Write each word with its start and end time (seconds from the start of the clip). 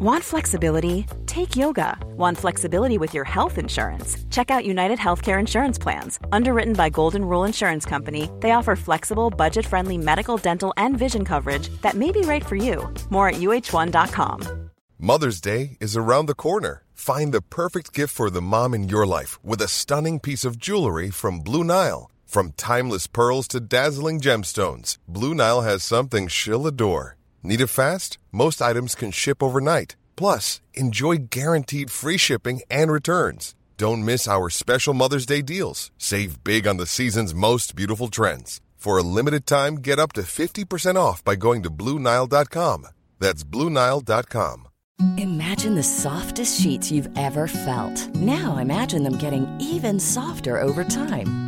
Want 0.00 0.22
flexibility? 0.22 1.06
Take 1.26 1.56
yoga. 1.56 1.98
Want 2.16 2.38
flexibility 2.38 2.98
with 2.98 3.14
your 3.14 3.24
health 3.24 3.58
insurance? 3.58 4.16
Check 4.30 4.48
out 4.48 4.64
United 4.64 4.96
Healthcare 4.96 5.40
Insurance 5.40 5.76
Plans. 5.76 6.20
Underwritten 6.30 6.74
by 6.74 6.88
Golden 6.88 7.24
Rule 7.24 7.42
Insurance 7.42 7.84
Company, 7.84 8.30
they 8.38 8.52
offer 8.52 8.76
flexible, 8.76 9.28
budget 9.28 9.66
friendly 9.66 9.98
medical, 9.98 10.36
dental, 10.36 10.72
and 10.76 10.96
vision 10.96 11.24
coverage 11.24 11.68
that 11.82 11.96
may 11.96 12.12
be 12.12 12.20
right 12.20 12.46
for 12.46 12.54
you. 12.54 12.88
More 13.10 13.30
at 13.30 13.40
uh1.com. 13.40 14.70
Mother's 15.00 15.40
Day 15.40 15.76
is 15.80 15.96
around 15.96 16.26
the 16.26 16.34
corner. 16.34 16.84
Find 16.92 17.34
the 17.34 17.42
perfect 17.42 17.92
gift 17.92 18.14
for 18.14 18.30
the 18.30 18.40
mom 18.40 18.74
in 18.74 18.88
your 18.88 19.04
life 19.04 19.42
with 19.44 19.60
a 19.60 19.66
stunning 19.66 20.20
piece 20.20 20.44
of 20.44 20.60
jewelry 20.60 21.10
from 21.10 21.40
Blue 21.40 21.64
Nile. 21.64 22.08
From 22.24 22.52
timeless 22.52 23.08
pearls 23.08 23.48
to 23.48 23.58
dazzling 23.58 24.20
gemstones, 24.20 24.96
Blue 25.08 25.34
Nile 25.34 25.62
has 25.62 25.82
something 25.82 26.28
she'll 26.28 26.68
adore. 26.68 27.17
Need 27.42 27.60
it 27.60 27.68
fast? 27.68 28.18
Most 28.32 28.60
items 28.60 28.94
can 28.94 29.10
ship 29.10 29.42
overnight. 29.42 29.96
Plus, 30.16 30.60
enjoy 30.74 31.16
guaranteed 31.30 31.90
free 31.90 32.18
shipping 32.18 32.60
and 32.70 32.90
returns. 32.92 33.54
Don't 33.76 34.04
miss 34.04 34.26
our 34.26 34.50
special 34.50 34.92
Mother's 34.94 35.26
Day 35.26 35.42
deals. 35.42 35.90
Save 35.98 36.42
big 36.42 36.66
on 36.66 36.76
the 36.76 36.86
season's 36.86 37.34
most 37.34 37.76
beautiful 37.76 38.08
trends. 38.08 38.60
For 38.76 38.98
a 38.98 39.02
limited 39.02 39.46
time, 39.46 39.76
get 39.76 39.98
up 39.98 40.12
to 40.14 40.22
50% 40.22 40.96
off 40.96 41.22
by 41.24 41.36
going 41.36 41.62
to 41.62 41.70
BlueNile.com. 41.70 42.86
That's 43.18 43.44
BlueNile.com. 43.44 44.68
Imagine 45.16 45.76
the 45.76 45.82
softest 45.82 46.60
sheets 46.60 46.90
you've 46.90 47.08
ever 47.16 47.46
felt. 47.46 48.14
Now 48.16 48.56
imagine 48.56 49.04
them 49.04 49.16
getting 49.16 49.46
even 49.60 50.00
softer 50.00 50.60
over 50.60 50.82
time. 50.82 51.47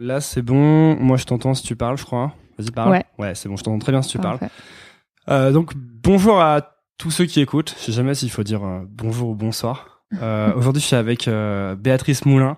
Là, 0.00 0.20
c'est 0.22 0.40
bon. 0.42 0.96
Moi, 0.96 1.16
je 1.18 1.24
t'entends 1.24 1.52
si 1.54 1.62
tu 1.62 1.76
parles, 1.76 1.98
je 1.98 2.04
crois. 2.04 2.32
Vas-y, 2.58 2.70
parle. 2.70 2.90
Ouais. 2.90 3.04
Ouais, 3.18 3.34
c'est 3.34 3.48
bon. 3.50 3.56
Je 3.56 3.62
t'entends 3.62 3.78
très 3.78 3.92
bien 3.92 4.00
si 4.00 4.08
tu 4.10 4.18
Parfait. 4.18 4.48
parles. 4.48 4.50
Euh, 5.28 5.52
donc, 5.52 5.74
bonjour 5.76 6.40
à 6.40 6.76
tous 6.96 7.10
ceux 7.10 7.26
qui 7.26 7.40
écoutent. 7.40 7.74
Je 7.78 7.84
sais 7.84 7.92
jamais 7.92 8.14
s'il 8.14 8.30
faut 8.30 8.42
dire 8.42 8.64
euh, 8.64 8.80
bonjour 8.88 9.28
ou 9.30 9.34
bonsoir. 9.34 10.02
Euh, 10.22 10.52
Aujourd'hui, 10.56 10.80
je 10.80 10.86
suis 10.86 10.96
avec 10.96 11.28
Béatrice 11.78 12.24
Moulin. 12.24 12.56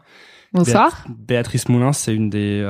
Bonsoir. 0.53 1.05
Béat- 1.09 1.15
Béatrice 1.27 1.69
Moulin, 1.69 1.93
c'est 1.93 2.15
une 2.15 2.31
des 2.31 2.63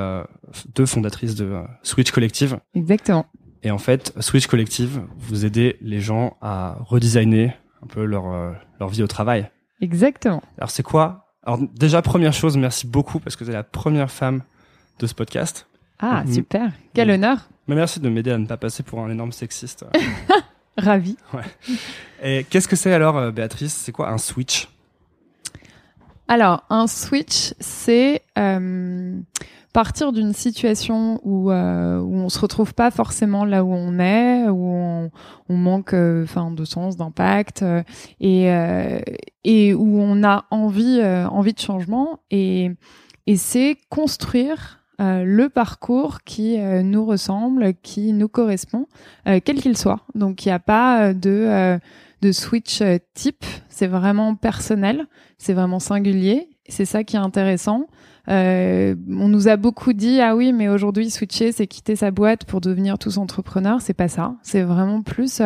deux 0.74 0.86
fondatrices 0.86 1.34
de 1.34 1.60
Switch 1.82 2.10
Collective. 2.10 2.58
Exactement. 2.74 3.26
Et 3.62 3.70
en 3.70 3.78
fait, 3.78 4.14
Switch 4.20 4.46
Collective, 4.46 5.02
vous 5.18 5.44
aidez 5.44 5.76
les 5.82 6.00
gens 6.00 6.36
à 6.40 6.76
redesigner 6.80 7.52
un 7.82 7.86
peu 7.88 8.04
leur, 8.04 8.24
leur 8.80 8.88
vie 8.88 9.02
au 9.02 9.06
travail. 9.06 9.50
Exactement. 9.82 10.42
Alors, 10.56 10.70
c'est 10.70 10.82
quoi? 10.82 11.26
Alors, 11.44 11.58
déjà, 11.74 12.00
première 12.02 12.32
chose, 12.32 12.56
merci 12.56 12.86
beaucoup 12.86 13.18
parce 13.18 13.36
que 13.36 13.44
vous 13.44 13.50
êtes 13.50 13.56
la 13.56 13.64
première 13.64 14.10
femme 14.10 14.42
de 15.02 15.06
ce 15.08 15.14
podcast. 15.14 15.66
Ah, 15.98 16.22
Mhm. 16.24 16.32
super. 16.32 16.72
Quel 16.94 17.10
honneur. 17.10 17.48
Mais 17.68 17.74
merci 17.74 18.00
de 18.00 18.08
m'aider 18.08 18.30
à 18.30 18.38
ne 18.38 18.46
pas 18.46 18.56
passer 18.56 18.82
pour 18.82 19.00
un 19.00 19.10
énorme 19.10 19.32
sexiste. 19.32 19.84
Ravi. 20.78 21.16
Et 22.22 22.44
qu'est-ce 22.48 22.66
que 22.68 22.76
c'est 22.76 22.92
alors, 22.94 23.18
euh, 23.18 23.30
Béatrice? 23.30 23.74
C'est 23.74 23.92
quoi 23.92 24.08
un 24.10 24.18
switch? 24.18 24.68
Alors, 26.28 26.64
un 26.70 26.86
switch, 26.86 27.52
c'est 27.60 28.22
euh, 28.38 29.20
partir 29.72 30.12
d'une 30.12 30.32
situation 30.32 31.20
où, 31.24 31.50
euh, 31.50 31.98
où 31.98 32.14
on 32.14 32.28
se 32.30 32.38
retrouve 32.38 32.72
pas 32.74 32.90
forcément 32.90 33.44
là 33.44 33.64
où 33.64 33.72
on 33.74 33.98
est, 33.98 34.48
où 34.48 34.66
on, 34.74 35.10
on 35.48 35.56
manque 35.56 35.92
euh, 35.94 36.24
de 36.56 36.64
sens, 36.64 36.96
d'impact, 36.96 37.64
et, 38.20 38.44
et 39.44 39.74
où 39.74 40.00
on 40.00 40.24
a 40.24 40.46
envie, 40.50 41.02
envie 41.04 41.52
de 41.52 41.60
changement. 41.60 42.20
Et, 42.30 42.70
et 43.26 43.36
c'est 43.36 43.76
construire 43.90 44.78
euh, 45.02 45.24
le 45.24 45.48
parcours 45.48 46.22
qui 46.22 46.58
euh, 46.58 46.82
nous 46.82 47.04
ressemble, 47.04 47.74
qui 47.82 48.12
nous 48.12 48.28
correspond, 48.28 48.86
euh, 49.26 49.40
quel 49.44 49.60
qu'il 49.60 49.76
soit. 49.76 50.00
Donc, 50.14 50.44
il 50.44 50.48
n'y 50.48 50.52
a 50.52 50.60
pas 50.60 51.12
de, 51.12 51.78
de 52.22 52.32
switch 52.32 52.82
type, 53.14 53.44
c'est 53.68 53.88
vraiment 53.88 54.34
personnel. 54.34 55.06
C'est 55.38 55.54
vraiment 55.54 55.80
singulier. 55.80 56.48
C'est 56.68 56.84
ça 56.84 57.02
qui 57.02 57.16
est 57.16 57.20
intéressant. 57.20 57.88
On 58.28 59.28
nous 59.28 59.48
a 59.48 59.56
beaucoup 59.56 59.92
dit 59.92 60.20
ah 60.20 60.36
oui 60.36 60.52
mais 60.52 60.68
aujourd'hui 60.68 61.10
switcher 61.10 61.50
c'est 61.50 61.66
quitter 61.66 61.96
sa 61.96 62.12
boîte 62.12 62.44
pour 62.44 62.60
devenir 62.60 62.96
tous 62.96 63.18
entrepreneurs. 63.18 63.80
C'est 63.80 63.94
pas 63.94 64.06
ça. 64.06 64.36
C'est 64.42 64.62
vraiment 64.62 65.02
plus 65.02 65.42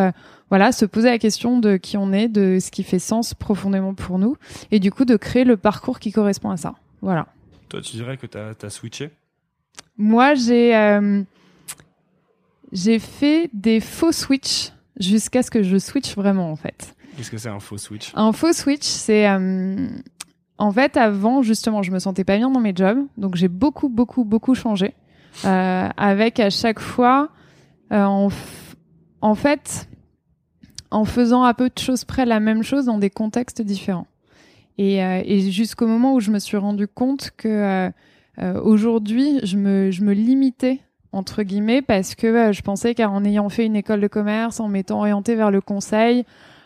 voilà 0.50 0.72
se 0.72 0.84
poser 0.84 1.08
la 1.08 1.18
question 1.18 1.58
de 1.58 1.78
qui 1.78 1.96
on 1.96 2.12
est 2.12 2.28
de 2.28 2.58
ce 2.60 2.70
qui 2.70 2.82
fait 2.82 2.98
sens 2.98 3.32
profondément 3.32 3.94
pour 3.94 4.18
nous 4.18 4.36
et 4.70 4.78
du 4.78 4.92
coup 4.92 5.06
de 5.06 5.16
créer 5.16 5.44
le 5.44 5.56
parcours 5.56 5.98
qui 5.98 6.12
correspond 6.12 6.50
à 6.50 6.58
ça. 6.58 6.74
Voilà. 7.00 7.28
Toi, 7.68 7.80
tu 7.80 7.96
dirais 7.96 8.16
que 8.16 8.26
tu 8.26 8.38
as, 8.38 8.70
switché? 8.70 9.10
Moi 9.98 10.34
j'ai 10.34 10.76
euh, 10.76 11.22
j'ai 12.72 12.98
fait 12.98 13.50
des 13.52 13.80
faux 13.80 14.12
switch 14.12 14.72
jusqu'à 14.98 15.42
ce 15.42 15.50
que 15.50 15.62
je 15.62 15.76
switch 15.78 16.14
vraiment 16.16 16.50
en 16.50 16.56
fait 16.56 16.94
Qu'est-ce 17.16 17.30
que 17.30 17.38
c'est 17.38 17.48
un 17.48 17.60
faux 17.60 17.78
switch? 17.78 18.12
Un 18.14 18.32
faux 18.32 18.52
switch, 18.52 18.82
c'est 18.84 19.26
euh, 19.26 19.88
en 20.58 20.70
fait 20.70 20.98
avant 20.98 21.40
justement, 21.40 21.82
je 21.82 21.90
me 21.90 21.98
sentais 21.98 22.24
pas 22.24 22.36
bien 22.36 22.50
dans 22.50 22.60
mes 22.60 22.74
jobs, 22.76 22.98
donc 23.16 23.36
j'ai 23.36 23.48
beaucoup 23.48 23.88
beaucoup 23.88 24.24
beaucoup 24.24 24.54
changé. 24.54 24.92
Euh, 25.46 25.88
avec 25.96 26.40
à 26.40 26.50
chaque 26.50 26.78
fois, 26.80 27.30
euh, 27.90 28.02
en, 28.04 28.28
en 29.22 29.34
fait, 29.34 29.88
en 30.90 31.06
faisant 31.06 31.42
à 31.42 31.54
peu 31.54 31.70
de 31.70 31.78
choses 31.78 32.04
près 32.04 32.26
la 32.26 32.38
même 32.38 32.62
chose 32.62 32.84
dans 32.84 32.98
des 32.98 33.10
contextes 33.10 33.62
différents. 33.62 34.06
Et, 34.76 35.02
euh, 35.02 35.22
et 35.24 35.50
jusqu'au 35.50 35.86
moment 35.86 36.12
où 36.14 36.20
je 36.20 36.30
me 36.30 36.38
suis 36.38 36.58
rendu 36.58 36.86
compte 36.86 37.30
que 37.38 37.48
euh, 37.48 37.90
aujourd'hui, 38.38 39.40
je 39.42 39.56
me, 39.56 39.90
je 39.90 40.02
me 40.02 40.12
limitais 40.12 40.80
entre 41.16 41.42
guillemets 41.42 41.82
parce 41.82 42.14
que 42.14 42.26
euh, 42.26 42.52
je 42.52 42.62
pensais 42.62 42.94
qu'en 42.94 43.24
ayant 43.24 43.48
fait 43.48 43.64
une 43.66 43.76
école 43.76 44.00
de 44.00 44.06
commerce, 44.06 44.60
en 44.60 44.68
m'étant 44.68 44.98
orientée 44.98 45.34
vers 45.34 45.50
le 45.50 45.60
conseil, 45.60 46.24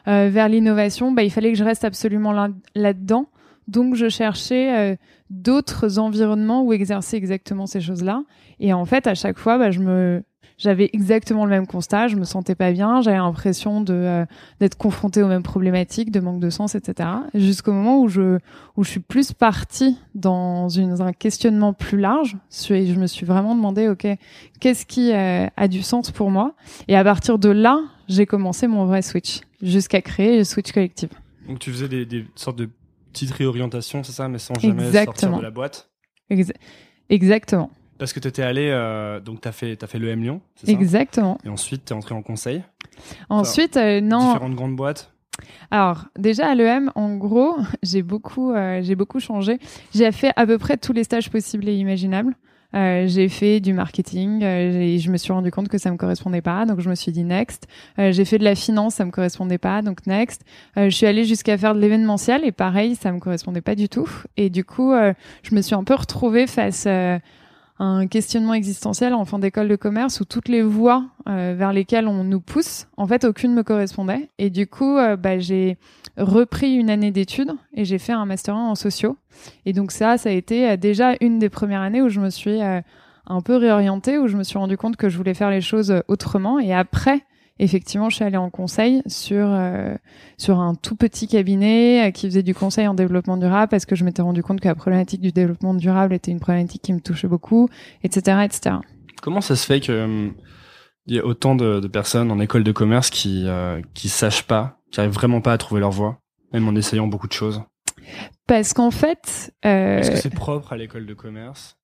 euh, 0.09 0.29
vers 0.31 0.49
l'innovation, 0.49 1.13
bah, 1.13 1.23
il 1.23 1.31
fallait 1.31 1.53
que 1.53 1.59
je 1.59 1.65
reste 1.65 1.85
absolument 1.85 2.33
là- 2.33 2.49
là-dedans. 2.75 3.27
Donc, 3.69 3.95
je 3.95 4.09
cherchais 4.09 4.77
euh, 4.77 4.97
d'autres 5.29 5.99
environnements 5.99 6.63
où 6.63 6.73
exercer 6.73 7.17
exactement 7.17 7.67
ces 7.67 7.81
choses-là. 7.81 8.25
Et 8.59 8.73
en 8.73 8.85
fait, 8.85 9.07
à 9.07 9.15
chaque 9.15 9.39
fois, 9.39 9.59
bah, 9.59 9.71
je 9.71 9.81
me, 9.81 10.23
j'avais 10.61 10.91
exactement 10.93 11.45
le 11.45 11.51
même 11.51 11.67
constat. 11.67 12.09
Je 12.09 12.17
me 12.17 12.25
sentais 12.25 12.55
pas 12.55 12.71
bien. 12.71 13.01
J'avais 13.01 13.17
l'impression 13.17 13.81
de 13.81 13.95
euh, 13.95 14.25
d'être 14.61 14.77
confrontée 14.77 15.23
aux 15.23 15.27
mêmes 15.29 15.43
problématiques, 15.43 16.11
de 16.11 16.21
manque 16.21 16.39
de 16.39 16.51
sens, 16.51 16.75
etc. 16.75 17.09
Jusqu'au 17.35 17.73
moment 17.73 18.01
où 18.01 18.09
je 18.09 18.39
où 18.77 18.85
je 18.85 18.91
suis 18.91 19.01
plus 19.01 19.33
partie 19.33 19.97
dans 20.15 20.69
une, 20.69 21.01
un 21.01 21.13
questionnement 21.13 21.73
plus 21.73 21.99
large. 21.99 22.37
Et 22.71 22.87
je 22.87 22.99
me 23.01 23.07
suis 23.07 23.25
vraiment 23.27 23.55
demandé, 23.55 23.89
ok, 23.89 24.07
qu'est-ce 24.61 24.85
qui 24.87 25.13
euh, 25.13 25.47
a 25.57 25.69
du 25.69 25.83
sens 25.83 26.11
pour 26.11 26.31
moi? 26.31 26.55
Et 26.89 26.97
à 26.97 27.03
partir 27.03 27.39
de 27.39 27.49
là, 27.49 27.81
j'ai 28.09 28.27
commencé 28.27 28.67
mon 28.67 28.85
vrai 28.85 29.03
switch 29.03 29.41
jusqu'à 29.63 30.03
créer 30.03 30.39
le 30.39 30.45
switch 30.45 30.73
collective. 30.73 31.11
Donc, 31.49 31.59
tu 31.59 31.71
faisais 31.73 31.89
des, 31.89 32.05
des 32.05 32.27
sortes 32.37 32.59
de 32.59 32.69
petites 33.13 33.31
réorientations, 33.33 34.05
c'est 34.05 34.13
ça, 34.13 34.29
mais 34.29 34.39
sans 34.39 34.55
jamais 34.55 34.85
sortir 34.85 35.01
Exactement. 35.01 35.39
de 35.39 35.43
la 35.43 35.51
boîte? 35.51 35.89
Exa- 36.31 36.55
exactement, 37.09 37.71
Parce 38.01 38.15
que 38.15 38.19
tu 38.19 38.29
étais 38.29 38.43
allé, 38.43 38.71
euh, 38.71 39.21
donc 39.21 39.43
tu 39.43 39.49
as 39.49 39.53
fait, 39.53 39.83
as 39.85 39.87
fait 39.87 39.99
le 39.99 40.09
M 40.09 40.23
Lyon, 40.23 40.41
c'est 40.57 40.67
ça? 40.69 40.73
Exactement. 40.73 41.37
Et 41.45 41.51
ensuite, 41.51 41.85
tu 41.85 41.93
es 41.93 41.97
entré 41.97 42.15
en 42.15 42.23
conseil? 42.23 42.63
Ensuite, 43.29 43.77
euh, 43.77 44.01
non. 44.01 44.33
Différentes 44.33 44.55
grandes 44.55 44.75
boîtes? 44.75 45.13
Alors 45.71 46.07
déjà 46.19 46.49
à 46.49 46.55
l'EM, 46.55 46.91
en 46.95 47.17
gros, 47.17 47.57
j'ai 47.83 48.03
beaucoup, 48.03 48.53
euh, 48.53 48.81
j'ai 48.83 48.95
beaucoup 48.95 49.21
changé. 49.21 49.59
J'ai 49.95 50.11
fait 50.13 50.33
à 50.37 50.47
peu 50.47 50.57
près 50.57 50.79
tous 50.79 50.95
les 50.95 51.05
stages 51.05 51.29
possibles 51.29 51.69
et 51.69 51.75
imaginables. 51.75 52.35
Euh, 52.75 53.07
j'ai 53.07 53.29
fait 53.29 53.61
du 53.61 53.73
marketing, 53.73 54.45
euh, 54.45 54.97
je 54.97 55.11
me 55.11 55.17
suis 55.17 55.33
rendu 55.33 55.51
compte 55.51 55.69
que 55.69 55.77
ça 55.77 55.91
me 55.91 55.97
correspondait 55.97 56.41
pas, 56.41 56.65
donc 56.67 56.81
je 56.81 56.89
me 56.89 56.95
suis 56.95 57.11
dit 57.11 57.25
next. 57.25 57.67
Euh, 57.99 58.13
j'ai 58.13 58.25
fait 58.25 58.39
de 58.39 58.45
la 58.45 58.55
finance, 58.55 58.95
ça 58.95 59.05
me 59.05 59.11
correspondait 59.11 59.59
pas, 59.59 59.83
donc 59.83 60.07
next. 60.07 60.43
Je 60.77 60.89
suis 60.91 61.07
allée 61.07 61.25
jusqu'à 61.25 61.59
faire 61.59 61.75
de 61.75 61.81
l'événementiel 61.81 62.45
et 62.45 62.53
pareil, 62.53 62.95
ça 62.95 63.13
me 63.13 63.19
correspondait 63.19 63.61
pas 63.61 63.75
du 63.75 63.89
tout. 63.89 64.09
Et 64.37 64.51
du 64.51 64.65
coup, 64.65 64.93
je 65.43 65.55
me 65.55 65.61
suis 65.61 65.75
un 65.75 65.85
peu 65.85 65.95
retrouvée 65.95 66.47
face 66.47 66.87
un 67.81 68.07
questionnement 68.07 68.53
existentiel 68.53 69.15
en 69.15 69.25
fin 69.25 69.39
d'école 69.39 69.67
de 69.67 69.75
commerce 69.75 70.21
où 70.21 70.27
toutes 70.27 70.49
les 70.49 70.61
voies 70.61 71.07
euh, 71.29 71.55
vers 71.57 71.73
lesquelles 71.73 72.07
on 72.07 72.25
nous 72.25 72.41
pousse, 72.41 72.87
en 72.99 73.07
fait, 73.07 73.25
aucune 73.25 73.55
me 73.55 73.63
correspondait. 73.63 74.29
Et 74.39 74.51
du 74.51 74.67
coup, 74.67 74.99
euh, 74.99 75.17
bah, 75.17 75.39
j'ai 75.39 75.79
repris 76.19 76.75
une 76.75 76.91
année 76.91 77.11
d'études 77.11 77.53
et 77.73 77.87
j'ai 77.87 77.99
fait 77.99 78.13
un 78.13 78.27
master 78.27 78.55
1 78.55 78.69
en 78.69 78.75
sociaux. 78.75 79.17
Et 79.65 79.73
donc 79.73 79.93
ça, 79.93 80.19
ça 80.19 80.29
a 80.29 80.33
été 80.33 80.69
euh, 80.69 80.77
déjà 80.77 81.15
une 81.23 81.39
des 81.39 81.49
premières 81.49 81.81
années 81.81 82.03
où 82.03 82.11
je 82.11 82.21
me 82.21 82.29
suis 82.29 82.61
un 82.61 83.41
peu 83.41 83.57
réorientée, 83.57 84.19
où 84.19 84.29
je 84.29 84.37
me 84.37 84.45
suis 84.45 84.59
rendu 84.59 84.77
compte 84.77 84.97
que 84.97 85.09
je 85.09 85.17
voulais 85.17 85.35
faire 85.35 85.51
les 85.51 85.63
choses 85.63 86.03
autrement. 86.07 86.59
Et 86.59 86.75
après, 86.75 87.25
effectivement, 87.61 88.09
je 88.11 88.17
suis 88.17 88.25
allée 88.25 88.37
en 88.37 88.51
conseil 88.51 89.03
sur 89.07 89.47
euh, 89.49 89.95
sur 90.39 90.59
un 90.59 90.75
tout 90.75 90.97
petit 90.97 91.29
cabinet 91.29 92.09
euh, 92.09 92.11
qui 92.11 92.27
faisait 92.27 92.43
du 92.43 92.55
conseil 92.55 92.89
en 92.89 92.95
développement 92.95 93.37
durable 93.37 93.69
parce 93.69 93.87
que 93.87 93.95
je 93.95 94.05
m'étais 94.05 94.23
rendu 94.23 94.43
compte 94.43 94.61
que 94.61 94.69
la 94.69 94.75
problématique 94.75 95.21
du 95.21 95.31
développement 95.31 95.75
durable 95.75 96.15
était 96.15 96.31
une 96.31 96.41
problématique 96.41 96.83
qui 96.83 96.93
me 96.93 97.01
touchait 97.01 97.29
beaucoup, 97.29 97.69
etc., 98.03 98.39
etc. 98.45 98.77
Comment 99.23 99.41
ça 99.41 99.55
se 99.55 99.67
fait 99.67 99.81
que 99.81 100.31
il 101.07 101.17
y 101.17 101.19
a 101.19 101.25
autant 101.25 101.55
de, 101.55 101.81
de, 101.81 101.89
personnes 101.89 102.31
en 102.31 102.41
école 102.41 102.65
de 102.65 102.73
commerce 102.73 103.11
qui 103.11 103.47
qui 103.95 104.09
sachent 104.09 104.47
pas, 104.47 104.79
qui 104.91 105.01
arrivent 105.01 105.13
vraiment 105.13 105.41
pas 105.41 105.53
à 105.53 105.59
trouver 105.59 105.81
leur 105.81 105.91
voie, 105.91 106.19
même 106.53 106.67
en 106.69 106.75
essayant 106.75 107.07
beaucoup 107.07 107.29
de 107.29 107.33
choses? 107.33 107.63
Parce 108.47 108.73
qu'en 108.73 108.91
fait, 108.91 109.53
est-ce 109.63 110.11
que 110.11 110.17
c'est 110.17 110.35
propre 110.35 110.73
à 110.73 110.77
l'école 110.77 111.07
de 111.07 111.15
commerce? 111.15 111.80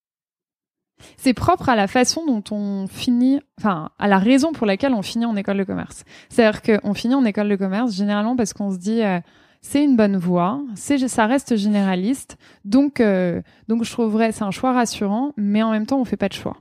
C'est 1.17 1.33
propre 1.33 1.69
à 1.69 1.75
la 1.75 1.87
façon 1.87 2.25
dont 2.25 2.43
on 2.51 2.87
finit, 2.87 3.39
enfin, 3.59 3.89
à 3.99 4.07
la 4.07 4.17
raison 4.17 4.51
pour 4.51 4.67
laquelle 4.67 4.93
on 4.93 5.01
finit 5.01 5.25
en 5.25 5.35
école 5.35 5.57
de 5.57 5.63
commerce. 5.63 6.03
C'est-à-dire 6.29 6.61
qu'on 6.61 6.93
finit 6.93 7.15
en 7.15 7.25
école 7.25 7.49
de 7.49 7.55
commerce 7.55 7.93
généralement 7.93 8.35
parce 8.35 8.53
qu'on 8.53 8.71
se 8.71 8.77
dit, 8.77 9.03
euh, 9.03 9.19
c'est 9.61 9.83
une 9.83 9.95
bonne 9.95 10.17
voie, 10.17 10.61
c'est, 10.75 10.97
ça 11.07 11.25
reste 11.25 11.55
généraliste, 11.55 12.37
donc, 12.65 12.99
euh, 12.99 13.41
donc 13.67 13.83
je 13.83 13.91
trouverais 13.91 14.31
c'est 14.31 14.43
un 14.43 14.51
choix 14.51 14.73
rassurant, 14.73 15.33
mais 15.37 15.63
en 15.63 15.71
même 15.71 15.85
temps, 15.85 15.99
on 15.99 16.05
fait 16.05 16.17
pas 16.17 16.29
de 16.29 16.33
choix. 16.33 16.57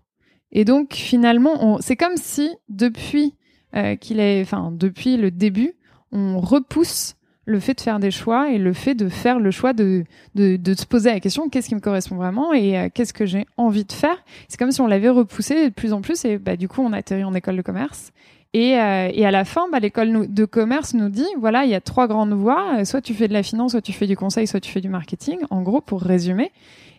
Et 0.52 0.64
donc, 0.64 0.94
finalement, 0.94 1.78
c'est 1.80 1.96
comme 1.96 2.16
si 2.16 2.50
depuis 2.68 3.34
euh, 3.74 3.96
qu'il 3.96 4.20
est, 4.20 4.40
enfin, 4.40 4.70
depuis 4.72 5.16
le 5.16 5.30
début, 5.30 5.74
on 6.12 6.40
repousse 6.40 7.15
le 7.46 7.60
fait 7.60 7.74
de 7.74 7.80
faire 7.80 8.00
des 8.00 8.10
choix 8.10 8.50
et 8.50 8.58
le 8.58 8.72
fait 8.72 8.94
de 8.94 9.08
faire 9.08 9.38
le 9.38 9.50
choix 9.52 9.72
de, 9.72 10.04
de, 10.34 10.56
de 10.56 10.74
se 10.74 10.84
poser 10.84 11.10
la 11.10 11.20
question 11.20 11.48
qu'est-ce 11.48 11.68
qui 11.68 11.76
me 11.76 11.80
correspond 11.80 12.16
vraiment 12.16 12.52
et 12.52 12.76
euh, 12.76 12.88
qu'est-ce 12.92 13.14
que 13.14 13.24
j'ai 13.24 13.46
envie 13.56 13.84
de 13.84 13.92
faire? 13.92 14.16
C'est 14.48 14.58
comme 14.58 14.72
si 14.72 14.80
on 14.80 14.88
l'avait 14.88 15.08
repoussé 15.08 15.68
de 15.68 15.72
plus 15.72 15.92
en 15.92 16.02
plus 16.02 16.24
et 16.24 16.38
bah, 16.38 16.56
du 16.56 16.68
coup 16.68 16.82
on 16.82 16.92
atterrit 16.92 17.24
en 17.24 17.34
école 17.34 17.56
de 17.56 17.62
commerce. 17.62 18.10
Et, 18.52 18.78
euh, 18.78 19.10
et 19.12 19.26
à 19.26 19.30
la 19.30 19.44
fin, 19.44 19.68
bah, 19.70 19.80
l'école 19.80 20.32
de 20.32 20.44
commerce 20.44 20.94
nous 20.94 21.08
dit 21.08 21.26
voilà, 21.38 21.64
il 21.64 21.70
y 21.70 21.74
a 21.74 21.80
trois 21.80 22.08
grandes 22.08 22.32
voies. 22.32 22.84
Soit 22.84 23.02
tu 23.02 23.12
fais 23.12 23.28
de 23.28 23.32
la 23.32 23.42
finance, 23.42 23.72
soit 23.72 23.82
tu 23.82 23.92
fais 23.92 24.06
du 24.06 24.16
conseil, 24.16 24.46
soit 24.46 24.60
tu 24.60 24.70
fais 24.70 24.80
du 24.80 24.88
marketing. 24.88 25.38
En 25.50 25.62
gros, 25.62 25.80
pour 25.80 26.00
résumer. 26.00 26.52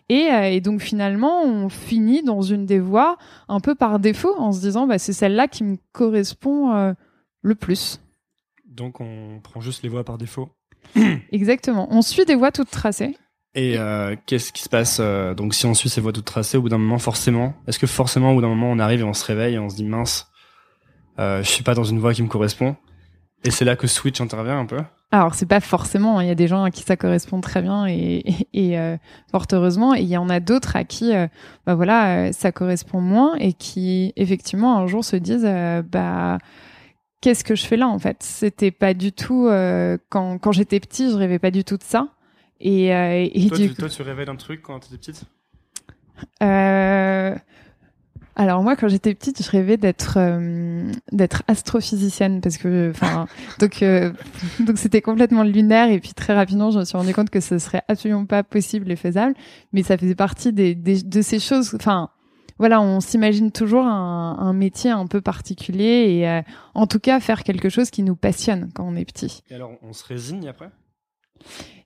Et, 0.08 0.28
euh, 0.30 0.44
et, 0.44 0.60
donc 0.60 0.80
finalement, 0.80 1.42
on 1.42 1.68
finit 1.68 2.22
dans 2.22 2.42
une 2.42 2.64
des 2.64 2.78
voies 2.78 3.18
un 3.48 3.60
peu 3.60 3.74
par 3.74 3.98
défaut 3.98 4.34
en 4.38 4.52
se 4.52 4.60
disant 4.60 4.86
bah, 4.86 4.98
c'est 4.98 5.12
celle-là 5.12 5.48
qui 5.48 5.64
me 5.64 5.76
correspond 5.92 6.94
le 7.42 7.54
plus. 7.54 8.00
Donc 8.78 9.00
on 9.00 9.40
prend 9.42 9.60
juste 9.60 9.82
les 9.82 9.88
voies 9.88 10.04
par 10.04 10.16
défaut. 10.18 10.50
Exactement. 11.32 11.88
On 11.90 12.00
suit 12.00 12.24
des 12.24 12.36
voies 12.36 12.52
toutes 12.52 12.70
tracées. 12.70 13.16
Et 13.54 13.76
euh, 13.76 14.14
qu'est-ce 14.26 14.52
qui 14.52 14.62
se 14.62 14.68
passe 14.68 14.98
euh, 15.00 15.34
Donc 15.34 15.52
si 15.52 15.66
on 15.66 15.74
suit 15.74 15.88
ces 15.88 16.00
voies 16.00 16.12
toutes 16.12 16.24
tracées, 16.24 16.58
au 16.58 16.62
bout 16.62 16.68
d'un 16.68 16.78
moment, 16.78 16.98
forcément, 16.98 17.54
est-ce 17.66 17.78
que 17.78 17.88
forcément, 17.88 18.30
au 18.30 18.34
bout 18.36 18.40
d'un 18.40 18.48
moment, 18.48 18.70
on 18.70 18.78
arrive 18.78 19.00
et 19.00 19.04
on 19.04 19.14
se 19.14 19.24
réveille 19.24 19.54
et 19.54 19.58
on 19.58 19.68
se 19.68 19.74
dit 19.74 19.84
mince, 19.84 20.28
euh, 21.18 21.42
je 21.42 21.48
suis 21.48 21.64
pas 21.64 21.74
dans 21.74 21.82
une 21.82 21.98
voie 21.98 22.14
qui 22.14 22.22
me 22.22 22.28
correspond? 22.28 22.76
Et 23.44 23.50
c'est 23.50 23.64
là 23.64 23.74
que 23.74 23.88
Switch 23.88 24.20
intervient 24.20 24.60
un 24.60 24.66
peu? 24.66 24.80
Alors 25.10 25.34
c'est 25.34 25.46
pas 25.46 25.60
forcément. 25.60 26.18
Hein. 26.18 26.24
Il 26.24 26.28
y 26.28 26.30
a 26.30 26.36
des 26.36 26.46
gens 26.46 26.62
à 26.62 26.70
qui 26.70 26.82
ça 26.82 26.96
correspond 26.96 27.40
très 27.40 27.62
bien 27.62 27.86
et, 27.86 28.22
et, 28.52 28.78
euh, 28.78 28.96
fort 29.30 29.46
heureusement, 29.52 29.94
et 29.94 30.02
il 30.02 30.08
y 30.08 30.16
en 30.16 30.28
a 30.28 30.38
d'autres 30.38 30.76
à 30.76 30.84
qui, 30.84 31.14
euh, 31.16 31.26
bah 31.66 31.74
voilà, 31.74 32.32
ça 32.32 32.52
correspond 32.52 33.00
moins 33.00 33.34
et 33.36 33.54
qui 33.54 34.12
effectivement 34.14 34.76
un 34.78 34.86
jour 34.86 35.04
se 35.04 35.16
disent, 35.16 35.48
bah 35.90 36.38
qu'est-ce 37.20 37.44
que 37.44 37.54
je 37.54 37.66
fais 37.66 37.76
là 37.76 37.88
en 37.88 37.98
fait? 37.98 38.18
C'était 38.22 38.70
pas 38.70 38.94
du 38.94 39.12
tout 39.12 39.46
euh, 39.46 39.98
quand 40.08 40.38
quand 40.38 40.52
j'étais 40.52 40.80
petit, 40.80 41.10
je 41.10 41.16
rêvais 41.16 41.38
pas 41.38 41.50
du 41.50 41.64
tout 41.64 41.76
de 41.76 41.82
ça. 41.82 42.08
Et, 42.60 42.94
euh, 42.94 43.28
et 43.32 43.48
toi, 43.48 43.56
du 43.58 43.68
tu, 43.68 43.74
toi, 43.74 43.88
tu 43.88 44.02
rêvais 44.02 44.24
d'un 44.24 44.36
truc 44.36 44.62
quand 44.62 44.80
t'étais 44.80 44.96
petite? 44.96 45.24
Euh... 46.42 47.36
Alors 48.38 48.62
moi, 48.62 48.76
quand 48.76 48.86
j'étais 48.86 49.16
petite, 49.16 49.42
je 49.42 49.50
rêvais 49.50 49.76
d'être 49.76 50.14
euh, 50.16 50.92
d'être 51.10 51.42
astrophysicienne 51.48 52.40
parce 52.40 52.56
que, 52.56 52.90
enfin, 52.90 53.26
donc 53.58 53.82
euh, 53.82 54.12
donc 54.60 54.78
c'était 54.78 55.02
complètement 55.02 55.42
lunaire 55.42 55.90
et 55.90 55.98
puis 55.98 56.14
très 56.14 56.34
rapidement, 56.34 56.70
je 56.70 56.78
me 56.78 56.84
suis 56.84 56.96
rendu 56.96 57.12
compte 57.12 57.30
que 57.30 57.40
ce 57.40 57.58
serait 57.58 57.82
absolument 57.88 58.26
pas 58.26 58.44
possible 58.44 58.92
et 58.92 58.96
faisable. 58.96 59.34
Mais 59.72 59.82
ça 59.82 59.98
faisait 59.98 60.14
partie 60.14 60.52
des, 60.52 60.76
des 60.76 61.02
de 61.02 61.20
ces 61.20 61.40
choses. 61.40 61.74
Enfin, 61.74 62.10
voilà, 62.58 62.80
on 62.80 63.00
s'imagine 63.00 63.50
toujours 63.52 63.84
un, 63.84 64.36
un, 64.38 64.52
métier 64.52 64.90
un 64.90 65.06
peu 65.06 65.20
particulier 65.20 66.06
et 66.08 66.28
euh, 66.28 66.42
en 66.74 66.86
tout 66.86 66.98
cas 66.98 67.20
faire 67.20 67.44
quelque 67.44 67.68
chose 67.68 67.90
qui 67.90 68.02
nous 68.02 68.16
passionne 68.16 68.70
quand 68.74 68.86
on 68.86 68.96
est 68.96 69.04
petit. 69.04 69.42
Et 69.50 69.54
alors, 69.54 69.72
on 69.82 69.92
se 69.92 70.04
résigne 70.04 70.48
après? 70.48 70.70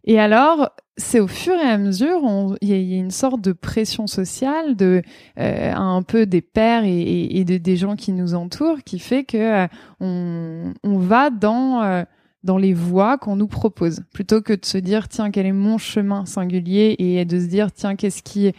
Et 0.05 0.19
alors, 0.19 0.71
c'est 0.97 1.21
au 1.21 1.29
fur 1.29 1.55
et 1.55 1.69
à 1.69 1.79
mesure, 1.79 2.21
il 2.61 2.69
y, 2.69 2.73
y, 2.73 2.95
a 2.95 2.99
une 2.99 3.13
sorte 3.13 3.41
de 3.41 3.53
pression 3.53 4.07
sociale, 4.07 4.75
de 4.75 5.03
euh, 5.39 5.73
un 5.73 6.03
peu 6.03 6.27
des 6.27 6.43
pères 6.43 6.85
et, 6.85 6.91
et, 6.91 7.39
et 7.39 7.45
de, 7.45 7.57
des 7.57 7.77
gens 7.77 7.95
qui 7.95 8.13
nous 8.13 8.35
entourent, 8.35 8.83
qui 8.85 8.99
fait 8.99 9.25
que 9.25 9.37
euh, 9.65 9.67
on, 10.01 10.75
on, 10.83 10.99
va 10.99 11.31
dans 11.31 11.83
euh, 11.83 12.03
dans 12.43 12.59
les 12.59 12.75
voies 12.75 13.17
qu'on 13.17 13.37
nous 13.37 13.47
propose, 13.47 14.03
plutôt 14.13 14.43
que 14.43 14.53
de 14.53 14.65
se 14.65 14.79
dire 14.79 15.09
tiens 15.09 15.31
quel 15.31 15.47
est 15.47 15.53
mon 15.53 15.79
chemin 15.79 16.27
singulier 16.27 16.97
et 16.99 17.25
de 17.25 17.39
se 17.39 17.47
dire 17.47 17.71
tiens 17.71 17.95
qu'est-ce 17.95 18.23
qui 18.25 18.53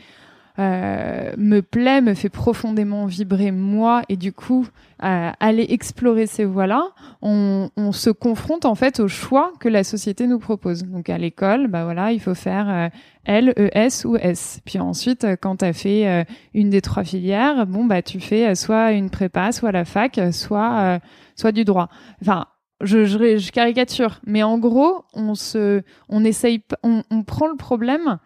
euh, 0.59 1.33
me 1.37 1.61
plaît, 1.61 2.01
me 2.01 2.13
fait 2.13 2.29
profondément 2.29 3.07
vibrer 3.07 3.51
moi, 3.51 4.03
et 4.07 4.17
du 4.17 4.31
coup, 4.31 4.67
euh, 5.03 5.31
aller 5.39 5.65
explorer 5.69 6.27
ces 6.27 6.45
voies-là, 6.45 6.89
on, 7.21 7.69
on, 7.75 7.91
se 7.91 8.11
confronte 8.11 8.65
en 8.65 8.75
fait 8.75 8.99
au 8.99 9.07
choix 9.07 9.51
que 9.59 9.67
la 9.67 9.83
société 9.83 10.27
nous 10.27 10.37
propose. 10.37 10.83
Donc 10.83 11.09
à 11.09 11.17
l'école, 11.17 11.67
bah 11.67 11.85
voilà, 11.85 12.11
il 12.11 12.19
faut 12.19 12.35
faire 12.35 12.69
euh, 12.69 12.89
L, 13.25 13.53
E, 13.57 13.69
S 13.73 14.05
ou 14.05 14.15
S. 14.15 14.61
Puis 14.63 14.79
ensuite, 14.79 15.23
euh, 15.23 15.35
quand 15.39 15.57
tu 15.57 15.65
as 15.65 15.73
fait 15.73 16.07
euh, 16.07 16.23
une 16.53 16.69
des 16.69 16.81
trois 16.81 17.03
filières, 17.03 17.65
bon 17.65 17.85
bah 17.85 18.03
tu 18.03 18.19
fais 18.19 18.53
soit 18.53 18.91
une 18.91 19.09
prépa, 19.09 19.51
soit 19.51 19.71
la 19.71 19.85
fac, 19.85 20.19
soit 20.31 20.99
soit 21.35 21.51
du 21.51 21.65
droit. 21.65 21.89
Enfin, 22.21 22.45
je, 22.81 23.05
je, 23.05 23.37
je, 23.37 23.51
caricature, 23.51 24.19
mais 24.25 24.43
en 24.43 24.59
gros, 24.59 25.05
on 25.13 25.35
se, 25.35 25.81
on 26.09 26.23
essaye, 26.23 26.61
on, 26.83 27.01
on 27.09 27.23
prend 27.23 27.47
le 27.47 27.55
problème 27.55 28.19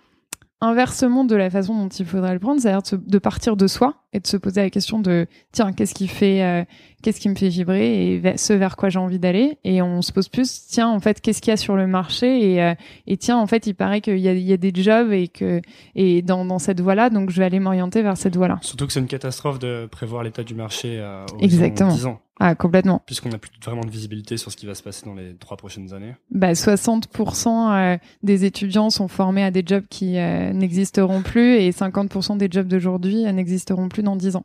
inversement 0.59 1.23
de 1.23 1.35
la 1.35 1.49
façon 1.49 1.75
dont 1.75 1.89
il 1.89 2.05
faudrait 2.05 2.33
le 2.33 2.39
prendre, 2.39 2.59
c'est-à-dire 2.59 2.99
de, 2.99 3.19
partir 3.19 3.55
de 3.55 3.67
soi 3.67 3.95
et 4.11 4.19
de 4.19 4.25
se 4.25 4.37
poser 4.37 4.61
la 4.61 4.69
question 4.71 4.99
de 4.99 5.27
tiens 5.51 5.71
qu'est-ce 5.71 5.93
qui 5.93 6.07
fait 6.07 6.43
euh, 6.43 6.63
qu'est-ce 7.03 7.19
qui 7.19 7.29
me 7.29 7.35
fait 7.35 7.49
vibrer 7.49 8.15
et 8.15 8.37
ce 8.37 8.53
vers 8.53 8.75
quoi 8.75 8.89
j'ai 8.89 8.97
envie 8.97 9.19
d'aller? 9.19 9.59
Et 9.63 9.83
on 9.83 10.01
se 10.01 10.11
pose 10.11 10.29
plus 10.29 10.65
tiens 10.67 10.89
en 10.89 10.99
fait 10.99 11.21
qu'est-ce 11.21 11.41
qu'il 11.41 11.51
y 11.51 11.53
a 11.53 11.57
sur 11.57 11.75
le 11.75 11.85
marché? 11.85 12.53
Et, 12.53 12.63
euh, 12.63 12.73
et 13.05 13.17
tiens 13.17 13.37
en 13.37 13.45
fait 13.45 13.67
il 13.67 13.75
paraît 13.75 14.01
qu'il 14.01 14.17
y 14.17 14.27
a, 14.27 14.33
il 14.33 14.41
y 14.41 14.53
a 14.53 14.57
des 14.57 14.71
jobs 14.73 15.11
et 15.11 15.27
que 15.27 15.61
et 15.93 16.23
dans, 16.23 16.43
dans 16.43 16.59
cette 16.59 16.81
voie 16.81 16.95
là 16.95 17.11
donc 17.11 17.29
je 17.29 17.37
vais 17.37 17.45
aller 17.45 17.59
m'orienter 17.59 18.01
vers 18.01 18.17
cette 18.17 18.35
voie 18.35 18.47
là 18.47 18.57
surtout 18.61 18.87
que 18.87 18.93
c'est 18.93 18.99
une 18.99 19.07
catastrophe 19.07 19.59
de 19.59 19.87
prévoir 19.91 20.23
l'état 20.23 20.43
du 20.43 20.55
marché 20.55 20.99
à 20.99 21.25
exactement 21.39 21.93
10 21.93 22.05
ans. 22.07 22.19
Ah, 22.39 22.55
complètement. 22.55 23.01
Puisqu'on 23.05 23.29
n'a 23.29 23.39
plus 23.39 23.51
vraiment 23.63 23.81
de 23.81 23.89
visibilité 23.89 24.37
sur 24.37 24.51
ce 24.51 24.57
qui 24.57 24.65
va 24.65 24.75
se 24.75 24.83
passer 24.83 25.05
dans 25.05 25.15
les 25.15 25.35
trois 25.35 25.57
prochaines 25.57 25.93
années. 25.93 26.15
Bah, 26.29 26.53
60% 26.53 27.47
euh, 27.47 27.97
des 28.21 28.45
étudiants 28.45 28.89
sont 28.89 29.07
formés 29.07 29.43
à 29.43 29.51
des 29.51 29.63
jobs 29.65 29.85
qui 29.89 30.17
euh, 30.17 30.53
n'existeront 30.53 31.23
plus 31.23 31.55
et 31.55 31.71
50% 31.71 32.37
des 32.37 32.47
jobs 32.49 32.67
d'aujourd'hui 32.67 33.25
euh, 33.25 33.31
n'existeront 33.31 33.89
plus 33.89 34.03
dans 34.03 34.15
10 34.15 34.35
ans. 34.35 34.43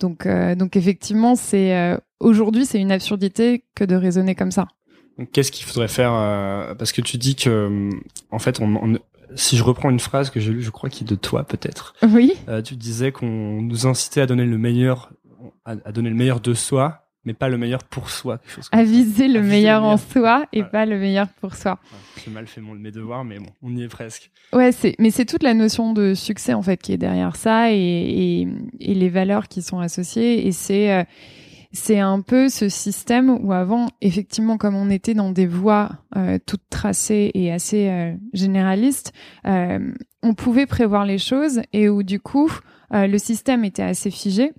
Donc, 0.00 0.26
donc 0.26 0.74
effectivement, 0.74 1.36
c'est 1.36 1.96
aujourd'hui, 2.18 2.66
c'est 2.66 2.80
une 2.80 2.90
absurdité 2.90 3.62
que 3.76 3.84
de 3.84 3.94
raisonner 3.94 4.34
comme 4.34 4.50
ça. 4.50 4.66
Qu'est-ce 5.32 5.52
qu'il 5.52 5.64
faudrait 5.64 5.86
faire 5.86 6.10
Parce 6.76 6.90
que 6.90 7.00
tu 7.00 7.16
dis 7.16 7.36
que, 7.36 7.90
en 8.32 8.40
fait, 8.40 8.60
on, 8.60 8.74
on, 8.74 8.98
si 9.36 9.56
je 9.56 9.62
reprends 9.62 9.90
une 9.90 10.00
phrase 10.00 10.30
que 10.30 10.40
j'ai 10.40 10.50
lue, 10.50 10.62
je 10.62 10.70
crois 10.70 10.90
qu'il 10.90 11.06
est 11.06 11.10
de 11.10 11.14
toi 11.14 11.44
peut-être. 11.44 11.94
Oui. 12.02 12.32
tu 12.64 12.74
disais 12.74 13.12
qu'on 13.12 13.62
nous 13.62 13.86
incitait 13.86 14.20
à 14.20 14.26
donner 14.26 14.46
le 14.46 14.58
meilleur, 14.58 15.12
à, 15.64 15.76
à 15.84 15.92
donner 15.92 16.10
le 16.10 16.16
meilleur 16.16 16.40
de 16.40 16.54
soi 16.54 17.03
mais 17.24 17.34
pas 17.34 17.48
le 17.48 17.58
meilleur 17.58 17.84
pour 17.84 18.10
soi. 18.10 18.38
Quelque 18.38 18.68
à 18.72 18.84
viser 18.84 19.28
le 19.28 19.42
meilleur 19.42 19.82
en 19.84 19.96
soi 19.96 20.46
et 20.52 20.62
pas 20.62 20.86
le 20.86 20.98
meilleur 20.98 21.28
pour 21.40 21.54
soi. 21.54 21.78
J'ai 22.24 22.30
mal 22.30 22.46
fait 22.46 22.60
mon, 22.60 22.74
mes 22.74 22.90
devoirs, 22.90 23.24
mais 23.24 23.38
bon, 23.38 23.50
on 23.62 23.74
y 23.76 23.82
est 23.82 23.88
presque. 23.88 24.30
Ouais, 24.52 24.72
c'est, 24.72 24.94
mais 24.98 25.10
c'est 25.10 25.24
toute 25.24 25.42
la 25.42 25.54
notion 25.54 25.92
de 25.92 26.14
succès 26.14 26.54
en 26.54 26.62
fait 26.62 26.80
qui 26.80 26.92
est 26.92 26.98
derrière 26.98 27.36
ça 27.36 27.72
et, 27.72 27.76
et, 27.76 28.48
et 28.80 28.94
les 28.94 29.08
valeurs 29.08 29.48
qui 29.48 29.62
sont 29.62 29.78
associées. 29.78 30.46
Et 30.46 30.52
c'est, 30.52 30.92
euh, 30.92 31.04
c'est 31.72 31.98
un 31.98 32.20
peu 32.20 32.48
ce 32.48 32.68
système 32.68 33.30
où 33.30 33.52
avant, 33.52 33.88
effectivement, 34.00 34.58
comme 34.58 34.76
on 34.76 34.90
était 34.90 35.14
dans 35.14 35.32
des 35.32 35.46
voies 35.46 35.90
euh, 36.16 36.38
toutes 36.46 36.68
tracées 36.70 37.30
et 37.34 37.50
assez 37.50 37.88
euh, 37.88 38.14
généralistes, 38.32 39.12
euh, 39.46 39.92
on 40.22 40.34
pouvait 40.34 40.66
prévoir 40.66 41.04
les 41.04 41.18
choses 41.18 41.62
et 41.72 41.88
où 41.88 42.02
du 42.02 42.20
coup, 42.20 42.50
euh, 42.92 43.06
le 43.06 43.18
système 43.18 43.64
était 43.64 43.82
assez 43.82 44.10
figé. 44.10 44.52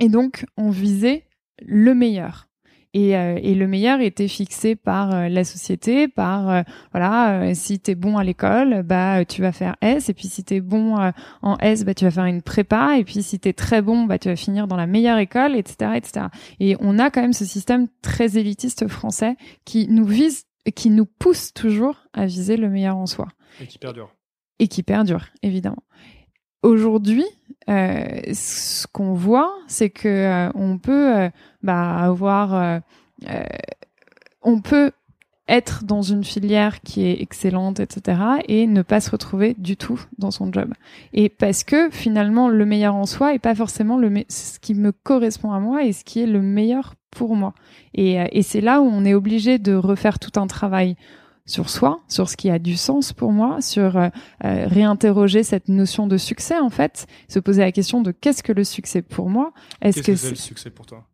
Et 0.00 0.08
donc, 0.08 0.46
on 0.56 0.70
visait 0.70 1.24
le 1.62 1.94
meilleur. 1.94 2.48
Et, 2.94 3.16
euh, 3.16 3.38
et, 3.42 3.54
le 3.54 3.68
meilleur 3.68 4.00
était 4.00 4.28
fixé 4.28 4.74
par 4.74 5.14
euh, 5.14 5.28
la 5.28 5.44
société, 5.44 6.08
par 6.08 6.48
euh, 6.48 6.62
voilà, 6.92 7.54
si 7.54 7.78
t'es 7.78 7.94
bon 7.94 8.16
à 8.16 8.24
l'école, 8.24 8.82
bah 8.82 9.26
tu 9.26 9.42
vas 9.42 9.52
faire 9.52 9.76
S, 9.82 10.08
et 10.08 10.14
puis 10.14 10.26
si 10.26 10.42
t'es 10.42 10.60
bon 10.60 10.96
en 11.42 11.58
S, 11.58 11.84
bah 11.84 11.92
tu 11.92 12.06
vas 12.06 12.10
faire 12.10 12.24
une 12.24 12.40
prépa, 12.40 12.96
et 12.98 13.04
puis 13.04 13.22
si 13.22 13.38
t'es 13.38 13.52
très 13.52 13.82
bon, 13.82 14.04
bah 14.04 14.18
tu 14.18 14.28
vas 14.28 14.36
finir 14.36 14.66
dans 14.66 14.76
la 14.76 14.86
meilleure 14.86 15.18
école, 15.18 15.54
etc., 15.54 15.92
etc. 15.96 16.26
Et 16.60 16.76
on 16.80 16.98
a 16.98 17.10
quand 17.10 17.20
même 17.20 17.34
ce 17.34 17.44
système 17.44 17.88
très 18.00 18.38
élitiste 18.38 18.88
français 18.88 19.36
qui 19.66 19.86
nous 19.88 20.06
vise, 20.06 20.46
qui 20.74 20.88
nous 20.88 21.06
pousse 21.06 21.52
toujours 21.52 22.06
à 22.14 22.24
viser 22.24 22.56
le 22.56 22.70
meilleur 22.70 22.96
en 22.96 23.06
soi. 23.06 23.28
Et 23.60 23.66
qui 23.66 23.78
perdure. 23.78 24.14
Et 24.60 24.66
qui 24.66 24.82
perdure, 24.82 25.26
évidemment. 25.42 25.82
Aujourd'hui, 26.62 27.24
euh, 27.68 28.04
ce 28.32 28.86
qu'on 28.88 29.14
voit, 29.14 29.54
c'est 29.68 29.90
que 29.90 30.08
euh, 30.08 30.50
on 30.54 30.78
peut 30.78 31.16
euh, 31.16 31.30
bah, 31.62 31.98
avoir 31.98 32.80
on 34.42 34.60
peut 34.60 34.92
être 35.48 35.84
dans 35.84 36.02
une 36.02 36.24
filière 36.24 36.80
qui 36.82 37.06
est 37.06 37.22
excellente, 37.22 37.80
etc., 37.80 38.20
et 38.48 38.66
ne 38.66 38.82
pas 38.82 39.00
se 39.00 39.10
retrouver 39.10 39.54
du 39.56 39.76
tout 39.76 40.00
dans 40.18 40.30
son 40.30 40.52
job. 40.52 40.72
Et 41.12 41.28
parce 41.28 41.64
que 41.64 41.90
finalement, 41.90 42.48
le 42.48 42.66
meilleur 42.66 42.94
en 42.94 43.06
soi 43.06 43.34
est 43.34 43.38
pas 43.38 43.54
forcément 43.54 43.96
le 43.96 44.24
ce 44.28 44.58
qui 44.58 44.74
me 44.74 44.92
correspond 44.92 45.52
à 45.52 45.60
moi 45.60 45.84
et 45.84 45.92
ce 45.92 46.04
qui 46.04 46.20
est 46.20 46.26
le 46.26 46.42
meilleur 46.42 46.94
pour 47.10 47.34
moi. 47.34 47.54
Et, 47.94 48.18
et 48.32 48.42
c'est 48.42 48.60
là 48.60 48.80
où 48.80 48.84
on 48.84 49.04
est 49.04 49.14
obligé 49.14 49.58
de 49.58 49.74
refaire 49.74 50.18
tout 50.18 50.38
un 50.38 50.46
travail 50.46 50.96
sur 51.48 51.70
soi, 51.70 52.02
sur 52.08 52.28
ce 52.28 52.36
qui 52.36 52.50
a 52.50 52.60
du 52.60 52.76
sens 52.76 53.12
pour 53.12 53.32
moi, 53.32 53.60
sur 53.60 53.96
euh, 53.96 54.08
euh, 54.44 54.66
réinterroger 54.68 55.42
cette 55.42 55.68
notion 55.68 56.06
de 56.06 56.18
succès 56.18 56.58
en 56.58 56.70
fait, 56.70 57.06
se 57.26 57.40
poser 57.40 57.62
la 57.62 57.72
question 57.72 58.02
de 58.02 58.12
qu'est-ce 58.12 58.42
que 58.42 58.52
le 58.52 58.64
succès 58.64 59.02
pour 59.02 59.30
moi? 59.30 59.52
Est-ce 59.80 60.02
que, 60.02 60.14
c'est 60.14 60.30
le 60.30 60.36
succès 60.36 60.70
pour 60.70 60.86
toi? 60.86 61.08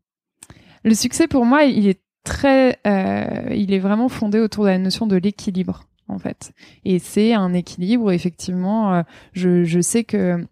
Le 0.82 0.94
succès 0.94 1.28
pour 1.28 1.46
moi, 1.46 1.62
il 1.62 1.86
est 1.86 2.02
très, 2.24 2.78
euh, 2.86 3.54
il 3.54 3.72
est 3.72 3.78
vraiment 3.78 4.08
fondé 4.08 4.40
autour 4.40 4.64
de 4.64 4.70
la 4.70 4.78
notion 4.78 5.06
de 5.06 5.16
l'équilibre 5.16 5.84
en 6.08 6.18
fait. 6.18 6.52
Et 6.84 6.98
c'est 6.98 7.32
un 7.32 7.54
équilibre 7.54 8.10
effectivement. 8.10 8.92
Euh, 8.92 9.02
je, 9.32 9.62
je 9.62 9.80
sais 9.80 10.02
que 10.02 10.44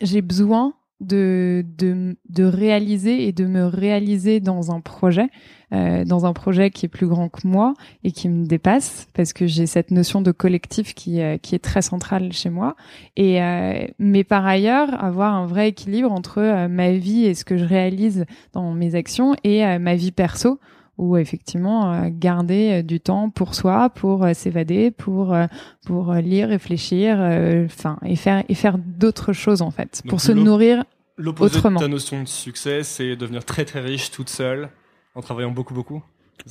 j'ai 0.00 0.22
besoin 0.22 0.74
de, 1.00 1.64
de, 1.76 2.16
de 2.28 2.44
réaliser 2.44 3.26
et 3.26 3.32
de 3.32 3.46
me 3.46 3.66
réaliser 3.66 4.38
dans 4.38 4.70
un 4.70 4.80
projet, 4.80 5.28
euh, 5.72 6.04
dans 6.04 6.26
un 6.26 6.32
projet 6.32 6.70
qui 6.70 6.86
est 6.86 6.88
plus 6.88 7.06
grand 7.06 7.28
que 7.28 7.46
moi 7.46 7.74
et 8.04 8.12
qui 8.12 8.28
me 8.28 8.44
dépasse, 8.44 9.08
parce 9.14 9.32
que 9.32 9.46
j'ai 9.46 9.66
cette 9.66 9.90
notion 9.90 10.20
de 10.20 10.30
collectif 10.30 10.94
qui, 10.94 11.22
euh, 11.22 11.38
qui 11.38 11.54
est 11.54 11.60
très 11.60 11.80
centrale 11.80 12.32
chez 12.32 12.50
moi. 12.50 12.76
Et 13.16 13.42
euh, 13.42 13.86
mais 13.98 14.22
par 14.24 14.44
ailleurs, 14.44 15.02
avoir 15.02 15.34
un 15.34 15.46
vrai 15.46 15.68
équilibre 15.68 16.12
entre 16.12 16.38
euh, 16.38 16.68
ma 16.68 16.92
vie 16.92 17.24
et 17.24 17.34
ce 17.34 17.44
que 17.44 17.56
je 17.56 17.64
réalise 17.64 18.26
dans 18.52 18.72
mes 18.72 18.94
actions 18.94 19.34
et 19.44 19.78
ma 19.78 19.94
vie 19.94 20.12
perso 20.12 20.58
ou 20.98 21.16
effectivement 21.16 22.08
garder 22.10 22.82
du 22.82 23.00
temps 23.00 23.30
pour 23.30 23.54
soi, 23.54 23.88
pour 23.88 24.26
s'évader, 24.34 24.90
pour 24.90 25.34
pour 25.86 26.12
lire, 26.14 26.48
réfléchir, 26.48 27.16
enfin 27.64 27.98
et 28.04 28.16
faire 28.16 28.44
et 28.48 28.54
faire 28.54 28.76
d'autres 28.78 29.32
choses 29.32 29.62
en 29.62 29.70
fait, 29.70 30.02
pour 30.08 30.20
se 30.20 30.32
nourrir 30.32 30.84
autrement. 31.40 31.80
ta 31.80 31.88
notion 31.88 32.22
de 32.22 32.28
succès, 32.28 32.82
c'est 32.82 33.16
devenir 33.16 33.44
très 33.44 33.64
très 33.64 33.80
riche 33.80 34.10
toute 34.10 34.28
seule 34.28 34.68
en 35.14 35.20
travaillant 35.20 35.50
beaucoup 35.50 35.74
beaucoup. 35.74 36.02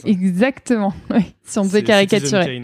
Exactement. 0.06 0.94
Oui, 1.10 1.36
si 1.44 1.60
on 1.60 1.64
devait 1.64 1.84
caricaturer. 1.84 2.64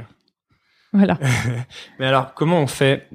Voilà. 0.93 1.19
Mais 1.99 2.05
alors, 2.05 2.33
comment 2.33 2.61
on 2.61 2.67
fait, 2.67 3.09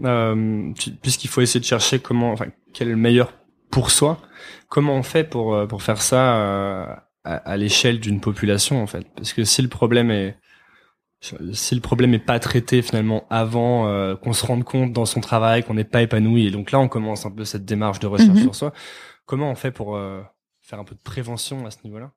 puisqu'il 1.01 1.29
faut 1.29 1.41
essayer 1.41 1.61
de 1.61 1.65
chercher 1.65 1.99
comment, 2.01 2.33
enfin, 2.33 2.47
quel 2.75 2.89
est 2.89 2.93
le 2.93 2.97
meilleur 2.97 3.33
pour 3.71 3.91
soi, 3.91 4.21
comment 4.69 4.95
on 4.95 5.03
fait 5.03 5.25
pour 5.25 5.67
pour 5.67 5.83
faire 5.83 6.03
ça 6.03 7.07
à, 7.25 7.57
l'échelle 7.57 8.01
d'une 8.01 8.21
population 8.21 8.83
en 8.83 8.87
fait? 8.87 9.07
Parce 9.17 9.33
que 9.33 9.45
si 9.45 9.62
le 9.62 9.69
problème 9.69 10.11
est 10.11 10.37
si 11.53 11.75
le 11.75 11.81
problème 11.81 12.15
est 12.15 12.19
pas 12.19 12.41
traité 12.41 12.83
finalement 12.83 13.27
avant 13.31 13.87
euh, 13.87 14.17
qu'on 14.17 14.33
se 14.33 14.45
rende 14.45 14.65
compte 14.65 14.93
dans 14.93 15.07
son 15.07 15.21
travail 15.21 15.62
qu'on 15.62 15.75
n'est 15.75 15.85
pas 15.85 16.03
épanoui 16.03 16.49
et 16.49 16.51
donc 16.51 16.73
là 16.73 16.81
on 16.81 16.89
commence 16.89 17.25
un 17.25 17.31
peu 17.31 17.45
cette 17.45 17.65
démarche 17.65 18.01
de 18.01 18.09
recherche 18.09 18.39
mhm. 18.39 18.43
sur 18.43 18.55
soi 18.57 18.73
comment 19.25 19.49
on 19.51 19.55
fait 19.55 19.71
pour 19.71 19.97
euh, 19.97 20.21
faire 20.61 20.81
un 20.81 20.85
peu 20.85 20.95
de 20.95 21.01
prévention 21.01 21.65
à 21.65 21.71
ce 21.71 21.79
niveau-là? 21.85 22.11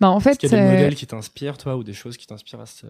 Bah 0.00 0.10
en 0.10 0.20
fait 0.20 0.30
est-ce 0.30 0.38
qu'il 0.38 0.50
y 0.50 0.54
a 0.54 0.58
des 0.58 0.68
euh, 0.68 0.72
modèles 0.72 0.94
qui 0.94 1.06
t'inspirent 1.06 1.58
toi 1.58 1.76
ou 1.76 1.84
des 1.84 1.92
choses 1.92 2.16
qui 2.16 2.26
t'inspirent 2.26 2.60
à 2.60 2.66
ce 2.66 2.86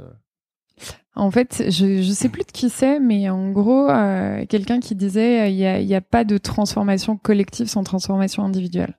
en 1.14 1.30
fait, 1.30 1.64
je 1.68 2.00
je 2.00 2.10
sais 2.12 2.30
plus 2.30 2.42
de 2.42 2.50
qui 2.50 2.70
c'est, 2.70 2.98
mais 2.98 3.28
en 3.28 3.50
gros, 3.50 3.88
quelqu'un 4.48 4.80
qui 4.80 4.94
disait 4.94 5.52
il 5.52 5.56
y 5.58 5.66
a, 5.66 5.78
y 5.78 5.94
a 5.94 6.00
pas 6.00 6.24
de 6.24 6.38
transformation 6.38 7.18
collective 7.18 7.66
sans 7.66 7.84
transformation 7.84 8.42
individuelle 8.42 8.96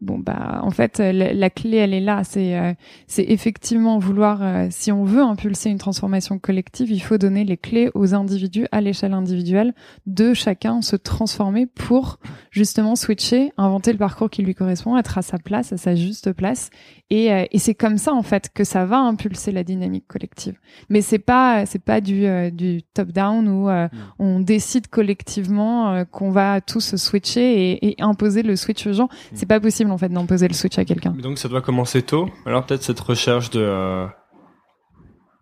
bon 0.00 0.18
bah 0.18 0.60
en 0.62 0.70
fait 0.70 0.98
la, 0.98 1.50
clé 1.50 1.78
elle 1.78 1.92
est 1.92 2.00
là. 2.00 2.22
C'est 2.22 2.56
euh, 2.56 2.72
c'est 3.06 3.24
effectivement 3.24 3.98
vouloir 3.98 4.42
euh, 4.42 4.68
si 4.70 4.92
on 4.92 5.04
veut 5.04 5.22
impulser 5.22 5.70
une 5.70 5.78
transformation 5.78 6.38
collective 6.38 6.90
il 6.90 7.00
faut 7.00 7.18
donner 7.18 7.44
les 7.44 7.56
clés 7.56 7.90
aux 7.94 8.14
individus 8.14 8.66
à 8.70 8.80
l'échelle 8.80 9.12
individuelle 9.12 9.74
de 10.06 10.34
chacun 10.34 10.82
se 10.82 10.94
transformer 10.94 11.66
pour 11.66 12.20
justement 12.50 12.94
switcher 12.94 13.52
inventer 13.56 13.92
le 13.92 13.98
parcours 13.98 14.30
qui 14.30 14.42
lui 14.42 14.54
correspond 14.54 14.96
être 14.96 15.18
à 15.18 15.22
sa 15.22 15.38
place 15.38 15.72
à 15.72 15.76
sa 15.76 15.94
juste 15.94 16.32
place. 16.32 16.70
Et, 17.10 17.32
euh, 17.32 17.46
et 17.50 17.58
c'est 17.58 17.74
comme 17.74 17.96
ça 17.96 18.12
en 18.12 18.22
fait 18.22 18.50
que 18.52 18.64
ça 18.64 18.84
va 18.84 18.98
impulser 18.98 19.50
la 19.50 19.64
dynamique 19.64 20.06
collective. 20.06 20.58
Mais 20.90 21.00
c'est 21.00 21.18
pas 21.18 21.66
c'est 21.66 21.82
pas 21.82 22.00
du 22.00 22.26
du 22.52 22.82
top 22.94 23.08
down 23.08 23.48
où 23.48 23.68
mm. 23.68 23.88
on 24.18 24.40
décide 24.40 24.88
collectivement 24.88 26.04
qu'on 26.10 26.30
va 26.30 26.60
tous 26.60 26.96
switcher 26.96 27.72
et, 27.72 27.88
et 27.88 28.02
imposer 28.02 28.42
le 28.42 28.54
switch 28.54 28.86
aux 28.86 28.92
gens. 28.92 29.06
Mm. 29.06 29.34
c'est 29.34 29.46
pas 29.46 29.58
possible 29.58 29.87
en 29.90 29.98
fait 29.98 30.08
d'imposer 30.08 30.48
le 30.48 30.54
switch 30.54 30.78
à 30.78 30.84
quelqu'un. 30.84 31.10
Donc 31.10 31.38
ça 31.38 31.48
doit 31.48 31.62
commencer 31.62 32.02
tôt. 32.02 32.30
Alors 32.46 32.66
peut-être 32.66 32.82
cette 32.82 33.00
recherche 33.00 33.50
de 33.50 33.60
euh, 33.60 34.06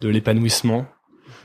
de 0.01 0.09
l'épanouissement. 0.09 0.87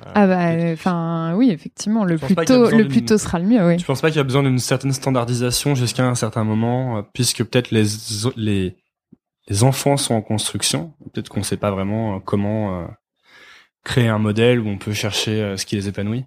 Euh, 0.06 0.12
ah 0.16 0.28
bah 0.28 0.74
enfin 0.74 1.36
oui 1.36 1.52
effectivement 1.52 2.04
le 2.04 2.18
plus 2.18 2.36
tôt 2.36 2.70
le 2.72 2.88
plus 2.88 3.06
tôt 3.06 3.18
sera 3.18 3.40
le 3.40 3.46
mieux 3.46 3.66
oui. 3.66 3.78
Je 3.78 3.86
pense 3.86 4.02
pas 4.02 4.10
qu'il 4.10 4.18
y 4.18 4.22
a 4.22 4.24
besoin 4.24 4.42
d'une 4.42 4.58
certaine 4.58 4.94
standardisation 4.94 5.76
jusqu'à 5.76 6.08
un 6.08 6.16
certain 6.16 6.44
moment 6.44 6.98
euh, 6.98 7.02
puisque 7.14 7.44
peut-être 7.44 7.72
les 7.72 7.86
les 8.36 8.78
les 9.48 9.64
enfants 9.64 9.98
sont 9.98 10.16
en 10.16 10.22
construction? 10.22 10.94
Peut-être 11.14 11.30
qu'on 11.30 11.44
sait 11.44 11.58
pas 11.58 11.72
vraiment 11.72 12.20
comment 12.20 12.88
créer 13.84 14.08
un 14.08 14.20
modèle 14.20 14.60
où 14.60 14.68
on 14.68 14.78
peut 14.78 14.94
chercher 14.94 15.58
ce 15.58 15.66
qui 15.66 15.76
les 15.76 15.88
épanouit? 15.88 16.26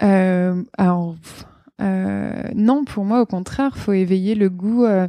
alors 0.00 1.16
non, 1.80 2.84
pour 2.84 3.04
moi, 3.04 3.20
au 3.20 3.26
contraire, 3.26 3.76
faut 3.76 3.92
éveiller 3.92 4.34
le 4.34 4.50
goût. 4.50 4.84
Euh... 4.84 5.08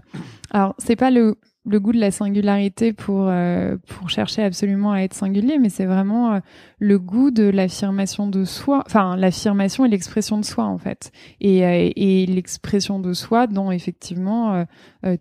Alors, 0.51 0.73
c'est 0.79 0.95
pas 0.95 1.11
le, 1.11 1.35
goût 1.65 1.91
de 1.91 1.99
la 1.99 2.09
singularité 2.09 2.93
pour 2.93 3.27
euh, 3.27 3.77
pour 3.87 4.09
chercher 4.09 4.43
absolument 4.43 4.91
à 4.91 5.01
être 5.01 5.13
singulier, 5.13 5.59
mais 5.59 5.69
c'est 5.69 5.85
vraiment 5.85 6.33
euh, 6.33 6.39
le 6.79 6.97
goût 6.97 7.29
de 7.29 7.43
l'affirmation 7.43 8.27
de 8.27 8.45
soi, 8.45 8.83
enfin 8.87 9.15
l'affirmation 9.15 9.85
et 9.85 9.89
l'expression 9.89 10.39
de 10.39 10.45
soi 10.45 10.63
en 10.63 10.79
fait, 10.79 11.11
et, 11.39 11.65
euh, 11.65 11.91
et 11.95 12.25
l'expression 12.25 12.99
de 12.99 13.13
soi 13.13 13.45
dans 13.45 13.71
effectivement 13.71 14.65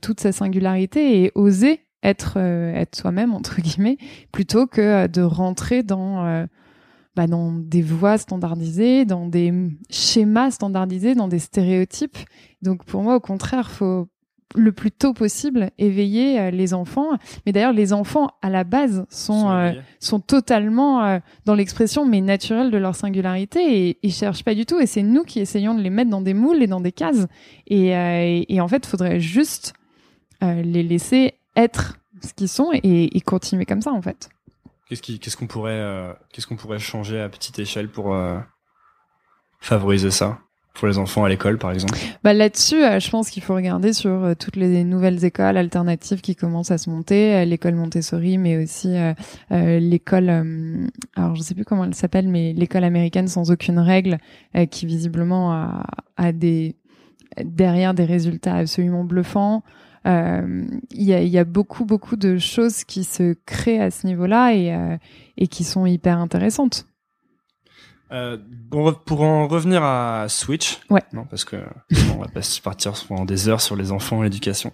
toute 0.01 0.21
sa 0.21 0.33
singularité 0.33 1.23
et 1.23 1.33
oser 1.35 1.81
être 2.03 2.39
être 2.39 2.97
soi-même 2.97 3.35
entre 3.35 3.61
guillemets 3.61 3.99
plutôt 4.33 4.67
que 4.67 5.07
de 5.09 5.21
rentrer 5.21 5.83
dans 5.83 6.47
bah, 7.19 7.27
dans 7.27 7.51
des 7.51 7.83
voies 7.83 8.17
standardisées, 8.17 9.05
dans 9.05 9.27
des 9.27 9.53
schémas 9.91 10.53
standardisés, 10.53 11.17
dans 11.17 11.27
des 11.27 11.41
stéréotypes. 11.41 12.17
Donc 12.63 12.85
pour 12.85 13.03
moi, 13.03 13.17
au 13.17 13.21
contraire, 13.21 13.73
faut 13.73 14.07
le 14.55 14.71
plus 14.71 14.93
tôt 14.93 15.15
possible 15.15 15.73
éveiller 15.79 16.39
euh, 16.39 16.51
les 16.53 16.75
enfants. 16.75 17.09
Mais 17.45 17.51
d'ailleurs, 17.51 17.73
les 17.73 17.93
enfants 17.93 18.29
à 18.41 18.51
la 18.51 18.63
base 18.63 19.05
sont 19.11 19.51
euh, 19.51 19.73
sont 19.99 20.21
totalement 20.21 21.03
euh, 21.03 21.19
dans 21.45 21.57
l'expression 21.57 22.07
mais 22.07 22.21
naturelle 22.21 22.71
de 22.71 22.79
leur 22.79 22.95
singularité 22.95 23.89
et 23.89 23.99
ils 24.05 24.13
cherchent 24.13 24.45
pas 24.45 24.55
du 24.55 24.65
tout. 24.65 24.79
Et 24.79 24.87
c'est 24.87 25.03
nous 25.03 25.25
qui 25.25 25.41
essayons 25.41 25.75
de 25.75 25.81
les 25.81 25.91
mettre 25.91 26.11
dans 26.11 26.23
des 26.23 26.35
moules 26.35 26.63
et 26.63 26.69
dans 26.69 26.81
des 26.81 26.93
cases. 26.93 27.27
Et, 27.67 27.89
et, 28.49 28.61
en 28.61 28.69
fait, 28.69 28.87
il 28.87 28.89
faudrait 28.89 29.19
juste 29.19 29.73
les 30.41 30.85
laisser 30.85 31.35
être 31.57 31.99
ce 32.23 32.33
qu'ils 32.33 32.49
sont 32.49 32.71
et, 32.73 33.17
et 33.17 33.21
continuer 33.23 33.65
comme 33.65 33.83
ça 33.83 33.91
en 33.91 34.03
fait. 34.03 34.29
Qu'est-ce 34.89 35.37
qu'on 35.37 35.47
pourrait, 35.47 35.73
euh, 35.73 36.13
qu'est-ce 36.33 36.47
qu'on 36.47 36.57
pourrait 36.57 36.79
changer 36.79 37.21
à 37.21 37.29
petite 37.29 37.59
échelle 37.59 37.91
pour 37.91 38.15
euh, 38.15 38.39
favoriser 39.61 40.11
ça 40.11 40.39
pour 40.73 40.89
les 40.89 40.97
enfants 40.97 41.25
à 41.25 41.29
l'école, 41.29 41.59
par 41.59 41.73
exemple? 41.73 41.99
Bah 42.23 42.33
Là-dessus, 42.33 42.83
euh, 42.83 43.01
je 43.01 43.11
pense 43.11 43.29
qu'il 43.31 43.43
faut 43.43 43.55
regarder 43.55 43.93
sur 43.93 44.35
toutes 44.39 44.57
les 44.57 44.85
nouvelles 44.85 45.25
écoles 45.25 45.57
alternatives 45.57 46.21
qui 46.21 46.37
commencent 46.37 46.71
à 46.71 46.79
se 46.79 46.89
monter, 46.89 47.45
l'école 47.45 47.75
Montessori, 47.75 48.39
mais 48.39 48.63
aussi 48.63 48.95
l'école, 49.51 50.31
alors 51.17 51.35
je 51.35 51.43
sais 51.43 51.55
plus 51.55 51.65
comment 51.65 51.85
elle 51.85 51.95
s'appelle, 51.95 52.29
mais 52.29 52.53
l'école 52.53 52.85
américaine 52.85 53.27
sans 53.27 53.51
aucune 53.51 53.81
règle, 53.81 54.19
qui 54.71 54.87
visiblement 54.87 55.53
a, 55.53 56.33
derrière 57.45 57.93
des 57.93 58.05
résultats 58.05 58.55
absolument 58.55 59.03
bluffants. 59.05 59.65
Euh, 60.09 60.67
il 60.91 61.03
y, 61.03 61.13
a, 61.13 61.23
y, 61.23 61.39
a, 61.39 61.45
beaucoup 61.45 61.85
beaucoup 61.85 62.17
de 62.17 62.39
choses 62.39 62.85
qui 62.85 63.05
se 63.05 63.35
créent 63.45 63.81
à 63.81 63.91
ce 63.91 64.07
niveau-là 64.07 64.55
et, 64.55 64.75
euh, 64.75 64.97
et 65.37 65.49
qui 65.49 65.65
sont 65.65 65.85
hyper 65.85 66.19
intéressantes. 66.19 66.87
Euh, 68.11 68.39
pour 68.71 69.21
en 69.21 69.47
revenir 69.49 69.83
à 69.83 70.27
Switch, 70.31 70.81
ouais. 70.89 71.03
non, 71.13 71.27
parce 71.27 71.45
que 71.45 71.57
on 72.15 72.21
va 72.21 72.29
pas 72.29 72.41
partir 72.65 72.95
pendant 73.07 73.27
des 73.27 73.51
heures 73.51 73.61
sur 73.61 73.77
les 73.77 73.93
enfants 73.93 74.23
et 74.23 74.25
l'éducation. 74.25 74.73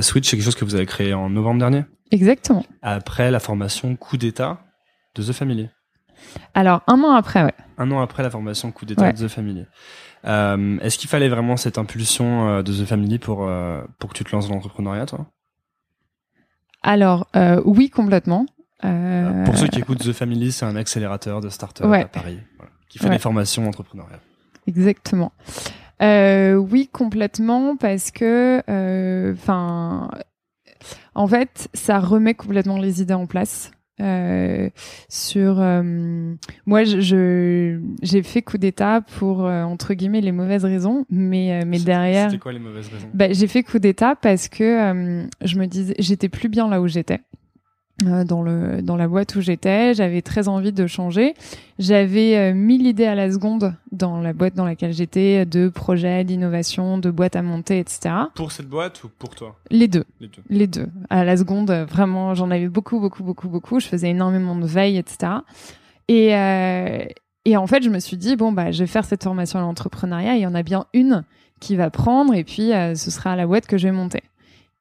Switch, 0.00 0.30
c'est 0.30 0.36
quelque 0.36 0.44
chose 0.44 0.54
que 0.54 0.64
vous 0.64 0.74
avez 0.74 0.86
créé 0.86 1.12
en 1.12 1.28
novembre 1.28 1.58
dernier? 1.58 1.84
Exactement. 2.10 2.64
Après 2.80 3.30
la 3.30 3.40
formation 3.40 3.94
coup 3.96 4.16
d'état 4.16 4.60
de 5.16 5.22
The 5.22 5.32
Family. 5.32 5.68
Alors 6.54 6.82
un 6.86 7.02
an 7.02 7.12
après, 7.12 7.44
ouais. 7.44 7.54
Un 7.76 7.90
an 7.90 8.00
après 8.00 8.22
la 8.22 8.30
formation 8.30 8.72
coup 8.72 8.86
d'état 8.86 9.12
de 9.12 9.26
The 9.26 9.28
Family. 9.28 9.66
Euh, 10.26 10.78
Est-ce 10.80 10.98
qu'il 10.98 11.08
fallait 11.08 11.28
vraiment 11.28 11.56
cette 11.56 11.78
impulsion 11.78 12.48
euh, 12.48 12.62
de 12.62 12.72
The 12.72 12.86
Family 12.86 13.18
pour, 13.18 13.48
euh, 13.48 13.82
pour 13.98 14.10
que 14.10 14.18
tu 14.18 14.24
te 14.24 14.32
lances 14.32 14.48
dans 14.48 14.54
l'entrepreneuriat, 14.54 15.06
toi? 15.06 15.26
Alors, 16.82 17.26
oui, 17.64 17.90
complètement. 17.90 18.46
pour 18.80 19.56
ceux 19.56 19.66
qui 19.68 19.80
écoutent 19.80 19.98
The 19.98 20.12
Family, 20.12 20.52
c'est 20.52 20.66
un 20.66 20.76
accélérateur 20.76 21.40
de 21.40 21.48
start 21.48 21.80
à 21.80 22.04
Paris 22.04 22.38
qui 22.88 22.98
fait 22.98 23.10
des 23.10 23.18
formations 23.18 23.64
d'entrepreneuriat. 23.64 24.20
Exactement. 24.66 25.32
oui, 26.00 26.88
complètement, 26.92 27.76
parce 27.76 28.10
que, 28.12 28.62
enfin, 29.32 30.10
En 31.14 31.26
fait, 31.26 31.68
ça 31.74 31.98
remet 31.98 32.34
complètement 32.34 32.78
les 32.78 33.02
idées 33.02 33.14
en 33.14 33.26
place. 33.26 33.72
Euh, 33.98 34.68
sur 35.08 35.58
euh, 35.58 36.34
moi 36.66 36.84
je 36.84 37.80
j'ai 38.02 38.22
fait 38.22 38.42
coup 38.42 38.58
d'état 38.58 39.00
pour 39.00 39.46
euh, 39.46 39.62
entre 39.62 39.94
guillemets 39.94 40.20
les 40.20 40.32
mauvaises 40.32 40.66
raisons 40.66 41.06
mais 41.08 41.64
mais 41.64 41.78
derrière 41.78 42.30
c'était 42.30 42.38
quoi 42.38 42.52
les 42.52 42.58
mauvaises 42.58 42.88
raisons? 42.88 43.08
Bah, 43.14 43.32
j'ai 43.32 43.46
fait 43.46 43.62
coup 43.62 43.78
d'état 43.78 44.14
parce 44.14 44.48
que 44.48 45.26
je 45.40 45.58
me 45.58 45.64
disais 45.64 45.94
j'étais 45.98 46.28
plus 46.28 46.50
bien 46.50 46.68
là 46.68 46.82
où 46.82 46.88
j'étais 46.88 47.20
euh, 48.04 48.24
dans 48.24 48.42
le 48.42 48.82
dans 48.82 48.96
la 48.96 49.08
boîte 49.08 49.34
où 49.36 49.40
j'étais. 49.40 49.94
J'avais 49.94 50.20
très 50.20 50.48
envie 50.48 50.72
de 50.72 50.86
changer. 50.86 51.34
J'avais 51.78 52.36
euh, 52.36 52.52
mille 52.52 52.86
idées 52.86 53.06
à 53.06 53.14
la 53.14 53.32
seconde 53.32 53.74
dans 53.90 54.20
la 54.20 54.34
boîte 54.34 54.54
dans 54.54 54.66
laquelle 54.66 54.92
j'étais, 54.92 55.46
de 55.46 55.70
projets, 55.70 56.22
d'innovation, 56.22 56.98
de 56.98 57.10
boîtes 57.10 57.36
à 57.36 57.42
monter, 57.42 57.78
etc. 57.78 58.14
Pour 58.34 58.52
cette 58.52 58.68
boîte 58.68 59.02
ou 59.04 59.08
pour 59.08 59.34
toi? 59.34 59.56
Les 59.70 59.88
deux. 59.88 60.04
Les 60.20 60.28
deux. 60.28 60.42
Les 60.50 60.66
deux. 60.66 60.88
À 61.08 61.24
la 61.24 61.38
seconde, 61.38 61.70
vraiment, 61.70 62.34
j'en 62.34 62.50
avais 62.50 62.68
beaucoup, 62.68 63.00
beaucoup, 63.00 63.24
beaucoup, 63.24 63.48
beaucoup. 63.48 63.80
Je 63.80 63.86
faisais 63.86 64.10
énormément 64.10 64.56
de 64.56 64.66
veille, 64.66 64.98
etc. 64.98 65.32
Et 66.08 66.36
euh, 66.36 67.02
et 67.46 67.56
en 67.56 67.66
fait, 67.66 67.82
je 67.82 67.88
me 67.88 68.00
suis 68.00 68.18
dit 68.18 68.36
bon 68.36 68.52
bah, 68.52 68.72
je 68.72 68.80
vais 68.80 68.88
faire 68.88 69.06
cette 69.06 69.24
formation 69.24 69.58
à 69.58 69.62
l'entrepreneuriat. 69.62 70.36
Il 70.36 70.42
y 70.42 70.46
en 70.46 70.54
a 70.54 70.62
bien 70.62 70.84
une 70.92 71.24
qui 71.60 71.76
va 71.76 71.88
prendre, 71.88 72.34
et 72.34 72.44
puis 72.44 72.72
ce 72.72 73.10
sera 73.10 73.36
la 73.36 73.46
boîte 73.46 73.66
que 73.66 73.78
je 73.78 73.88
vais 73.88 73.92
monter. 73.92 74.22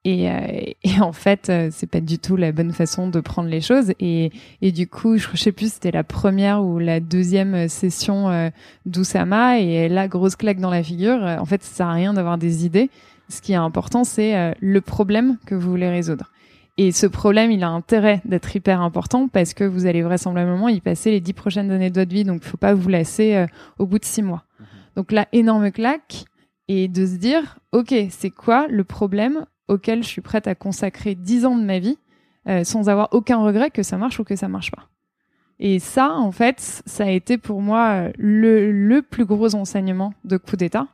Et, 0.05 0.29
euh, 0.29 0.35
et, 0.83 1.01
en 1.01 1.11
fait, 1.11 1.49
euh, 1.49 1.69
c'est 1.71 1.89
pas 1.89 1.99
du 1.99 2.19
tout 2.19 2.35
la 2.35 2.51
bonne 2.51 2.71
façon 2.71 3.09
de 3.09 3.19
prendre 3.19 3.49
les 3.49 3.59
choses. 3.59 3.91
Et, 3.99 4.31
et 4.61 4.71
du 4.71 4.87
coup, 4.87 5.17
je, 5.17 5.35
sais 5.35 5.51
plus, 5.51 5.73
c'était 5.73 5.91
la 5.91 6.03
première 6.03 6.63
ou 6.63 6.77
la 6.77 6.99
deuxième 6.99 7.67
session 7.67 8.29
euh, 8.29 8.49
d'Oussama. 8.85 9.59
Et 9.59 9.89
la 9.89 10.07
grosse 10.07 10.35
claque 10.35 10.59
dans 10.59 10.69
la 10.69 10.83
figure. 10.83 11.21
En 11.39 11.45
fait, 11.45 11.63
ça 11.63 11.75
sert 11.75 11.87
à 11.87 11.93
rien 11.93 12.13
d'avoir 12.13 12.37
des 12.37 12.65
idées. 12.65 12.91
Ce 13.29 13.41
qui 13.41 13.53
est 13.53 13.55
important, 13.55 14.03
c'est 14.03 14.37
euh, 14.37 14.53
le 14.61 14.79
problème 14.79 15.37
que 15.47 15.55
vous 15.55 15.71
voulez 15.71 15.89
résoudre. 15.89 16.31
Et 16.77 16.91
ce 16.91 17.07
problème, 17.07 17.49
il 17.49 17.63
a 17.63 17.69
intérêt 17.69 18.21
d'être 18.25 18.55
hyper 18.55 18.81
important 18.81 19.27
parce 19.27 19.55
que 19.55 19.63
vous 19.63 19.87
allez 19.87 20.03
vraisemblablement 20.03 20.69
y 20.69 20.81
passer 20.81 21.09
les 21.09 21.21
dix 21.21 21.33
prochaines 21.33 21.71
années 21.71 21.89
de 21.89 21.99
votre 21.99 22.13
vie. 22.13 22.25
Donc, 22.25 22.43
faut 22.43 22.57
pas 22.57 22.75
vous 22.75 22.89
lasser 22.89 23.45
au 23.79 23.87
bout 23.87 23.97
de 23.97 24.05
six 24.05 24.21
mois. 24.21 24.43
Mhm. 24.59 24.65
Donc 24.97 25.11
là, 25.11 25.27
énorme 25.31 25.71
claque. 25.71 26.25
Et 26.67 26.87
de 26.87 27.05
se 27.05 27.15
dire, 27.15 27.59
OK, 27.71 27.93
c'est 28.09 28.31
quoi 28.31 28.67
le 28.67 28.83
problème 28.83 29.45
auquel 29.67 30.03
je 30.03 30.07
suis 30.07 30.21
prête 30.21 30.47
à 30.47 30.55
consacrer 30.55 31.15
10 31.15 31.45
ans 31.45 31.57
de 31.57 31.63
ma 31.63 31.79
vie 31.79 31.97
euh, 32.47 32.63
sans 32.63 32.89
avoir 32.89 33.09
aucun 33.11 33.37
regret 33.37 33.71
que 33.71 33.81
ça 33.81 33.97
marche 33.97 34.19
ou 34.19 34.23
que 34.23 34.35
ça 34.35 34.47
marche 34.47 34.69
pas. 34.69 34.87
Et 35.59 35.79
ça, 35.79 36.13
en 36.13 36.31
fait, 36.31 36.83
ça 36.85 37.05
a 37.05 37.09
été 37.09 37.39
pour 37.39 37.59
moi 37.61 37.89
euh, 37.93 38.11
le, 38.17 39.01
plus 39.01 39.25
gros 39.25 39.55
enseignement 39.55 40.13
de 40.25 40.37
coup 40.37 40.55
d'État. 40.55 40.87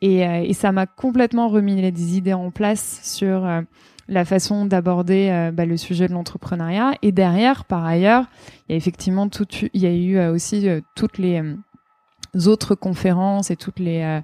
Et, 0.00 0.26
euh, 0.26 0.42
et, 0.42 0.54
ça 0.54 0.72
m'a 0.72 0.86
complètement 0.86 1.48
remis 1.48 1.80
les 1.80 2.16
idées 2.16 2.32
en 2.32 2.50
place 2.50 3.00
sur 3.04 3.48
la 4.08 4.24
façon 4.24 4.64
d'aborder 4.64 5.50
bah, 5.52 5.66
le 5.66 5.76
sujet 5.76 6.08
de 6.08 6.12
l'entrepreneuriat. 6.14 6.94
Et 7.02 7.12
derrière, 7.12 7.64
par 7.64 7.84
ailleurs, 7.84 8.24
il 8.68 8.72
y 8.72 8.74
a 8.74 8.76
effectivement 8.76 9.28
tout, 9.28 9.46
il 9.52 9.80
y 9.80 9.86
a 9.86 9.92
eu 9.92 10.18
aussi 10.28 10.66
toutes 10.96 11.18
les 11.18 11.42
autres 12.46 12.74
conférences 12.74 13.50
et 13.50 13.56
toutes 13.56 13.78
les 13.78 14.22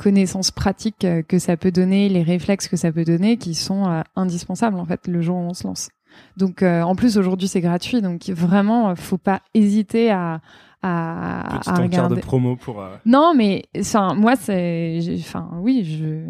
connaissances 0.00 0.50
pratiques 0.50 1.04
euh, 1.04 1.22
que 1.22 1.38
ça 1.38 1.58
peut 1.58 1.70
donner, 1.70 2.08
les 2.08 2.22
réflexes 2.22 2.68
que 2.68 2.76
ça 2.76 2.90
peut 2.90 3.04
donner, 3.04 3.36
qui 3.36 3.54
sont 3.54 3.86
euh, 3.86 4.00
indispensables 4.16 4.78
en 4.78 4.86
fait 4.86 5.06
le 5.06 5.20
jour 5.20 5.36
où 5.36 5.40
on 5.40 5.52
se 5.52 5.66
lance. 5.66 5.90
Donc 6.38 6.62
euh, 6.62 6.80
en 6.82 6.96
plus 6.96 7.18
aujourd'hui 7.18 7.48
c'est 7.48 7.60
gratuit, 7.60 8.00
donc 8.00 8.28
vraiment 8.30 8.96
faut 8.96 9.18
pas 9.18 9.42
hésiter 9.54 10.10
à 10.10 10.40
à, 10.82 11.70
à 11.70 11.74
regarder. 11.74 12.16
de 12.16 12.20
promo 12.20 12.56
pour. 12.56 12.82
Non 13.04 13.34
mais 13.36 13.66
enfin 13.78 14.14
moi 14.14 14.34
c'est 14.36 14.98
enfin 15.18 15.50
oui 15.60 15.84
je 15.84 16.24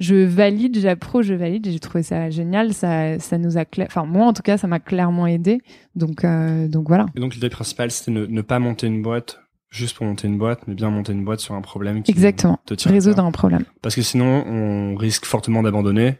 je 0.00 0.16
valide, 0.16 0.78
j'approuve, 0.78 1.22
je 1.22 1.34
valide. 1.34 1.68
J'ai 1.70 1.78
trouvé 1.78 2.02
ça 2.02 2.28
génial. 2.28 2.74
Ça, 2.74 3.18
ça 3.20 3.38
nous 3.38 3.56
a, 3.56 3.64
enfin 3.80 4.04
moi 4.04 4.26
en 4.26 4.32
tout 4.32 4.42
cas, 4.42 4.58
ça 4.58 4.66
m'a 4.66 4.80
clairement 4.80 5.28
aidé. 5.28 5.62
Donc, 5.94 6.26
donc 6.68 6.88
voilà. 6.88 7.06
Et 7.16 7.20
donc 7.20 7.34
l'idée 7.34 7.48
principale, 7.48 7.92
c'était 7.92 8.10
ne, 8.10 8.26
ne, 8.26 8.42
pas 8.42 8.58
monter 8.58 8.88
une 8.88 9.02
boîte 9.02 9.43
juste 9.74 9.96
pour 9.96 10.06
monter 10.06 10.28
une 10.28 10.38
boîte, 10.38 10.66
mais 10.66 10.74
bien 10.74 10.90
monter 10.90 11.12
une 11.12 11.24
boîte 11.24 11.40
sur 11.40 11.54
un 11.54 11.60
problème 11.60 12.02
qui 12.02 12.10
Exactement. 12.10 12.58
te 12.64 12.88
résoudre 12.88 13.24
un 13.24 13.32
problème. 13.32 13.64
Parce 13.82 13.94
que 13.94 14.02
sinon, 14.02 14.44
on 14.46 14.96
risque 14.96 15.24
fortement 15.24 15.62
d'abandonner, 15.62 16.18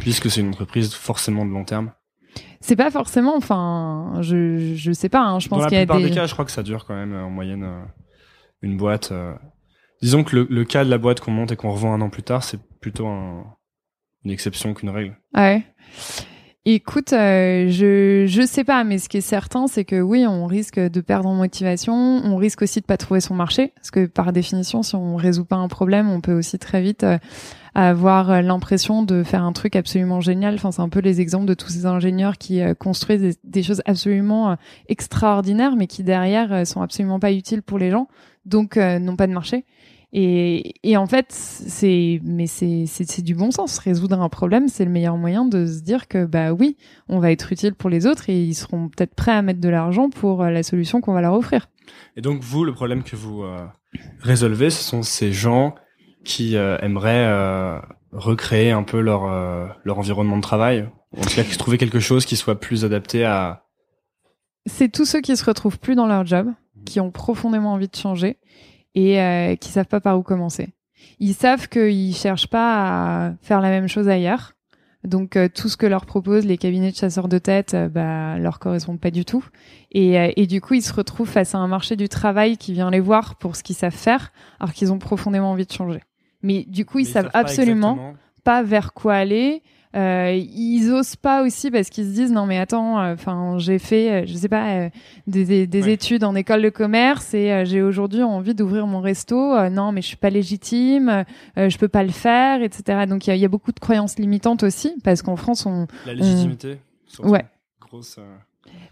puisque 0.00 0.30
c'est 0.30 0.40
une 0.40 0.48
entreprise 0.48 0.92
forcément 0.92 1.46
de 1.46 1.50
long 1.50 1.64
terme. 1.64 1.92
C'est 2.60 2.76
pas 2.76 2.90
forcément, 2.90 3.36
enfin, 3.36 4.18
je 4.20 4.74
je 4.74 4.92
sais 4.92 5.08
pas. 5.08 5.22
Hein, 5.22 5.38
je 5.38 5.48
pense 5.48 5.66
qu'il 5.66 5.74
y 5.74 5.80
a 5.80 5.80
des. 5.80 5.86
Dans 5.86 5.94
la 5.94 6.00
plupart 6.00 6.14
des 6.14 6.20
cas, 6.20 6.26
je 6.26 6.32
crois 6.32 6.44
que 6.44 6.50
ça 6.50 6.62
dure 6.62 6.84
quand 6.84 6.94
même 6.94 7.14
en 7.14 7.30
moyenne 7.30 7.64
euh, 7.64 7.82
une 8.62 8.76
boîte. 8.76 9.12
Euh. 9.12 9.34
Disons 10.02 10.24
que 10.24 10.36
le, 10.36 10.46
le, 10.50 10.64
cas 10.64 10.84
de 10.84 10.90
la 10.90 10.98
boîte 10.98 11.20
qu'on 11.20 11.30
monte 11.30 11.52
et 11.52 11.56
qu'on 11.56 11.70
revend 11.70 11.92
un 11.94 12.00
an 12.00 12.10
plus 12.10 12.22
tard, 12.22 12.42
c'est 12.42 12.60
plutôt 12.80 13.06
un, 13.06 13.44
une 14.24 14.30
exception 14.30 14.74
qu'une 14.74 14.90
règle. 14.90 15.16
Ouais. 15.34 15.62
Écoute, 16.66 17.14
euh, 17.14 17.68
je 17.70 18.26
je 18.26 18.46
sais 18.46 18.64
pas, 18.64 18.84
mais 18.84 18.98
ce 18.98 19.08
qui 19.08 19.16
est 19.16 19.22
certain, 19.22 19.66
c'est 19.66 19.86
que 19.86 19.98
oui, 19.98 20.26
on 20.26 20.44
risque 20.44 20.78
de 20.78 21.00
perdre 21.00 21.26
en 21.26 21.34
motivation, 21.34 21.94
on 21.94 22.36
risque 22.36 22.60
aussi 22.60 22.82
de 22.82 22.84
pas 22.84 22.98
trouver 22.98 23.22
son 23.22 23.34
marché, 23.34 23.72
parce 23.76 23.90
que 23.90 24.04
par 24.04 24.30
définition, 24.34 24.82
si 24.82 24.94
on 24.94 25.16
résout 25.16 25.46
pas 25.46 25.56
un 25.56 25.68
problème, 25.68 26.10
on 26.10 26.20
peut 26.20 26.34
aussi 26.34 26.58
très 26.58 26.82
vite 26.82 27.02
euh, 27.02 27.16
avoir 27.74 28.42
l'impression 28.42 29.02
de 29.02 29.22
faire 29.22 29.42
un 29.42 29.54
truc 29.54 29.74
absolument 29.74 30.20
génial. 30.20 30.56
Enfin, 30.56 30.70
c'est 30.70 30.82
un 30.82 30.90
peu 30.90 31.00
les 31.00 31.22
exemples 31.22 31.46
de 31.46 31.54
tous 31.54 31.70
ces 31.70 31.86
ingénieurs 31.86 32.36
qui 32.36 32.60
euh, 32.60 32.74
construisent 32.74 33.38
des, 33.42 33.62
choses 33.62 33.80
absolument 33.86 34.54
extraordinaires, 34.86 35.76
mais 35.76 35.86
qui 35.86 36.02
derrière 36.02 36.66
sont 36.66 36.82
absolument 36.82 37.18
pas 37.18 37.32
utiles 37.32 37.62
pour 37.62 37.78
les 37.78 37.90
gens, 37.90 38.06
donc 38.44 38.76
n'ont 38.76 39.16
pas 39.16 39.26
de 39.26 39.32
marché. 39.32 39.64
Et, 40.12 40.74
et 40.82 40.96
en 40.96 41.06
fait, 41.06 41.26
c'est 41.30 42.20
mais 42.24 42.46
c'est 42.46 43.22
du 43.22 43.34
bon 43.34 43.50
sens. 43.52 43.78
Résoudre 43.78 44.20
un 44.20 44.28
problème, 44.28 44.68
c'est 44.68 44.84
le 44.84 44.90
meilleur 44.90 45.16
moyen 45.16 45.44
de 45.44 45.66
se 45.66 45.80
dire 45.80 46.08
que 46.08 46.24
bah 46.24 46.52
oui, 46.52 46.76
on 47.08 47.20
va 47.20 47.30
être 47.30 47.52
utile 47.52 47.74
pour 47.74 47.90
les 47.90 48.06
autres 48.06 48.28
et 48.28 48.42
ils 48.42 48.54
seront 48.54 48.88
peut-être 48.88 49.14
prêts 49.14 49.32
à 49.32 49.42
mettre 49.42 49.60
de 49.60 49.68
l'argent 49.68 50.10
pour 50.10 50.42
euh, 50.42 50.50
la 50.50 50.64
solution 50.64 51.00
qu'on 51.00 51.12
va 51.12 51.20
leur 51.20 51.34
offrir. 51.34 51.68
Et 52.16 52.22
donc 52.22 52.42
vous, 52.42 52.64
le 52.64 52.72
problème 52.72 53.04
que 53.04 53.14
vous 53.14 53.44
euh, 53.44 53.64
résolvez, 54.20 54.70
ce 54.70 54.82
sont 54.82 55.02
ces 55.02 55.32
gens 55.32 55.76
qui 56.24 56.56
euh, 56.56 56.76
aimeraient 56.78 57.80
recréer 58.12 58.72
un 58.72 58.82
peu 58.82 59.00
leur 59.00 59.28
leur 59.84 59.98
environnement 59.98 60.36
de 60.36 60.42
travail, 60.42 60.88
en 61.16 61.20
tout 61.22 61.36
cas 61.36 61.44
qui 61.44 61.56
trouver 61.56 61.78
quelque 61.78 62.00
chose 62.00 62.26
qui 62.26 62.34
soit 62.34 62.58
plus 62.58 62.84
adapté 62.84 63.24
à. 63.24 63.64
C'est 64.66 64.90
tous 64.90 65.04
ceux 65.04 65.20
qui 65.20 65.36
se 65.36 65.44
retrouvent 65.44 65.78
plus 65.78 65.94
dans 65.94 66.06
leur 66.06 66.26
job, 66.26 66.48
qui 66.84 66.98
ont 66.98 67.12
profondément 67.12 67.72
envie 67.72 67.88
de 67.88 67.96
changer 67.96 68.38
et 68.94 69.20
euh, 69.20 69.56
qui 69.56 69.70
savent 69.70 69.86
pas 69.86 70.00
par 70.00 70.18
où 70.18 70.22
commencer. 70.22 70.68
Ils 71.18 71.34
savent 71.34 71.68
qu'ils 71.68 72.14
cherchent 72.14 72.48
pas 72.48 73.28
à 73.28 73.32
faire 73.42 73.60
la 73.60 73.70
même 73.70 73.88
chose 73.88 74.08
ailleurs. 74.08 74.54
Donc 75.04 75.36
euh, 75.36 75.48
tout 75.48 75.68
ce 75.68 75.76
que 75.76 75.86
leur 75.86 76.04
proposent 76.04 76.44
les 76.44 76.58
cabinets 76.58 76.90
de 76.90 76.96
chasseurs 76.96 77.28
de 77.28 77.38
tête, 77.38 77.72
euh, 77.74 77.88
bah, 77.88 78.38
leur 78.38 78.58
correspond 78.58 78.96
pas 78.98 79.10
du 79.10 79.24
tout. 79.24 79.44
Et, 79.92 80.18
euh, 80.18 80.30
et, 80.36 80.46
du 80.46 80.60
coup, 80.60 80.74
ils 80.74 80.82
se 80.82 80.92
retrouvent 80.92 81.28
face 81.28 81.54
à 81.54 81.58
un 81.58 81.68
marché 81.68 81.96
du 81.96 82.08
travail 82.08 82.58
qui 82.58 82.72
vient 82.72 82.90
les 82.90 83.00
voir 83.00 83.36
pour 83.36 83.56
ce 83.56 83.62
qu'ils 83.62 83.76
savent 83.76 83.94
faire, 83.94 84.30
alors 84.60 84.74
qu'ils 84.74 84.92
ont 84.92 84.98
profondément 84.98 85.50
envie 85.50 85.66
de 85.66 85.72
changer. 85.72 86.00
Mais 86.42 86.64
du 86.68 86.84
coup, 86.84 86.98
ils, 86.98 87.06
savent, 87.06 87.30
absolument 87.32 88.14
pas 88.44 88.62
vers 88.62 88.92
quoi 88.92 89.14
aller. 89.14 89.62
Euh, 89.96 90.32
ils 90.32 90.92
osent 90.92 91.16
pas 91.16 91.42
aussi 91.42 91.68
parce 91.70 91.90
qu'ils 91.90 92.04
se 92.04 92.10
disent 92.10 92.32
non 92.32 92.46
mais 92.46 92.58
attends, 92.58 93.00
euh, 93.00 93.14
enfin 93.14 93.58
j'ai 93.58 93.80
fait, 93.80 94.22
euh, 94.22 94.26
je 94.26 94.34
sais 94.34 94.48
pas, 94.48 94.76
euh, 94.76 94.90
des, 95.26 95.66
des 95.66 95.88
études 95.88 96.22
en 96.22 96.36
école 96.36 96.62
de 96.62 96.68
commerce 96.68 97.34
et 97.34 97.64
j'ai 97.66 97.82
aujourd'hui 97.82 98.22
envie 98.22 98.54
d'ouvrir 98.54 98.86
mon 98.86 99.00
resto. 99.00 99.68
non 99.68 99.90
mais 99.90 100.00
je 100.00 100.06
suis 100.06 100.16
pas 100.16 100.30
légitime, 100.30 101.24
je 101.56 101.76
peux 101.76 101.88
pas 101.88 102.04
le 102.04 102.12
faire, 102.12 102.62
etc. 102.62 103.06
Donc 103.08 103.26
il 103.26 103.30
y 103.30 103.32
a, 103.32 103.36
y 103.36 103.44
a, 103.44 103.48
beaucoup 103.48 103.72
de 103.72 103.80
croyances 103.80 104.16
limitantes 104.18 104.62
aussi 104.62 104.94
parce 105.02 105.22
qu'en 105.22 105.36
France 105.36 105.66
on 105.66 105.88
la 106.06 106.14
légitimité. 106.14 106.78
Ouais. 107.18 107.44
Grosse 107.80 108.20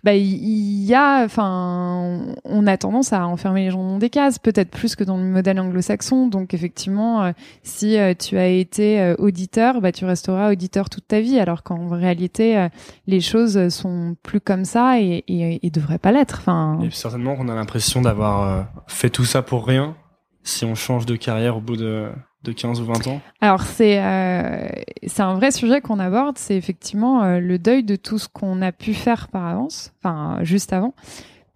bah 0.04 0.14
il 0.14 0.84
y 0.84 0.94
a 0.94 1.24
enfin 1.24 2.34
on 2.44 2.66
a 2.66 2.76
tendance 2.76 3.12
à 3.12 3.26
enfermer 3.26 3.64
les 3.64 3.70
gens 3.70 3.82
dans 3.82 3.98
des 3.98 4.10
cases 4.10 4.38
peut-être 4.38 4.70
plus 4.70 4.96
que 4.96 5.04
dans 5.04 5.16
le 5.16 5.24
modèle 5.24 5.58
anglo-saxon. 5.60 6.28
Donc 6.28 6.54
effectivement 6.54 7.22
euh, 7.22 7.32
si 7.62 7.98
euh, 7.98 8.14
tu 8.14 8.38
as 8.38 8.48
été 8.48 9.00
euh, 9.00 9.14
auditeur 9.18 9.80
bah 9.80 9.92
tu 9.92 10.04
resteras 10.04 10.52
auditeur 10.52 10.90
toute 10.90 11.06
ta 11.06 11.20
vie 11.20 11.38
alors 11.38 11.62
qu'en 11.62 11.88
réalité 11.88 12.68
les 13.06 13.20
choses 13.20 13.68
sont 13.68 14.16
plus 14.22 14.40
comme 14.40 14.64
ça 14.64 15.00
et, 15.00 15.24
et, 15.26 15.66
et 15.66 15.70
devraient 15.70 15.98
pas 15.98 16.12
l'être. 16.12 16.38
Enfin 16.40 16.78
certainement 16.90 17.36
qu'on 17.36 17.48
a 17.48 17.54
l'impression 17.54 18.02
d'avoir 18.02 18.68
fait 18.86 19.10
tout 19.10 19.24
ça 19.24 19.42
pour 19.42 19.66
rien 19.66 19.96
si 20.42 20.64
on 20.64 20.74
change 20.74 21.06
de 21.06 21.16
carrière 21.16 21.56
au 21.56 21.60
bout 21.60 21.76
de 21.76 22.08
de 22.44 22.52
15 22.52 22.80
ou 22.80 22.84
20 22.84 23.06
ans 23.08 23.20
Alors 23.40 23.62
c'est 23.62 24.02
euh, 24.02 24.68
c'est 25.06 25.22
un 25.22 25.34
vrai 25.34 25.50
sujet 25.50 25.80
qu'on 25.80 25.98
aborde, 25.98 26.38
c'est 26.38 26.56
effectivement 26.56 27.22
euh, 27.22 27.40
le 27.40 27.58
deuil 27.58 27.82
de 27.82 27.96
tout 27.96 28.18
ce 28.18 28.28
qu'on 28.28 28.62
a 28.62 28.72
pu 28.72 28.94
faire 28.94 29.28
par 29.28 29.46
avance, 29.46 29.92
enfin 29.98 30.38
juste 30.42 30.72
avant, 30.72 30.94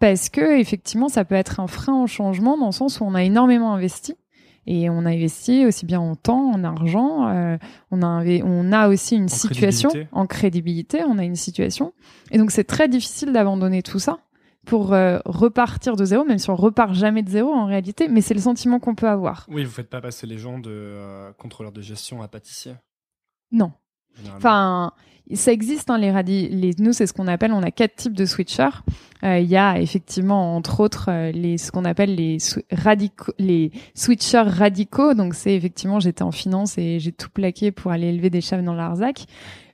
parce 0.01 0.29
que 0.29 0.59
effectivement 0.59 1.09
ça 1.09 1.25
peut 1.25 1.35
être 1.35 1.61
un 1.61 1.67
frein 1.67 2.03
au 2.03 2.07
changement 2.07 2.59
dans 2.59 2.67
le 2.67 2.73
sens 2.73 3.01
où 3.01 3.05
on 3.05 3.15
a 3.15 3.23
énormément 3.23 3.73
investi. 3.75 4.17
Et 4.65 4.89
on 4.89 5.05
a 5.07 5.11
investi 5.11 5.67
aussi 5.67 5.87
bien 5.87 5.99
en 5.99 6.15
temps, 6.15 6.53
en 6.53 6.63
argent, 6.63 7.29
euh, 7.29 7.57
on 7.91 8.01
a 8.01 8.25
on 8.45 8.73
a 8.73 8.89
aussi 8.89 9.17
une 9.17 9.29
situation 9.29 9.91
en 10.13 10.27
crédibilité, 10.27 11.01
on 11.05 11.19
a 11.19 11.25
une 11.25 11.35
situation. 11.35 11.93
Et 12.31 12.39
donc 12.39 12.53
c'est 12.53 12.63
très 12.63 12.87
difficile 12.87 13.33
d'abandonner 13.33 13.83
tout 13.83 13.99
ça 13.99 14.21
pour 14.67 14.93
euh, 14.93 15.19
repartir 15.25 15.97
de 15.97 16.05
zéro, 16.05 16.25
même 16.25 16.39
si 16.39 16.51
on 16.51 16.57
repart 16.57 16.95
jamais 16.95 17.23
de 17.23 17.31
zéro 17.31 17.53
en 17.53 17.67
réalité, 17.67 18.09
mais 18.09 18.21
c'est 18.21 18.35
le 18.35 18.41
sentiment 18.41 18.79
qu'on 18.79 18.95
peut 18.95 19.09
avoir. 19.09 19.47
Oui, 19.49 19.65
vous 19.65 19.71
faites 19.71 19.91
pas 19.91 20.01
passer 20.01 20.27
les 20.27 20.39
gens 20.39 20.59
de 20.59 20.71
euh, 20.71 21.33
contrôleur 21.33 21.73
de 21.73 21.81
gestion 21.81 22.23
à 22.23 22.29
pâtissier. 22.29 22.75
Non. 23.51 23.73
Enfin, 24.37 24.93
ça 25.35 25.53
existe, 25.53 25.89
hein, 25.91 25.99
les 25.99 26.75
nous, 26.79 26.93
c'est 26.93 27.07
ce 27.07 27.13
qu'on 27.13 27.27
appelle, 27.27 27.53
on 27.53 27.63
a 27.63 27.71
quatre 27.71 27.97
types 27.97 28.13
de 28.13 28.27
switchers. 28.27 28.83
Euh, 29.25 29.39
Il 29.39 29.49
y 29.49 29.57
a 29.57 29.81
effectivement, 29.81 30.57
entre 30.57 30.81
autres, 30.81 31.07
euh, 31.09 31.31
les, 31.33 31.59
ce 31.59 31.71
qu'on 31.71 31.85
appelle 31.85 32.15
les, 32.15 32.39
radicaux, 32.71 33.33
les 33.39 33.71
switchers 33.95 34.43
radicaux. 34.43 35.15
Donc, 35.15 35.35
c'est 35.35 35.55
effectivement, 35.55 36.01
j'étais 36.01 36.23
en 36.23 36.33
finance 36.33 36.77
et 36.77 36.99
j'ai 36.99 37.13
tout 37.13 37.31
plaqué 37.31 37.73
pour 37.73 37.93
aller 37.93 38.09
élever 38.09 38.31
des 38.31 38.41
chefs 38.41 38.65
dans 38.65 38.75
l'Arzac. 38.75 39.25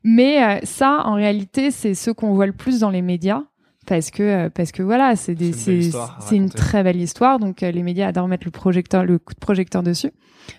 Mais 0.04 0.42
euh, 0.42 0.60
ça, 0.64 1.02
en 1.04 1.14
réalité, 1.14 1.70
c'est 1.70 1.94
ce 1.94 2.10
qu'on 2.10 2.34
voit 2.34 2.46
le 2.46 2.52
plus 2.52 2.80
dans 2.80 2.90
les 2.90 3.02
médias. 3.02 3.42
Parce 3.88 4.10
que, 4.10 4.22
euh, 4.22 4.50
parce 4.50 4.70
que 4.70 4.82
voilà, 4.82 5.16
c'est 5.16 5.34
des, 5.34 5.54
C'est 5.54 6.36
une 6.36 6.50
très 6.50 6.82
belle 6.82 7.00
histoire. 7.00 7.38
Donc, 7.38 7.62
euh, 7.62 7.70
les 7.70 7.82
médias 7.82 8.08
adorent 8.08 8.28
mettre 8.28 8.44
le 8.46 8.50
projecteur, 8.50 9.02
le 9.04 9.18
coup 9.18 9.32
de 9.32 9.40
projecteur 9.40 9.82
dessus. 9.82 10.10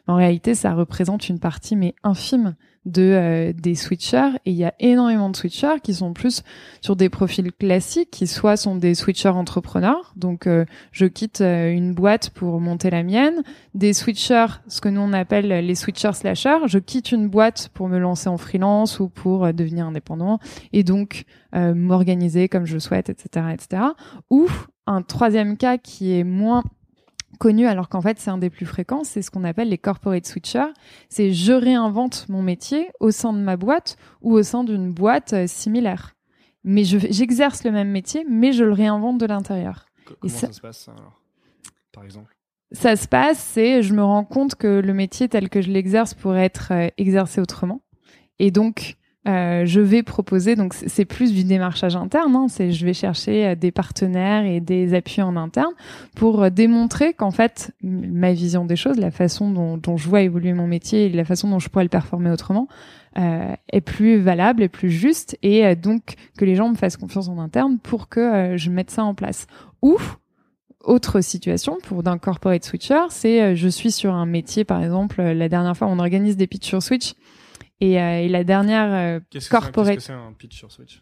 En 0.07 0.15
réalité, 0.15 0.55
ça 0.55 0.73
représente 0.73 1.29
une 1.29 1.39
partie, 1.39 1.75
mais 1.75 1.93
infime, 2.03 2.55
de 2.85 3.01
euh, 3.01 3.53
des 3.53 3.75
switchers. 3.75 4.31
Et 4.45 4.51
il 4.51 4.57
y 4.57 4.65
a 4.65 4.73
énormément 4.79 5.29
de 5.29 5.35
switchers 5.35 5.79
qui 5.83 5.93
sont 5.93 6.13
plus 6.13 6.43
sur 6.81 6.95
des 6.95 7.09
profils 7.09 7.51
classiques 7.51 8.11
qui 8.11 8.27
soit 8.27 8.57
sont 8.57 8.75
des 8.75 8.95
switchers 8.95 9.29
entrepreneurs. 9.29 10.13
Donc 10.15 10.47
euh, 10.47 10.65
je 10.91 11.05
quitte 11.05 11.41
euh, 11.41 11.71
une 11.71 11.93
boîte 11.93 12.29
pour 12.31 12.59
monter 12.59 12.89
la 12.89 13.03
mienne. 13.03 13.43
Des 13.73 13.93
switchers 13.93 14.47
ce 14.67 14.81
que 14.81 14.89
nous 14.89 15.01
on 15.01 15.13
appelle 15.13 15.47
les 15.47 15.75
switchers 15.75 16.13
slashers 16.13 16.67
je 16.67 16.79
quitte 16.79 17.11
une 17.11 17.27
boîte 17.27 17.69
pour 17.73 17.87
me 17.87 17.97
lancer 17.97 18.29
en 18.29 18.37
freelance 18.37 18.99
ou 18.99 19.09
pour 19.09 19.45
euh, 19.45 19.51
devenir 19.51 19.85
indépendant 19.87 20.39
et 20.73 20.83
donc 20.83 21.25
euh, 21.55 21.73
m'organiser 21.73 22.49
comme 22.49 22.65
je 22.65 22.77
souhaite 22.77 23.09
etc 23.09 23.47
etc 23.53 23.83
ou 24.29 24.47
un 24.85 25.01
troisième 25.01 25.57
cas 25.57 25.77
qui 25.77 26.17
est 26.17 26.23
moins 26.23 26.63
connu 27.37 27.67
alors 27.67 27.89
qu'en 27.89 28.01
fait 28.01 28.19
c'est 28.19 28.31
un 28.31 28.37
des 28.37 28.49
plus 28.49 28.65
fréquents, 28.65 29.03
c'est 29.03 29.21
ce 29.21 29.29
qu'on 29.31 29.43
appelle 29.43 29.69
les 29.69 29.77
corporate 29.77 30.25
switchers. 30.25 30.71
C'est 31.09 31.31
je 31.33 31.53
réinvente 31.53 32.25
mon 32.29 32.41
métier 32.41 32.89
au 32.99 33.11
sein 33.11 33.33
de 33.33 33.39
ma 33.39 33.57
boîte 33.57 33.97
ou 34.21 34.33
au 34.33 34.43
sein 34.43 34.63
d'une 34.63 34.91
boîte 34.91 35.33
euh, 35.33 35.47
similaire. 35.47 36.15
Mais 36.63 36.83
je- 36.83 36.97
j'exerce 37.09 37.63
le 37.63 37.71
même 37.71 37.89
métier, 37.89 38.25
mais 38.29 38.51
je 38.51 38.63
le 38.65 38.73
réinvente 38.73 39.17
de 39.19 39.25
l'intérieur. 39.25 39.85
Co- 40.05 40.15
Comment 40.19 40.33
ça- 40.33 40.47
ça... 40.47 40.53
se 40.53 40.61
passe 40.61 40.87
alors 40.89 41.21
Par 41.93 42.03
exemple? 42.03 42.35
Ça 42.71 42.95
se 42.95 43.07
passe, 43.07 43.39
c'est 43.39 43.81
je 43.81 43.93
me 43.93 44.03
rends 44.03 44.23
compte 44.25 44.55
que 44.55 44.67
le 44.67 44.93
métier 44.93 45.27
tel 45.29 45.49
que 45.49 45.61
je 45.61 45.71
l'exerce 45.71 46.13
pourrait 46.13 46.45
être 46.45 46.71
euh, 46.71 46.87
exercé 46.97 47.41
autrement. 47.41 47.81
Et 48.37 48.51
donc, 48.51 48.95
euh, 49.27 49.65
je 49.65 49.81
vais 49.81 50.01
proposer, 50.01 50.55
donc 50.55 50.73
c'est 50.73 51.05
plus 51.05 51.33
du 51.33 51.43
démarchage 51.43 51.95
interne, 51.95 52.35
hein, 52.35 52.47
c'est 52.47 52.71
je 52.71 52.85
vais 52.85 52.93
chercher 52.93 53.47
euh, 53.47 53.55
des 53.55 53.71
partenaires 53.71 54.45
et 54.45 54.61
des 54.61 54.93
appuis 54.93 55.21
en 55.21 55.35
interne 55.35 55.73
pour 56.15 56.43
euh, 56.43 56.49
démontrer 56.49 57.13
qu'en 57.13 57.31
fait, 57.31 57.71
ma 57.83 58.31
vision 58.31 58.65
des 58.65 58.77
choses, 58.77 58.97
la 58.97 59.11
façon 59.11 59.51
dont, 59.51 59.77
dont 59.77 59.97
je 59.97 60.07
vois 60.07 60.21
évoluer 60.21 60.53
mon 60.53 60.67
métier 60.67 61.05
et 61.05 61.09
la 61.09 61.25
façon 61.25 61.49
dont 61.49 61.59
je 61.59 61.67
pourrais 61.69 61.83
le 61.83 61.89
performer 61.89 62.31
autrement, 62.31 62.69
euh, 63.17 63.55
est 63.73 63.81
plus 63.81 64.17
valable, 64.19 64.61
est 64.61 64.69
plus 64.69 64.91
juste, 64.91 65.35
et 65.41 65.65
euh, 65.65 65.73
donc 65.73 66.13
que 66.37 66.45
les 66.45 66.55
gens 66.55 66.69
me 66.69 66.75
fassent 66.75 66.95
confiance 66.95 67.27
en 67.27 67.39
interne 67.39 67.79
pour 67.79 68.07
que 68.07 68.19
euh, 68.19 68.57
je 68.57 68.69
mette 68.69 68.91
ça 68.91 69.03
en 69.03 69.15
place. 69.15 69.47
Ou 69.81 69.97
autre 70.83 71.19
situation 71.19 71.79
pour 71.83 72.03
d'un 72.03 72.19
corporate 72.19 72.63
switcher, 72.63 73.01
c'est 73.09 73.55
je 73.55 73.67
suis 73.67 73.91
sur 73.91 74.13
un 74.13 74.27
métier, 74.27 74.63
par 74.63 74.83
exemple, 74.83 75.23
la 75.23 75.49
dernière 75.49 75.75
fois, 75.75 75.87
on 75.87 75.97
organise 75.97 76.37
des 76.37 76.45
pitchs 76.45 76.67
sur 76.67 76.83
Switch. 76.83 77.15
Et, 77.81 78.01
euh, 78.01 78.19
et 78.21 78.27
la 78.29 78.43
dernière 78.43 78.93
euh, 78.93 79.19
Qu'est-ce 79.29 79.49
que 79.49 79.51
c'est 79.51 79.57
un- 79.57 79.59
corporate, 79.61 79.93
qu'est-ce 79.95 80.07
que 80.07 80.13
c'est 80.13 80.19
un 80.19 80.33
pitch 80.37 80.57
sur 80.57 80.71
Switch? 80.71 81.01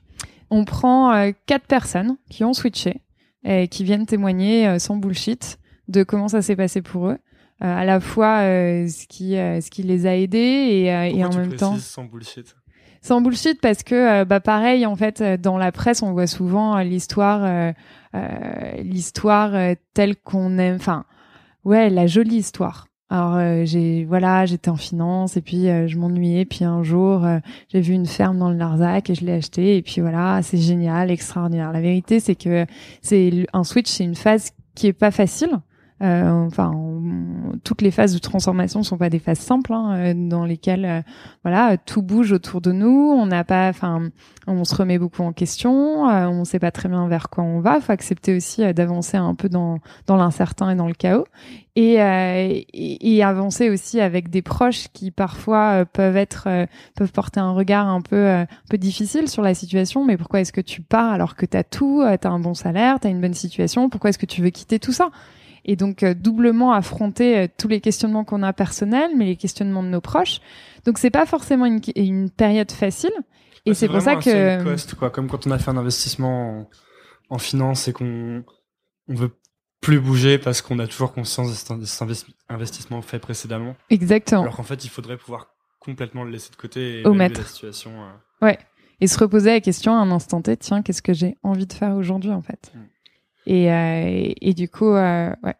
On 0.50 0.63
prend 0.66 1.13
euh, 1.13 1.32
quatre 1.46 1.66
personnes 1.68 2.18
qui 2.30 2.44
ont 2.44 2.54
switché 2.54 3.02
et 3.44 3.68
qui 3.68 3.84
viennent 3.84 4.06
témoigner 4.06 4.68
euh, 4.68 4.80
sans 4.80 4.96
bullshit 4.96 5.58
de 5.88 6.04
comment 6.04 6.28
ça 6.28 6.42
s'est 6.42 6.56
passé 6.56 6.82
pour 6.82 7.08
eux, 7.10 7.18
Euh, 7.63 7.76
à 7.76 7.86
la 7.86 8.00
fois 8.00 8.42
euh, 8.42 8.88
ce 8.88 9.08
qui 9.08 9.36
euh, 9.36 9.62
ce 9.62 9.72
qui 9.72 9.82
les 9.82 10.06
a 10.06 10.16
aidés 10.16 10.38
et, 10.38 10.94
euh, 10.94 11.04
et 11.06 11.26
en 11.26 11.30
tu 11.32 11.38
même 11.40 11.54
temps 11.56 11.76
sans 11.78 12.06
bullshit? 12.06 12.56
Sans 13.02 13.20
bullshit 13.22 13.60
parce 13.62 13.82
que 13.82 14.24
bah 14.26 14.40
pareil 14.40 14.86
en 14.86 14.96
fait 14.96 15.24
dans 15.42 15.58
la 15.58 15.72
presse 15.72 16.04
on 16.04 16.12
voit 16.12 16.28
souvent 16.28 16.78
l'histoire 16.82 17.44
euh, 17.44 17.72
euh, 18.13 18.72
l'histoire 18.84 19.76
telle 19.96 20.16
qu'on 20.18 20.60
aime 20.60 20.76
enfin 20.76 21.06
ouais 21.63 21.90
la 21.90 22.06
jolie 22.06 22.38
histoire 22.38 22.88
alors 23.10 23.36
euh, 23.36 23.63
j'ai 23.63 24.04
voilà 24.04 24.46
j'étais 24.46 24.70
en 24.70 24.76
finance 24.76 25.38
et 25.38 25.41
puis 25.41 25.70
euh, 25.70 25.88
je 25.88 25.98
m'ennuyais. 25.98 26.46
Puis 26.46 26.65
un 26.65 26.84
jour 26.84 27.24
euh, 27.24 27.39
j'ai 27.70 27.80
vu 27.80 27.93
une 27.93 28.06
ferme 28.06 28.38
dans 28.38 28.50
le 28.50 28.58
Larzac 28.58 29.10
et 29.10 29.15
je 29.15 29.24
l'ai 29.24 29.34
acheté 29.34 29.78
et 29.78 29.82
puis 29.82 30.02
voilà 30.02 30.41
c'est 30.43 30.58
génial 30.58 31.10
extraordinaire. 31.10 31.72
La 31.72 31.82
vérité 31.82 32.20
c'est 32.20 32.36
que 32.36 32.65
c'est 33.02 33.46
un 33.54 33.63
switch 33.63 33.89
c'est 33.89 34.04
une 34.04 34.15
phase 34.15 34.52
qui 34.76 34.88
est 34.88 34.93
pas 34.93 35.12
facile 35.12 35.52
euh, 36.02 36.46
enfin, 36.46 36.72
toutes 37.64 37.82
les 37.82 37.92
phases 37.92 38.14
de 38.14 38.20
transformation 38.20 38.84
sont 38.84 38.98
pas 38.98 39.10
des 39.10 39.20
phases 39.20 39.40
simples, 39.40 39.74
hein, 39.74 39.96
euh, 39.96 40.14
dans 40.16 40.46
lesquelles, 40.46 40.86
euh, 40.86 41.02
voilà, 41.44 41.78
tout 41.78 42.02
bouge 42.02 42.32
autour 42.32 42.62
de 42.62 42.72
nous. 42.72 43.12
On 43.18 43.26
n'a 43.26 43.44
pas, 43.44 43.70
enfin, 43.70 44.10
on 44.46 44.64
se 44.64 44.76
remet 44.76 45.00
beaucoup 45.00 45.24
en 45.24 45.34
question. 45.34 46.10
euh, 46.10 46.28
on 46.28 46.46
sait 46.46 46.60
pas 46.60 46.72
très 46.72 46.88
bien 46.90 47.08
vers 47.08 47.30
quoi 47.30 47.44
on 47.44 47.62
va. 47.62 47.80
Faut 47.80 47.92
accepter 47.92 48.36
aussi 48.36 48.62
d'avancer 48.74 49.18
un 49.18 49.34
peu 49.36 49.50
dans 49.50 49.80
dans 50.06 50.18
l'incertain 50.18 50.70
et 50.70 50.76
dans 50.76 50.88
le 50.88 50.94
chaos, 50.94 51.26
et, 51.76 51.96
et 51.96 53.16
et 53.18 53.24
avancer 53.24 53.70
aussi 53.70 54.00
avec 54.00 54.30
des 54.30 54.42
proches 54.42 54.88
qui 54.94 55.12
parfois 55.12 55.86
peuvent 55.86 56.18
être 56.18 56.48
peuvent 56.96 57.12
porter 57.12 57.40
un 57.40 57.52
regard 57.52 57.88
un 57.88 58.02
peu 58.02 58.28
un 58.30 58.48
peu 58.70 58.78
difficile 58.78 59.28
sur 59.28 59.42
la 59.42 59.54
situation. 59.54 60.06
Mais 60.06 60.18
pourquoi 60.18 60.42
est-ce 60.42 60.54
que 60.54 60.62
tu 60.62 60.82
pars 60.82 61.12
alors 61.12 61.36
que 61.36 61.46
t'as 61.46 61.64
tout, 61.64 62.04
t'as 62.22 62.30
un 62.30 62.40
bon 62.40 62.54
salaire, 62.54 63.00
t'as 63.00 63.10
une 63.10 63.22
bonne 63.22 63.34
situation? 63.34 63.90
Pourquoi 63.90 64.12
est-ce 64.12 64.20
que 64.20 64.26
tu 64.26 64.42
veux 64.42 64.50
quitter 64.50 64.80
tout 64.80 64.92
ça? 64.92 65.10
Et 65.68 65.76
donc 65.76 66.04
euh, 66.04 66.14
doublement 66.14 66.72
affronter 66.72 67.38
euh, 67.38 67.48
tous 67.58 67.68
les 67.68 67.82
questionnements 67.82 68.24
qu'on 68.24 68.42
a 68.44 68.54
personnels, 68.54 69.12
mais 69.16 69.26
les 69.26 69.36
questionnements 69.36 69.84
de 69.84 69.90
nos 69.90 70.02
proches. 70.02 70.40
Donc 70.86 70.98
c'est 70.98 71.10
pas 71.12 71.26
forcément 71.26 71.66
une, 71.66 71.82
une 71.96 72.30
période 72.30 72.72
facile. 72.72 73.12
Et 73.66 73.72
Ouais, 73.72 73.76
c'est 73.76 73.88
pour 73.88 74.02
ça 74.02 74.16
que 74.16 74.64
cost, 74.64 74.96
quoi. 74.96 75.10
Comme 75.10 75.28
quand 75.28 75.46
on 75.46 75.52
a 75.52 75.60
fait 75.60 75.70
un 75.70 75.78
investissement 75.78 76.70
en, 77.30 77.36
en 77.36 77.38
finance 77.38 77.88
et 77.90 77.94
qu'on 77.94 78.44
on 79.10 79.14
veut 79.16 79.32
plus 79.82 80.00
bouger 80.00 80.38
parce 80.38 80.62
qu'on 80.62 80.80
a 80.80 80.88
toujours 80.88 81.14
conscience 81.14 81.50
de 81.50 81.86
cet, 81.86 82.26
investissement 82.50 83.02
fait 83.02 83.20
précédemment. 83.20 83.76
exactement. 83.90 84.42
Alors 84.42 84.56
qu'en 84.56 84.64
fait, 84.64 84.86
il 84.86 84.90
faudrait 84.90 85.18
pouvoir 85.18 85.48
complètement 85.80 86.24
le 86.24 86.32
laisser 86.32 86.52
de 86.52 86.56
côté 86.56 87.02
et 87.02 87.06
Omettre. 87.08 87.42
la 87.42 87.46
situation. 87.46 87.92
euh. 87.92 88.46
Ouais. 88.46 88.58
Et 89.00 89.08
se 89.08 89.20
reposer 89.20 89.52
la 89.52 89.62
question 89.62 89.94
à 89.94 89.98
un 89.98 90.10
instant 90.12 90.42
T, 90.42 90.58
tiens, 90.58 90.82
qu'est-ce 90.82 91.02
que 91.04 91.14
j'ai 91.14 91.38
envie 91.44 91.68
de 91.68 91.74
faire 91.74 91.96
aujourd'hui 91.96 92.32
en 92.32 92.42
fait? 92.42 92.72
Mm. 92.74 92.80
Et, 93.48 93.72
euh, 93.72 94.04
et, 94.06 94.50
et 94.50 94.54
du 94.54 94.70
coup, 94.70 94.92
euh, 94.92 95.32
ouais. 95.44 95.56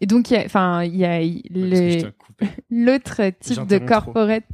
Et 0.00 0.06
donc, 0.06 0.30
il 0.30 0.34
y 0.34 0.36
a, 0.36 0.44
enfin, 0.44 0.84
il 0.84 0.96
y 0.96 1.04
a 1.04 1.18
Ouais. 1.18 2.02
L'autre 2.70 3.22
type 3.40 3.66
de 3.66 3.78
trop. 3.78 3.86
corporate 3.86 4.44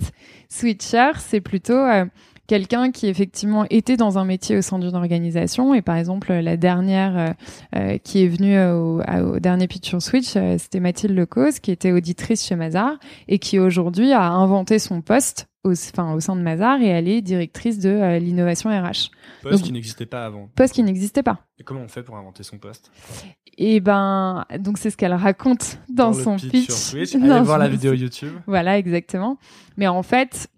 switcher, 0.48 1.11
c'est 1.18 1.40
plutôt 1.40 1.72
euh, 1.72 2.05
quelqu'un 2.46 2.92
qui 2.92 3.09
effectivement 3.09 3.66
était 3.70 3.96
dans 3.96 4.18
un 4.18 4.25
métier 4.25 4.57
au 4.57 4.62
sein 4.62 4.79
d'une 4.79 4.94
organisation. 4.94 5.75
Et 5.75 5.83
par 5.83 5.96
exemple, 5.96 6.33
la 6.33 6.57
dernière 6.57 7.35
euh, 7.75 7.98
qui 7.98 8.22
est 8.22 8.29
venue 8.29 8.57
au, 8.61 9.03
au 9.03 9.40
dernier 9.40 9.66
pitch 9.66 9.88
sur 9.88 10.01
Switch, 10.01 10.37
euh, 10.37 10.57
c'était 10.59 10.79
Mathilde 10.79 11.16
Lecause, 11.16 11.59
qui 11.59 11.72
était 11.72 11.90
auditrice 11.90 12.46
chez 12.46 12.55
Mazar 12.55 12.98
et 13.27 13.40
qui 13.40 13.59
aujourd'hui 13.59 14.12
a 14.12 14.29
inventé 14.31 14.79
son 14.79 15.01
poste 15.01 15.48
au, 15.64 15.72
enfin, 15.72 16.12
au 16.14 16.20
sein 16.20 16.37
de 16.37 16.40
Mazar 16.42 16.81
et 16.81 16.87
elle 16.87 17.09
est 17.09 17.22
directrice 17.22 17.79
de 17.79 17.90
euh, 17.90 18.18
l'innovation 18.18 18.70
RH. 18.70 19.11
Poste 19.42 19.57
Donc- 19.57 19.62
qui 19.62 19.72
n'existait 19.72 20.07
pas 20.07 20.25
avant. 20.27 20.48
Poste 20.55 20.75
qui 20.75 20.83
n'existait 20.83 21.22
pas. 21.22 21.46
Et 21.59 21.64
comment 21.64 21.81
on 21.81 21.88
fait 21.88 22.03
pour 22.03 22.16
inventer 22.16 22.42
son 22.42 22.59
poste? 22.59 22.90
Et 23.59 23.81
ben, 23.81 24.44
donc 24.59 24.79
c'est 24.79 24.90
ce 24.90 24.96
qu'elle 24.96 25.14
raconte 25.14 25.79
dans, 25.88 26.09
le 26.09 26.14
son 26.14 26.37
pitch, 26.37 26.51
pitch. 26.51 26.64
sur 26.64 26.75
Switch. 26.75 27.12
Dans 27.16 27.31
Allez 27.31 27.44
voir 27.44 27.59
la 27.59 27.68
vidéo 27.68 27.92
YouTube. 27.92 28.33
Voilà, 28.46 28.79
exactement. 28.79 29.38
Mais 29.77 29.87
en 29.87 30.03
fait, 30.03 30.48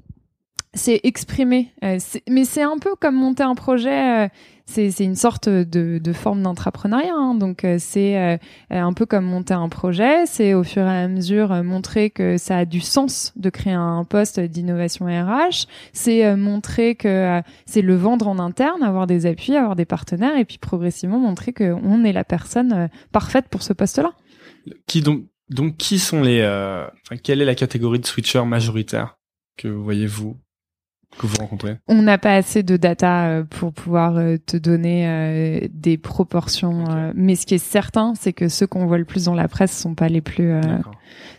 c'est 0.75 1.01
exprimer. 1.05 1.73
Euh, 1.85 1.99
mais 2.29 2.45
c'est 2.45 2.63
un 2.63 2.79
peu 2.79 2.95
comme 3.01 3.15
monter 3.15 3.43
un 3.43 3.55
projet. 3.55 4.25
euh, 4.25 4.29
c'est 4.67 4.89
une 5.01 5.15
sorte 5.15 5.49
de, 5.49 5.99
de 5.99 6.13
forme 6.15 6.43
d'entrepreneuriat. 6.43 7.13
hein. 7.15 7.35
Donc 7.35 7.65
euh, 7.65 7.77
c'est 7.79 8.19
euh, 8.19 8.37
un 8.71 8.93
peu 8.95 9.05
comme 9.05 9.27
monter 9.27 9.53
un 9.55 9.69
projet. 9.69 10.27
C'est 10.27 10.55
au 10.55 10.65
fur 10.65 10.83
et 10.83 11.03
à 11.03 11.07
mesure 11.09 11.53
euh, 11.53 11.63
montrer 11.63 12.11
que 12.11 12.39
ça 12.39 12.59
a 12.59 12.65
du 12.65 12.81
sens 12.81 13.33
de 13.37 13.51
créer 13.51 13.75
un 13.75 14.05
poste 14.05 14.41
d'innovation 14.41 15.07
RH. 15.07 15.67
C'est 15.93 16.25
euh, 16.25 16.37
montrer 16.37 16.95
que 16.95 17.43
c'est 17.67 17.83
le 17.83 17.95
vendre 17.95 18.27
en 18.27 18.39
interne, 18.39 18.83
avoir 18.83 19.07
des 19.07 19.27
appuis, 19.27 19.55
avoir 19.55 19.77
des 19.77 19.85
partenaires, 19.85 20.37
et 20.39 20.45
puis 20.45 20.59
progressivement 20.59 21.19
montrer 21.19 21.53
qu'on 21.53 22.03
est 22.05 22.13
la 22.13 22.25
personne 22.25 22.89
parfaite 23.13 23.47
pour 23.51 23.63
ce 23.63 23.73
poste-là. 23.73 24.13
Qui 24.87 25.03
donc, 25.03 25.25
donc 25.51 25.77
qui 25.77 25.99
sont 25.99 26.23
les, 26.23 26.41
quelle 27.23 27.43
est 27.43 27.45
la 27.45 27.55
catégorie 27.55 27.99
de 27.99 28.07
switchers 28.07 28.45
majoritaire 28.47 29.19
que 29.57 29.69
voyez 29.69 30.07
vous, 30.07 30.37
que 31.19 31.27
vous 31.27 31.37
rencontrez 31.37 31.77
On 31.89 32.03
n'a 32.03 32.19
pas 32.19 32.35
assez 32.35 32.63
de 32.63 32.77
data 32.77 33.29
euh, 33.29 33.45
pour 33.45 33.73
pouvoir 33.73 34.17
euh, 34.17 34.37
te 34.45 34.57
donner 34.57 35.09
euh, 35.09 35.69
des 35.71 35.99
proportions, 35.99 37.13
mais 37.15 37.37
ce 37.37 37.47
qui 37.47 37.55
est 37.55 37.59
certain, 37.59 38.15
c'est 38.19 38.33
que 38.33 38.49
ceux 38.49 38.67
qu'on 38.67 38.87
voit 38.87 38.99
le 38.99 39.05
plus 39.05 39.25
dans 39.25 39.35
la 39.35 39.49
presse 39.49 39.77
sont 39.77 39.95
pas 39.95 40.09
les 40.09 40.21
plus, 40.21 40.53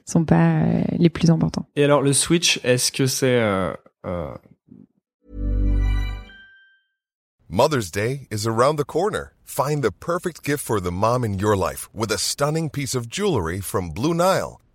sont 0.06 0.26
pas 0.26 0.62
les 0.98 1.10
plus 1.10 1.30
importants. 1.30 1.66
Et 1.76 1.84
alors 1.84 2.02
le 2.02 2.14
switch, 2.14 2.60
est-ce 2.64 2.92
que 2.92 3.06
c'est 3.06 3.40
euh, 3.40 3.74
euh, 4.06 4.34
Mother's 7.48 7.92
Day 7.92 8.28
is 8.32 8.48
around 8.48 8.78
the 8.78 8.86
corner. 8.86 9.34
Find 9.44 9.84
the 9.84 9.92
perfect 9.92 10.44
gift 10.44 10.64
for 10.64 10.80
the 10.80 10.92
mom 10.92 11.24
in 11.24 11.40
your 11.40 11.56
life 11.56 11.90
with 11.94 12.12
a 12.12 12.18
stunning 12.18 12.70
piece 12.70 12.96
of 12.96 13.08
jewelry 13.08 13.62
from 13.62 13.92
Blue 13.92 14.14
Nile. 14.14 14.60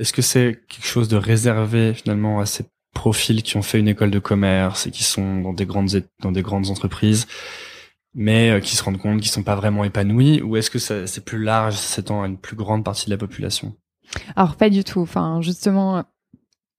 Est-ce 0.00 0.14
que 0.14 0.22
c'est 0.22 0.58
quelque 0.66 0.86
chose 0.86 1.08
de 1.08 1.16
réservé 1.16 1.92
finalement 1.92 2.40
à 2.40 2.46
ces 2.46 2.64
profils 2.94 3.42
qui 3.42 3.56
ont 3.56 3.62
fait 3.62 3.78
une 3.78 3.88
école 3.88 4.10
de 4.10 4.18
commerce 4.18 4.86
et 4.86 4.90
qui 4.90 5.04
sont 5.04 5.42
dans 5.42 5.52
des 5.52 5.66
grandes 5.66 5.90
dans 6.20 6.32
des 6.32 6.42
grandes 6.42 6.70
entreprises, 6.70 7.26
mais 8.14 8.50
euh, 8.50 8.60
qui 8.60 8.76
se 8.76 8.82
rendent 8.82 8.98
compte 8.98 9.20
qu'ils 9.20 9.30
sont 9.30 9.42
pas 9.42 9.54
vraiment 9.54 9.84
épanouis, 9.84 10.42
ou 10.42 10.56
est-ce 10.56 10.70
que 10.70 10.78
c'est 10.78 11.24
plus 11.24 11.42
large, 11.42 11.74
s'étend 11.74 12.22
à 12.22 12.26
une 12.26 12.38
plus 12.38 12.56
grande 12.56 12.82
partie 12.82 13.06
de 13.06 13.10
la 13.10 13.18
population? 13.18 13.76
Alors 14.36 14.56
pas 14.56 14.70
du 14.70 14.84
tout. 14.84 15.00
Enfin, 15.00 15.40
justement, 15.42 16.02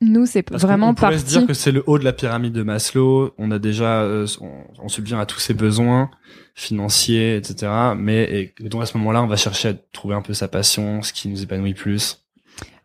nous 0.01 0.25
c'est 0.25 0.51
vraiment 0.51 0.89
on 0.89 0.93
pourrait 0.95 1.19
se 1.19 1.25
dire 1.25 1.45
que 1.45 1.53
c'est 1.53 1.71
le 1.71 1.83
haut 1.85 1.99
de 1.99 2.03
la 2.03 2.13
pyramide 2.13 2.53
de 2.53 2.63
Maslow. 2.63 3.35
On 3.37 3.51
a 3.51 3.59
déjà, 3.59 4.01
euh, 4.01 4.25
on, 4.41 4.63
on 4.79 4.89
subvient 4.89 5.19
à 5.19 5.27
tous 5.27 5.39
ses 5.39 5.53
besoins 5.53 6.09
financiers, 6.55 7.37
etc. 7.37 7.71
Mais 7.95 8.53
et 8.59 8.67
donc 8.67 8.81
à 8.81 8.85
ce 8.87 8.97
moment-là, 8.97 9.21
on 9.23 9.27
va 9.27 9.37
chercher 9.37 9.69
à 9.69 9.73
trouver 9.73 10.15
un 10.15 10.21
peu 10.23 10.33
sa 10.33 10.47
passion, 10.47 11.03
ce 11.03 11.13
qui 11.13 11.29
nous 11.29 11.43
épanouit 11.43 11.75
plus. 11.75 12.17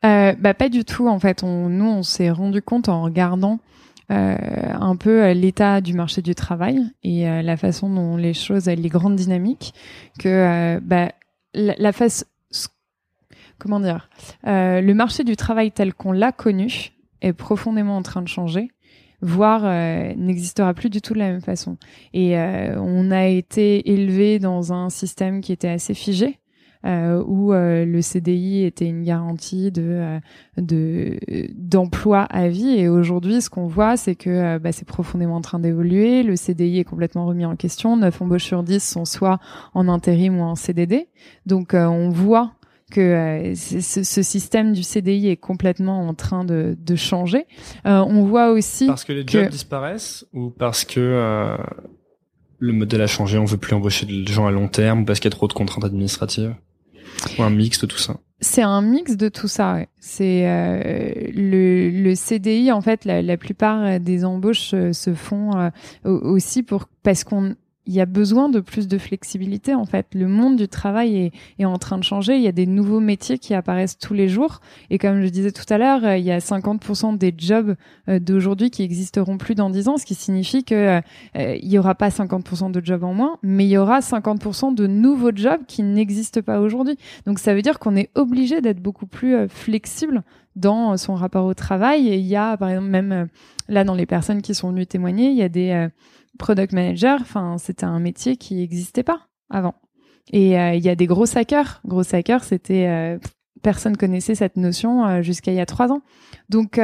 Euh, 0.05 0.35
bah 0.39 0.55
pas 0.55 0.69
du 0.69 0.85
tout 0.85 1.09
en 1.09 1.19
fait. 1.19 1.43
Nous 1.43 1.85
on 1.85 2.03
s'est 2.03 2.31
rendu 2.31 2.63
compte 2.63 2.89
en 2.89 3.03
regardant 3.03 3.59
euh, 4.13 4.37
un 4.81 4.97
peu 4.97 5.25
euh, 5.25 5.35
l'état 5.35 5.81
du 5.81 5.95
marché 5.95 6.23
du 6.23 6.35
travail 6.35 6.81
et 7.03 7.25
la 7.25 7.57
façon 7.57 7.93
dont 7.93 8.17
les 8.17 8.35
choses, 8.35 8.67
les 8.67 8.89
grandes 8.89 9.17
dynamiques, 9.17 9.75
que 10.19 10.79
bah, 10.81 11.13
la, 11.55 11.93
face, 11.93 12.25
comment 13.59 13.81
dire, 13.81 14.09
le 14.45 14.93
marché 14.93 15.25
du 15.25 15.37
travail 15.37 15.73
tel 15.73 15.95
qu'on 15.95 16.13
l'a 16.13 16.33
connu 16.33 16.93
est 17.23 17.33
profondément 17.33 17.97
en 17.97 18.03
train 18.03 18.23
de 18.23 18.29
changer 18.29 18.71
voire 19.23 19.63
n'existera 20.15 20.75
plus 20.75 20.91
du 20.91 21.01
tout 21.01 21.15
de 21.15 21.19
la 21.19 21.31
même 21.31 21.41
façon. 21.41 21.79
Et 22.13 22.37
on 22.37 23.11
a 23.11 23.27
été 23.27 23.91
élevé 23.91 24.39
dans 24.39 24.73
un 24.73 24.91
système 24.91 25.41
qui 25.41 25.53
était 25.53 25.71
assez 25.71 25.95
figé, 25.95 26.39
où 27.27 27.53
euh, 27.53 27.85
le 27.85 28.01
CDI 28.03 28.65
était 28.65 28.87
une 28.87 29.03
garantie 29.05 29.71
de 29.73 29.83
euh, 29.83 30.19
de 30.57 31.19
d'emploi 31.55 32.23
à 32.23 32.49
vie. 32.49 32.79
Et 32.79 32.89
aujourd'hui 32.89 33.41
ce 33.43 33.51
qu'on 33.51 33.67
voit 33.67 33.97
c'est 33.97 34.15
que 34.15 34.31
euh, 34.31 34.59
bah, 34.59 34.73
c'est 34.73 34.87
profondément 34.87 35.37
en 35.37 35.41
train 35.41 35.59
d'évoluer. 35.59 36.23
Le 36.23 36.37
CDI 36.37 36.79
est 36.81 36.85
complètement 36.85 37.27
remis 37.27 37.45
en 37.45 37.57
question. 37.57 37.97
9 37.97 38.23
embauches 38.23 38.45
sur 38.45 38.63
10 38.63 38.83
sont 38.83 39.05
soit 39.05 39.39
en 39.75 39.89
intérim 39.89 40.39
ou 40.39 40.43
en 40.43 40.55
CDD 40.55 41.09
donc 41.45 41.75
euh, 41.75 41.87
on 41.87 42.11
voit 42.11 42.53
que 42.93 43.01
euh, 43.01 43.55
ce, 43.57 43.81
ce 44.05 44.23
système 44.23 44.73
du 44.73 44.85
CDI 44.85 45.29
est 45.31 45.37
complètement 45.37 46.07
en 46.07 46.15
train 46.15 46.45
de, 46.45 46.77
de 46.81 46.95
changer. 46.95 47.47
Euh, 47.85 48.05
on 48.07 48.23
voit 48.25 48.51
aussi 48.53 48.87
Parce 48.87 49.03
que 49.03 49.13
les 49.13 49.25
que- 49.25 49.33
jobs 49.33 49.49
disparaissent 49.51 50.25
ou 50.33 50.51
parce 50.51 50.85
que 50.85 51.01
euh, 51.01 51.57
le 52.61 52.73
modèle 52.73 53.03
a 53.03 53.09
changé, 53.09 53.39
on 53.39 53.45
veut 53.45 53.57
plus 53.59 53.75
embaucher 53.75 54.07
de 54.07 54.27
gens 54.29 54.47
à 54.47 54.53
long 54.53 54.69
terme 54.69 55.01
ou 55.01 55.05
parce 55.05 55.19
qu'il 55.19 55.29
y 55.29 55.35
a 55.35 55.37
trop 55.37 55.49
de 55.49 55.53
contraintes 55.53 55.85
administratives? 55.85 56.55
Un 57.39 57.51
mix 57.51 57.81
de 57.81 57.87
tout 57.87 57.99
ça. 57.99 58.17
C'est 58.41 58.63
un 58.63 58.83
mix 58.83 59.17
de 59.17 59.29
tout 59.31 59.49
ça. 59.49 59.79
C'est 59.99 60.47
euh, 60.47 61.13
le, 61.35 61.89
le 61.91 62.15
CDI 62.15 62.71
en 62.71 62.81
fait. 62.83 63.05
La, 63.05 63.23
la 63.23 63.37
plupart 63.39 63.99
des 63.99 64.25
embauches 64.27 64.73
euh, 64.75 64.93
se 64.93 65.15
font 65.15 65.57
euh, 65.59 65.71
au- 66.05 66.33
aussi 66.35 66.63
pour 66.63 66.87
parce 67.03 67.25
qu'on 67.25 67.55
il 67.87 67.95
y 67.95 68.01
a 68.01 68.07
besoin 68.07 68.49
de 68.49 68.61
plus 68.61 68.89
de 68.89 68.99
flexibilité 68.99 69.75
en 69.75 69.85
fait. 69.85 70.07
Le 70.15 70.27
monde 70.27 70.57
du 70.57 70.69
travail 70.69 71.17
est, 71.17 71.33
est 71.59 71.65
en 71.65 71.79
train 71.79 71.99
de 71.99 72.05
changer. 72.05 72.37
Il 72.37 72.43
y 72.43 72.49
a 72.49 72.53
des 72.53 72.67
nouveaux 72.67 73.01
métiers 73.01 73.39
qui 73.39 73.55
apparaissent 73.55 73.99
tous 73.99 74.15
les 74.15 74.29
jours. 74.29 74.61
Et 74.91 74.99
comme 74.99 75.23
je 75.23 75.29
disais 75.29 75.53
tout 75.53 75.65
à 75.73 75.79
l'heure, 75.79 76.05
euh, 76.05 76.17
il 76.17 76.25
y 76.25 76.33
a 76.33 76.39
50% 76.39 77.17
des 77.17 77.33
jobs 77.37 77.77
euh, 78.09 78.19
d'aujourd'hui 78.19 78.71
qui 78.71 78.83
existeront 78.83 79.39
plus 79.39 79.55
dans 79.55 79.71
10 79.71 79.89
ans, 79.89 79.97
ce 79.97 80.07
qui 80.07 80.15
signifie 80.15 80.65
que 80.65 80.75
euh, 80.75 81.01
euh, 81.37 81.57
il 81.63 81.69
y 81.69 81.79
aura 81.79 81.95
pas 81.95 82.09
50% 82.09 82.71
de 82.71 82.85
jobs 82.85 83.05
en 83.05 83.15
moins, 83.15 83.39
mais 83.43 83.65
il 83.65 83.71
y 83.71 83.79
aura 83.79 84.01
50% 84.01 84.75
de 84.75 84.87
nouveaux 84.87 85.35
jobs 85.35 85.61
qui 85.67 85.83
n'existent 85.83 86.43
pas 86.43 86.61
aujourd'hui. 86.61 86.99
Donc 87.27 87.39
ça 87.39 87.55
veut 87.55 87.63
dire 87.63 87.79
qu'on 87.79 87.97
est 87.97 88.11
obligé 88.15 88.61
d'être 88.61 88.81
beaucoup 88.81 89.07
plus 89.07 89.49
flexible 89.49 90.23
dans 90.57 90.97
son 90.97 91.15
rapport 91.15 91.45
au 91.45 91.55
travail. 91.55 92.09
Et 92.09 92.17
il 92.17 92.27
y 92.27 92.37
a, 92.37 92.57
par 92.57 92.71
exemple, 92.71 92.89
même 92.89 93.29
là 93.69 93.85
dans 93.85 93.95
les 93.95 94.07
personnes 94.07 94.43
qui 94.43 94.55
sont 94.55 94.71
venues 94.71 94.87
témoigner, 94.87 95.31
il 95.31 95.37
y 95.37 95.43
a 95.43 95.49
des 95.49 95.71
euh, 95.71 95.89
product 96.37 96.73
managers. 96.73 97.17
Enfin, 97.21 97.57
c'était 97.59 97.85
un 97.85 97.99
métier 97.99 98.37
qui 98.37 98.57
n'existait 98.57 99.03
pas 99.03 99.29
avant. 99.51 99.75
Et 100.33 100.59
euh, 100.59 100.75
il 100.75 100.85
y 100.85 100.89
a 100.89 100.95
des 100.95 101.07
gros 101.07 101.27
hackers. 101.37 101.81
Gros 101.85 102.15
hackers, 102.15 102.45
c'était 102.45 102.87
euh, 102.89 103.19
personne 103.63 103.97
connaissait 103.97 104.35
cette 104.35 104.57
notion 104.57 105.07
euh, 105.07 105.23
jusqu'à 105.23 105.53
il 105.53 105.57
y 105.57 105.61
a 105.61 105.67
trois 105.67 105.93
ans. 105.93 106.03
Donc 106.49 106.81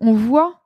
on 0.00 0.12
voit 0.12 0.62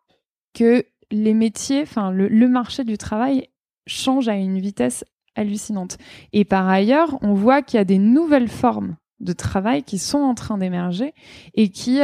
que 0.54 0.84
les 1.10 1.34
métiers, 1.34 1.82
enfin 1.82 2.10
le, 2.10 2.48
marché 2.48 2.84
du 2.84 2.98
travail 2.98 3.48
change 3.86 4.28
à 4.28 4.34
une 4.34 4.58
vitesse 4.58 5.04
hallucinante. 5.34 5.98
Et 6.32 6.44
par 6.44 6.68
ailleurs, 6.68 7.18
on 7.22 7.34
voit 7.34 7.62
qu'il 7.62 7.78
y 7.78 7.80
a 7.80 7.84
des 7.84 7.98
nouvelles 7.98 8.48
formes 8.48 8.96
de 9.20 9.32
travail 9.32 9.82
qui 9.82 9.98
sont 9.98 10.18
en 10.18 10.34
train 10.34 10.58
d'émerger 10.58 11.14
et 11.54 11.68
qui 11.68 12.00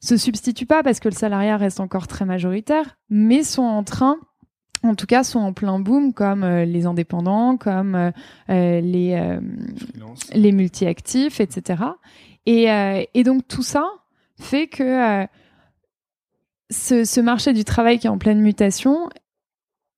se 0.00 0.16
substituent 0.16 0.66
pas 0.66 0.82
parce 0.82 1.00
que 1.00 1.08
le 1.08 1.14
salariat 1.14 1.56
reste 1.56 1.80
encore 1.80 2.08
très 2.08 2.24
majoritaire, 2.24 2.98
mais 3.08 3.42
sont 3.42 3.62
en 3.62 3.84
train 3.84 4.18
en 4.82 4.94
tout 4.94 5.06
cas, 5.06 5.22
sont 5.22 5.38
en 5.38 5.52
plein 5.52 5.78
boom 5.78 6.12
comme 6.12 6.42
euh, 6.44 6.64
les 6.64 6.86
indépendants, 6.86 7.56
comme 7.56 7.94
euh, 7.94 8.10
euh, 8.50 8.80
les, 8.80 9.14
euh, 9.14 9.40
les 10.32 10.52
multi-actifs, 10.52 11.40
etc. 11.40 11.82
Et, 12.46 12.66
et 13.14 13.22
donc 13.22 13.46
tout 13.46 13.62
ça 13.62 13.88
fait 14.40 14.66
que 14.66 15.24
ce, 16.70 17.04
ce 17.04 17.20
marché 17.20 17.52
du 17.52 17.62
travail 17.62 18.00
qui 18.00 18.08
est 18.08 18.10
en 18.10 18.18
pleine 18.18 18.40
mutation 18.40 19.08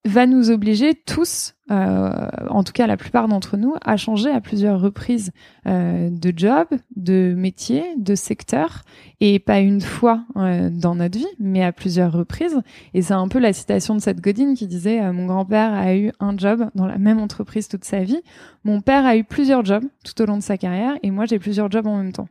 va 0.05 0.27
nous 0.27 0.51
obliger 0.51 0.95
tous, 0.95 1.54
euh, 1.71 2.29
en 2.51 2.63
tout 2.63 2.73
cas 2.73 2.87
la 2.87 2.97
plupart 2.97 3.29
d'entre 3.29 3.57
nous, 3.57 3.75
à 3.83 3.97
changer 3.97 4.31
à 4.31 4.41
plusieurs 4.41 4.81
reprises 4.81 5.33
euh, 5.67 6.11
de 6.11 6.33
job, 6.37 6.67
de 6.97 7.35
métier, 7.37 7.85
de 7.97 8.15
secteur, 8.15 8.83
et 9.21 9.39
pas 9.39 9.61
une 9.61 9.81
fois 9.81 10.25
euh, 10.37 10.69
dans 10.71 10.95
notre 10.95 11.19
vie, 11.19 11.27
mais 11.39 11.63
à 11.63 11.73
plusieurs 11.73 12.13
reprises. 12.13 12.61
Et 12.93 13.03
c'est 13.03 13.15
un 13.15 13.29
peu 13.29 13.39
la 13.39 13.53
citation 13.53 13.95
de 13.95 14.01
cette 14.01 14.21
Godine 14.21 14.55
qui 14.55 14.67
disait 14.67 15.01
euh, 15.01 15.13
Mon 15.13 15.27
grand-père 15.27 15.73
a 15.73 15.95
eu 15.97 16.13
un 16.21 16.37
job 16.37 16.69
dans 16.75 16.87
la 16.87 16.99
même 16.99 17.19
entreprise 17.19 17.69
toute 17.69 17.85
sa 17.85 18.01
vie. 18.01 18.21
Mon 18.65 18.81
père 18.81 19.07
a 19.07 19.17
eu 19.17 19.25
plusieurs 19.25 19.65
jobs 19.65 19.85
tout 20.05 20.21
au 20.23 20.27
long 20.27 20.37
de 20.37 20.43
sa 20.43 20.59
carrière, 20.59 20.97
et 21.03 21.11
moi 21.11 21.25
j'ai 21.25 21.39
plusieurs 21.39 21.71
jobs 21.71 21.87
en 21.87 21.97
même 21.97 22.13
temps. 22.13 22.29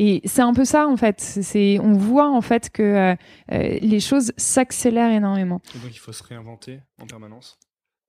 Et 0.00 0.20
c'est 0.24 0.42
un 0.42 0.54
peu 0.54 0.64
ça 0.64 0.86
en 0.86 0.96
fait. 0.96 1.20
C'est, 1.20 1.80
on 1.80 1.92
voit 1.94 2.30
en 2.30 2.40
fait 2.40 2.70
que 2.70 2.82
euh, 2.82 3.16
euh, 3.52 3.78
les 3.82 3.98
choses 3.98 4.32
s'accélèrent 4.36 5.10
énormément. 5.10 5.60
Donc 5.74 5.92
il 5.92 5.98
faut 5.98 6.12
se 6.12 6.22
réinventer 6.22 6.78
en 7.02 7.06
permanence. 7.06 7.58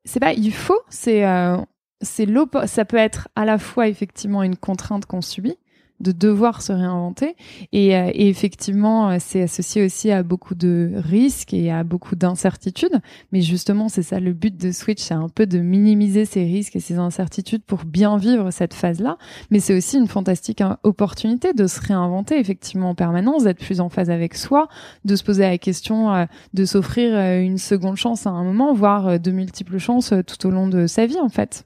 C'est 0.06 0.20
pas 0.20 0.34
il 0.34 0.54
faut, 0.54 0.82
c'est 0.90 1.26
euh, 1.26 1.58
c'est 2.02 2.26
ça 2.68 2.86
peut 2.86 2.98
être 2.98 3.28
à 3.36 3.46
la 3.46 3.58
fois 3.58 3.88
effectivement 3.88 4.44
une 4.44 4.58
contrainte 4.58 5.06
qu'on 5.06 5.22
subit 5.22 5.58
de 6.00 6.12
devoir 6.12 6.62
se 6.62 6.72
réinventer. 6.72 7.36
Et, 7.72 7.96
euh, 7.96 8.10
et 8.14 8.30
effectivement 8.30 9.10
euh, 9.10 9.18
c'est 9.20 9.42
associé 9.42 9.86
aussi 9.86 10.12
à 10.12 10.24
beaucoup 10.24 10.56
de 10.56 10.92
risques 10.96 11.54
et 11.54 11.72
à 11.72 11.84
beaucoup 11.84 12.16
d'incertitudes. 12.16 13.00
Mais 13.32 13.42
justement 13.42 13.90
c'est 13.90 14.04
ça 14.04 14.20
le 14.20 14.34
but 14.34 14.56
de 14.56 14.72
Switch 14.72 15.02
c'est 15.02 15.14
un 15.14 15.30
peu 15.30 15.46
de 15.46 15.60
minimiser 15.60 16.26
ces 16.26 16.44
risques 16.44 16.76
et 16.76 16.80
ces 16.80 16.98
incertitudes 16.98 17.64
pour 17.64 17.86
bien 17.86 18.18
vivre 18.18 18.52
cette 18.52 18.74
phase 18.74 19.00
là 19.00 19.18
mais 19.52 19.60
c'est 19.60 19.76
aussi 19.76 19.98
une 19.98 20.08
fantastique 20.08 20.62
hein, 20.62 20.78
opportunité 20.84 21.54
de 21.54 21.68
se 21.68 21.80
réinventer 21.82 22.40
effectivement 22.40 22.90
en 22.90 22.96
permanence 22.96 23.44
d'être 23.44 23.60
plus 23.60 23.82
en 23.82 23.90
phase 23.90 24.10
avec 24.10 24.36
soi 24.36 24.68
de 25.06 25.16
se 25.16 25.24
poser 25.24 25.44
la 25.44 25.58
question 25.58 26.14
euh, 26.14 26.26
de 26.54 26.66
s'offrir 26.66 27.16
euh, 27.16 27.40
une 27.40 27.58
seconde 27.58 27.98
chance 27.98 28.26
à 28.28 28.32
un 28.32 28.44
moment 28.44 28.74
voire 28.74 29.08
euh, 29.08 29.18
de 29.18 29.32
multiples 29.32 29.78
chances 29.78 30.14
tout 30.26 30.48
au 30.48 30.52
long 30.52 30.68
de 30.68 30.88
sa 30.88 31.06
vie 31.06 31.20
en 31.20 31.30
fait. 31.30 31.66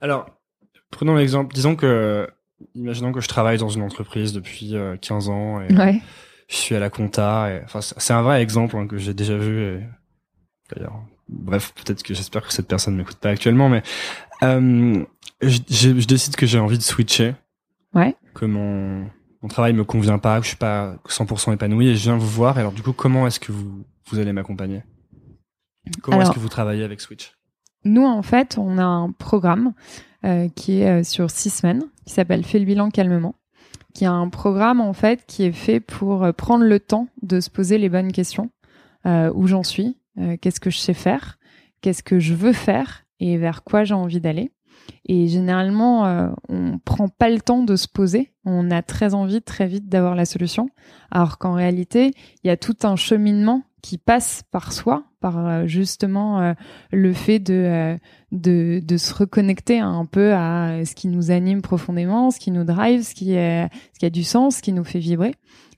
Alors, 0.00 0.26
prenons 0.90 1.16
l'exemple. 1.16 1.54
Disons 1.54 1.76
que, 1.76 2.28
imaginons 2.74 3.12
que 3.12 3.20
je 3.20 3.28
travaille 3.28 3.58
dans 3.58 3.68
une 3.68 3.82
entreprise 3.82 4.32
depuis 4.32 4.74
euh, 4.74 4.96
15 4.96 5.28
ans 5.28 5.60
et 5.60 5.74
ouais 5.74 6.00
je 6.48 6.56
suis 6.56 6.74
à 6.74 6.80
la 6.80 6.90
compta. 6.90 7.52
Et, 7.52 7.62
enfin, 7.64 7.80
c'est 7.80 8.12
un 8.12 8.22
vrai 8.22 8.42
exemple 8.42 8.76
hein, 8.76 8.86
que 8.86 8.96
j'ai 8.96 9.14
déjà 9.14 9.36
vu. 9.36 9.62
et 9.62 9.80
D'ailleurs, 10.74 11.00
bref, 11.28 11.72
peut-être 11.74 12.02
que 12.02 12.14
j'espère 12.14 12.46
que 12.46 12.52
cette 12.52 12.66
personne 12.66 12.96
m'écoute 12.96 13.16
pas 13.16 13.30
actuellement, 13.30 13.68
mais 13.68 13.82
euh, 14.42 15.04
je, 15.40 15.58
je, 15.68 16.06
décide 16.06 16.36
que 16.36 16.46
j'ai 16.46 16.58
envie 16.58 16.78
de 16.78 16.82
switcher. 16.82 17.34
Ouais. 17.94 18.16
Que 18.34 18.44
mon, 18.44 19.08
mon 19.42 19.48
travail 19.48 19.72
me 19.72 19.84
convient 19.84 20.18
pas, 20.18 20.38
que 20.38 20.44
je 20.44 20.48
suis 20.48 20.56
pas 20.56 20.96
100% 21.08 21.54
épanoui 21.54 21.88
et 21.88 21.96
je 21.96 22.02
viens 22.02 22.16
vous 22.16 22.26
voir. 22.26 22.58
Alors 22.58 22.72
du 22.72 22.82
coup, 22.82 22.92
comment 22.92 23.26
est-ce 23.26 23.40
que 23.40 23.52
vous, 23.52 23.84
vous 24.10 24.18
allez 24.18 24.32
m'accompagner? 24.32 24.82
Comment 26.02 26.20
est-ce 26.20 26.32
que 26.32 26.38
vous 26.38 26.48
travaillez 26.48 26.84
avec 26.84 27.00
Switch? 27.00 27.32
Nous, 27.84 28.04
en 28.04 28.22
fait, 28.22 28.58
on 28.58 28.76
a 28.76 28.84
un 28.84 29.10
programme 29.12 29.68
euh, 29.68 30.07
qui 30.54 30.80
est 30.80 31.00
euh, 31.00 31.02
sur 31.02 31.30
six 31.30 31.50
semaines, 31.50 31.84
qui 32.04 32.12
s'appelle 32.12 32.44
Fais 32.44 32.58
le 32.58 32.64
bilan 32.64 32.90
calmement, 32.90 33.34
qui 33.94 34.04
est 34.04 34.08
un 34.08 34.28
programme 34.28 34.80
en 34.80 34.92
fait 34.92 35.24
qui 35.26 35.44
est 35.44 35.52
fait 35.52 35.80
pour 35.80 36.24
euh, 36.24 36.32
prendre 36.32 36.64
le 36.64 36.80
temps 36.80 37.08
de 37.22 37.40
se 37.40 37.50
poser 37.50 37.78
les 37.78 37.88
bonnes 37.88 38.12
questions. 38.12 38.50
où 39.06 39.46
j'en 39.46 39.62
suis, 39.62 39.96
qu'est-ce 40.40 40.60
que 40.60 40.70
je 40.70 40.78
sais 40.78 40.94
faire, 40.94 41.38
qu'est-ce 41.80 42.02
que 42.02 42.18
je 42.18 42.34
veux 42.34 42.52
faire 42.52 43.04
et 43.20 43.38
vers 43.38 43.64
quoi 43.64 43.84
j'ai 43.84 43.94
envie 43.94 44.20
d'aller. 44.20 44.52
Et 45.06 45.28
généralement, 45.28 46.06
euh, 46.06 46.28
on 46.48 46.78
prend 46.78 47.08
pas 47.08 47.30
le 47.30 47.40
temps 47.40 47.62
de 47.62 47.76
se 47.76 47.88
poser. 47.88 48.32
On 48.44 48.70
a 48.70 48.82
très 48.82 49.14
envie 49.14 49.42
très 49.42 49.66
vite 49.66 49.88
d'avoir 49.88 50.14
la 50.14 50.24
solution. 50.24 50.68
Alors 51.10 51.38
qu'en 51.38 51.54
réalité, 51.54 52.12
il 52.42 52.48
y 52.48 52.50
a 52.50 52.56
tout 52.56 52.76
un 52.82 52.96
cheminement 52.96 53.62
qui 53.82 53.98
passe 53.98 54.42
par 54.50 54.72
soi, 54.72 55.04
par 55.20 55.46
euh, 55.46 55.66
justement 55.66 56.40
euh, 56.40 56.54
le 56.92 57.12
fait 57.12 57.38
de, 57.38 57.98
de, 58.32 58.80
de 58.82 58.96
se 58.96 59.14
reconnecter 59.14 59.78
un 59.78 60.04
peu 60.04 60.32
à 60.34 60.84
ce 60.84 60.94
qui 60.94 61.08
nous 61.08 61.30
anime 61.30 61.62
profondément, 61.62 62.30
ce 62.30 62.38
qui 62.38 62.50
nous 62.50 62.64
drive, 62.64 63.02
ce 63.02 63.14
qui, 63.14 63.36
a 63.36 64.10
du 64.10 64.24
sens, 64.24 64.56
ce 64.56 64.62
qui 64.62 64.72
nous 64.72 64.84
fait 64.84 64.98
vibrer, 64.98 65.34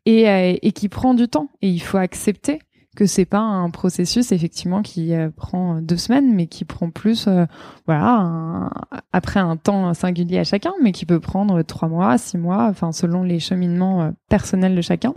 et, 0.06 0.72
qui 0.72 0.88
prend 0.88 1.14
du 1.14 1.28
temps. 1.28 1.48
Et 1.62 1.68
il 1.68 1.80
faut 1.80 1.98
accepter 1.98 2.60
que 2.96 3.06
c'est 3.06 3.24
pas 3.24 3.40
un 3.40 3.70
processus 3.70 4.32
effectivement 4.32 4.82
qui 4.82 5.14
euh, 5.14 5.30
prend 5.30 5.80
deux 5.80 5.96
semaines, 5.96 6.34
mais 6.34 6.46
qui 6.46 6.64
prend 6.64 6.90
plus, 6.90 7.28
euh, 7.28 7.46
voilà, 7.86 8.70
après 9.12 9.40
un 9.40 9.56
temps 9.56 9.94
singulier 9.94 10.38
à 10.38 10.44
chacun, 10.44 10.72
mais 10.82 10.92
qui 10.92 11.06
peut 11.06 11.20
prendre 11.20 11.62
trois 11.62 11.88
mois, 11.88 12.18
six 12.18 12.38
mois, 12.38 12.66
enfin 12.68 12.92
selon 12.92 13.22
les 13.22 13.38
cheminements 13.38 14.02
euh, 14.02 14.10
personnels 14.28 14.74
de 14.74 14.82
chacun. 14.82 15.14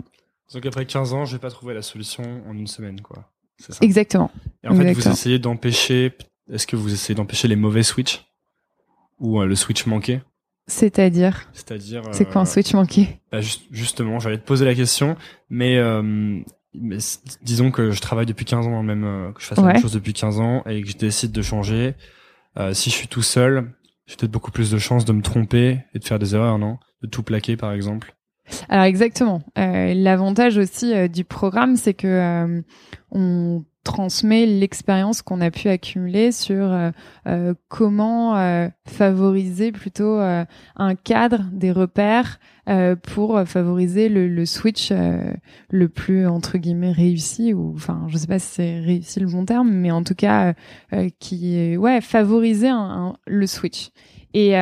Donc 0.52 0.66
après 0.66 0.86
15 0.86 1.14
ans, 1.14 1.24
je 1.24 1.32
vais 1.32 1.40
pas 1.40 1.50
trouver 1.50 1.74
la 1.74 1.82
solution 1.82 2.22
en 2.48 2.56
une 2.56 2.66
semaine, 2.66 3.00
quoi. 3.00 3.33
Ça 3.58 3.74
Exactement. 3.80 4.30
Et 4.62 4.68
en 4.68 4.74
fait, 4.74 4.92
vous 4.92 5.08
essayez 5.08 5.38
d'empêcher, 5.38 6.12
est-ce 6.50 6.66
que 6.66 6.76
vous 6.76 6.92
essayez 6.92 7.14
d'empêcher 7.14 7.48
les 7.48 7.56
mauvais 7.56 7.82
switches 7.82 8.24
ou 9.18 9.40
le 9.40 9.54
switch 9.54 9.86
manqué? 9.86 10.20
C'est-à-dire? 10.66 11.48
C'est-à-dire. 11.52 12.02
C'est 12.12 12.24
quoi 12.24 12.40
un 12.40 12.46
switch 12.46 12.72
manqué? 12.74 13.20
bah, 13.30 13.40
Justement, 13.70 14.18
j'allais 14.18 14.38
te 14.38 14.46
poser 14.46 14.64
la 14.64 14.74
question, 14.74 15.16
mais 15.50 15.78
mais 16.74 16.98
disons 17.42 17.70
que 17.70 17.92
je 17.92 18.00
travaille 18.00 18.26
depuis 18.26 18.44
15 18.44 18.66
ans 18.66 18.70
dans 18.70 18.80
le 18.82 18.86
même, 18.86 19.04
euh, 19.04 19.32
que 19.32 19.40
je 19.40 19.46
fasse 19.46 19.58
la 19.58 19.64
même 19.64 19.80
chose 19.80 19.92
depuis 19.92 20.12
15 20.12 20.40
ans 20.40 20.62
et 20.66 20.82
que 20.82 20.88
je 20.88 20.96
décide 20.96 21.32
de 21.32 21.42
changer. 21.42 21.94
Euh, 22.58 22.74
si 22.74 22.90
je 22.90 22.94
suis 22.94 23.08
tout 23.08 23.22
seul, 23.22 23.72
j'ai 24.06 24.16
peut-être 24.16 24.30
beaucoup 24.30 24.50
plus 24.50 24.70
de 24.70 24.78
chances 24.78 25.04
de 25.04 25.12
me 25.12 25.22
tromper 25.22 25.78
et 25.94 25.98
de 25.98 26.04
faire 26.04 26.18
des 26.18 26.34
erreurs, 26.34 26.58
non? 26.58 26.78
De 27.02 27.08
tout 27.08 27.22
plaquer, 27.22 27.56
par 27.56 27.72
exemple. 27.72 28.14
Alors 28.68 28.84
exactement. 28.84 29.42
Euh, 29.58 29.94
L'avantage 29.94 30.58
aussi 30.58 30.94
euh, 30.94 31.08
du 31.08 31.24
programme, 31.24 31.76
c'est 31.76 31.94
que 31.94 32.06
euh, 32.06 32.62
on 33.10 33.64
transmet 33.84 34.46
l'expérience 34.46 35.20
qu'on 35.20 35.42
a 35.42 35.50
pu 35.50 35.68
accumuler 35.68 36.32
sur 36.32 36.72
euh, 36.72 36.90
euh 37.26 37.52
comment 37.68 38.34
euh, 38.36 38.68
favoriser 38.88 39.72
plutôt 39.72 40.18
euh, 40.18 40.44
un 40.76 40.94
cadre, 40.94 41.44
des 41.52 41.70
repères 41.70 42.40
pour 43.02 43.38
favoriser 43.44 44.08
le, 44.08 44.26
le 44.26 44.46
switch 44.46 44.90
le 45.68 45.88
plus 45.90 46.26
entre 46.26 46.56
guillemets 46.56 46.92
réussi 46.92 47.52
ou 47.52 47.74
enfin 47.74 48.06
je 48.08 48.16
sais 48.16 48.26
pas 48.26 48.38
si 48.38 48.46
c'est 48.46 48.80
réussi 48.80 49.20
le 49.20 49.26
bon 49.26 49.44
terme, 49.44 49.70
mais 49.70 49.90
en 49.90 50.02
tout 50.02 50.14
cas 50.14 50.54
qui 51.20 51.76
ouais 51.76 52.00
favoriser 52.00 52.68
un, 52.68 53.18
le 53.26 53.46
switch 53.46 53.90
et 54.32 54.54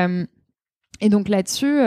et 1.01 1.09
donc 1.09 1.29
là-dessus, 1.29 1.81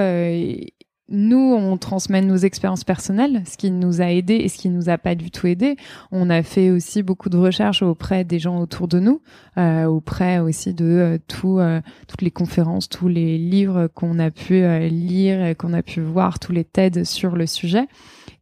nous, 1.08 1.38
on 1.38 1.78
transmet 1.78 2.22
nos 2.22 2.38
expériences 2.38 2.84
personnelles, 2.84 3.44
ce 3.46 3.58
qui 3.58 3.70
nous 3.70 4.02
a 4.02 4.06
aidé 4.06 4.36
et 4.36 4.50
ce 4.50 4.58
qui 4.58 4.70
nous 4.70 4.90
a 4.90 4.98
pas 4.98 5.14
du 5.14 5.30
tout 5.30 5.46
aidé. 5.46 5.76
On 6.12 6.32
a 6.32 6.42
fait 6.42 6.72
aussi 6.72 7.04
beaucoup 7.04 7.30
de 7.30 7.38
recherches 7.38 7.84
auprès 7.84 8.24
des 8.24 8.40
gens 8.40 8.60
autour 8.60 8.88
de 8.88 9.00
nous, 9.00 9.22
euh, 9.58 9.86
auprès 9.86 10.40
aussi 10.40 10.74
de 10.74 10.86
euh, 10.86 11.18
tout, 11.28 11.60
euh, 11.60 11.80
toutes 12.08 12.24
les 12.24 12.32
conférences, 12.32 12.90
tous 12.90 13.08
les 13.08 13.38
livres 13.38 13.88
qu'on 13.94 14.18
a 14.18 14.32
pu 14.32 14.64
euh, 14.64 14.88
lire, 14.88 15.56
qu'on 15.58 15.74
a 15.74 15.84
pu 15.84 16.02
voir, 16.02 16.40
tous 16.40 16.52
les 16.52 16.64
TED 16.64 17.04
sur 17.04 17.36
le 17.36 17.46
sujet. 17.46 17.88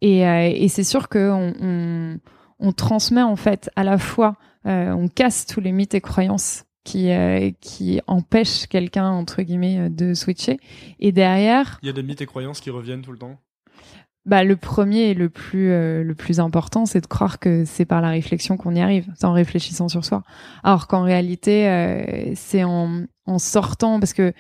Et, 0.02 0.22
et 0.22 0.68
c'est 0.68 0.84
sûr 0.84 1.08
qu'on 1.08 1.54
on, 1.62 2.20
on, 2.60 2.72
transmet 2.74 3.22
en 3.22 3.38
fait 3.38 3.70
à 3.78 3.86
la 3.86 3.98
fois, 3.98 4.36
on 4.66 5.08
casse 5.08 5.46
tous 5.46 5.62
les 5.62 5.72
mythes 5.72 5.96
et 5.96 6.02
croyances 6.02 6.66
qui 6.84 7.12
euh, 7.12 7.52
qui 7.62 8.02
empêche 8.08 8.68
quelqu'un 8.68 9.10
entre 9.10 9.42
guillemets 9.42 9.80
euh, 9.80 9.90
de 9.90 10.14
switcher. 10.14 10.60
Et 11.00 11.12
derrière 11.12 11.80
il 11.82 11.88
y 11.88 11.90
a 11.90 11.94
des 11.94 12.04
mythes 12.04 12.22
et 12.22 12.26
croyances 12.26 12.62
qui 12.62 12.70
reviennent 12.70 13.02
tout 13.02 13.12
le 13.12 13.18
temps. 13.18 13.40
bah 14.26 14.44
le 14.44 14.56
premier 14.56 15.10
et 15.10 15.14
le 15.14 15.30
plus 15.30 15.72
euh, 15.72 16.04
le 16.04 16.16
plus 16.16 16.40
important 16.40 16.86
c'est 16.86 17.02
de 17.02 17.08
croire 17.08 17.40
que 17.40 17.66
c'est 17.66 17.86
par 17.86 18.02
la 18.02 18.10
réflexion 18.10 18.58
qu'on 18.58 18.76
y 18.76 18.82
arrive 18.82 19.08
c'est 19.16 19.26
en 19.26 19.34
réfléchissant 19.34 19.88
sur 19.88 20.04
soi. 20.06 20.24
Alors 20.64 20.88
qu'en 20.88 21.04
réalité 21.04 22.34
c'est 22.36 22.64
en 22.64 23.04
en 23.26 23.40
sortant 23.40 24.00
parce 24.00 24.14
que 24.14 24.34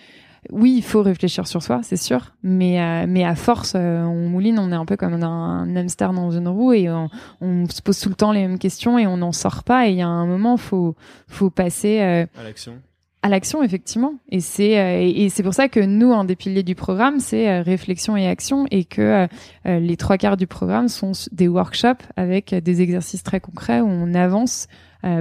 oui, 0.51 0.75
il 0.77 0.84
faut 0.84 1.01
réfléchir 1.01 1.47
sur 1.47 1.62
soi, 1.63 1.82
c'est 1.84 1.97
sûr, 1.97 2.34
mais 2.43 2.82
euh, 2.82 3.06
mais 3.08 3.23
à 3.23 3.36
force, 3.36 3.73
euh, 3.75 4.03
on 4.03 4.27
mouline, 4.27 4.60
on 4.60 4.71
est 4.71 4.75
un 4.75 4.86
peu 4.86 4.97
comme 4.97 5.21
un, 5.21 5.75
hamster 5.75 6.13
dans 6.13 6.32
une 6.32 6.47
roue 6.47 6.73
et 6.73 6.89
on, 6.89 7.10
on, 7.41 7.67
se 7.69 7.82
pose 7.82 7.99
tout 7.99 8.10
le 8.10 8.15
temps 8.15 8.32
les 8.32 8.41
mêmes 8.41 8.60
questions 8.60 8.97
et 8.97 9.08
on 9.08 9.17
n'en 9.17 9.32
sort 9.32 9.63
pas. 9.63 9.88
Et 9.88 9.91
il 9.91 9.97
y 9.97 10.01
a 10.01 10.08
un 10.08 10.25
moment, 10.25 10.58
faut 10.58 10.95
faut 11.27 11.49
passer 11.49 12.01
euh, 12.01 12.25
à 12.39 12.43
l'action. 12.43 12.73
À 13.21 13.29
l'action, 13.29 13.63
effectivement. 13.63 14.15
Et 14.29 14.41
c'est 14.41 15.10
et 15.10 15.29
c'est 15.29 15.43
pour 15.43 15.53
ça 15.53 15.69
que 15.69 15.79
nous, 15.79 16.12
un 16.12 16.25
des 16.25 16.36
piliers 16.36 16.63
du 16.63 16.75
programme, 16.75 17.19
c'est 17.21 17.62
réflexion 17.62 18.17
et 18.17 18.27
action, 18.27 18.65
et 18.69 18.84
que 18.84 19.29
les 19.63 19.95
trois 19.95 20.17
quarts 20.17 20.36
du 20.36 20.45
programme 20.45 20.89
sont 20.89 21.13
des 21.32 21.47
workshops 21.47 22.03
avec 22.17 22.53
des 22.53 22.82
exercices 22.82 23.23
très 23.23 23.39
concrets 23.39 23.79
où 23.79 23.88
on 23.88 24.13
avance 24.13 24.67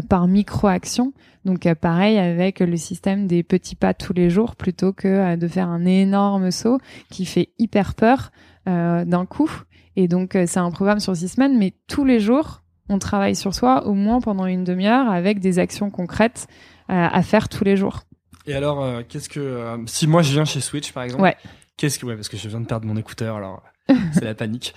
par 0.09 0.29
micro-action 0.29 1.12
donc 1.45 1.66
euh, 1.66 1.75
pareil 1.75 2.18
avec 2.18 2.61
le 2.61 2.77
système 2.77 3.27
des 3.27 3.42
petits 3.42 3.75
pas 3.75 3.95
tous 3.95 4.12
les 4.12 4.31
jours 4.31 4.57
plutôt 4.57 4.92
que 4.92 5.09
euh, 5.09 5.37
de 5.37 5.49
faire 5.49 5.68
un 5.68 5.85
énorme 5.85 6.51
saut 6.51 6.79
qui 7.11 7.25
fait 7.25 7.51
hyper 7.59 7.95
peur 7.95 8.31
euh, 8.68 9.05
d'un 9.05 9.27
coup. 9.27 9.51
Et 9.97 10.09
donc 10.09 10.38
c'est 10.47 10.59
un 10.59 10.71
programme 10.71 11.01
sur 11.01 11.14
six 11.14 11.29
semaines, 11.29 11.59
mais 11.59 11.75
tous 11.87 12.05
les 12.05 12.18
jours 12.18 12.62
on 12.88 12.99
travaille 12.99 13.37
sur 13.37 13.55
soi 13.55 13.87
au 13.87 13.95
moins 13.95 14.21
pendant 14.21 14.47
une 14.47 14.64
demi-heure 14.64 15.11
avec 15.11 15.38
des 15.38 15.59
actions 15.59 15.90
concrètes 15.90 16.47
à 16.88 17.23
faire 17.23 17.51
tous 17.51 17.62
les 17.64 17.77
jours. 17.77 18.01
Et 18.47 18.55
alors 18.55 19.07
qu'est-ce 19.07 19.29
que 19.29 19.79
si 19.85 20.07
moi 20.07 20.23
je 20.23 20.33
viens 20.33 20.47
chez 20.47 20.61
Switch 20.61 20.92
par 20.92 21.03
exemple, 21.03 21.23
ouais. 21.23 21.37
qu'est-ce 21.77 21.99
que 21.99 22.07
ouais 22.07 22.14
parce 22.14 22.31
que 22.31 22.38
je 22.38 22.49
viens 22.49 22.61
de 22.61 22.66
perdre 22.66 22.87
mon 22.87 22.97
écouteur 22.97 23.37
alors 23.37 23.62
c'est 24.14 24.25
la 24.25 24.35
panique. 24.35 24.75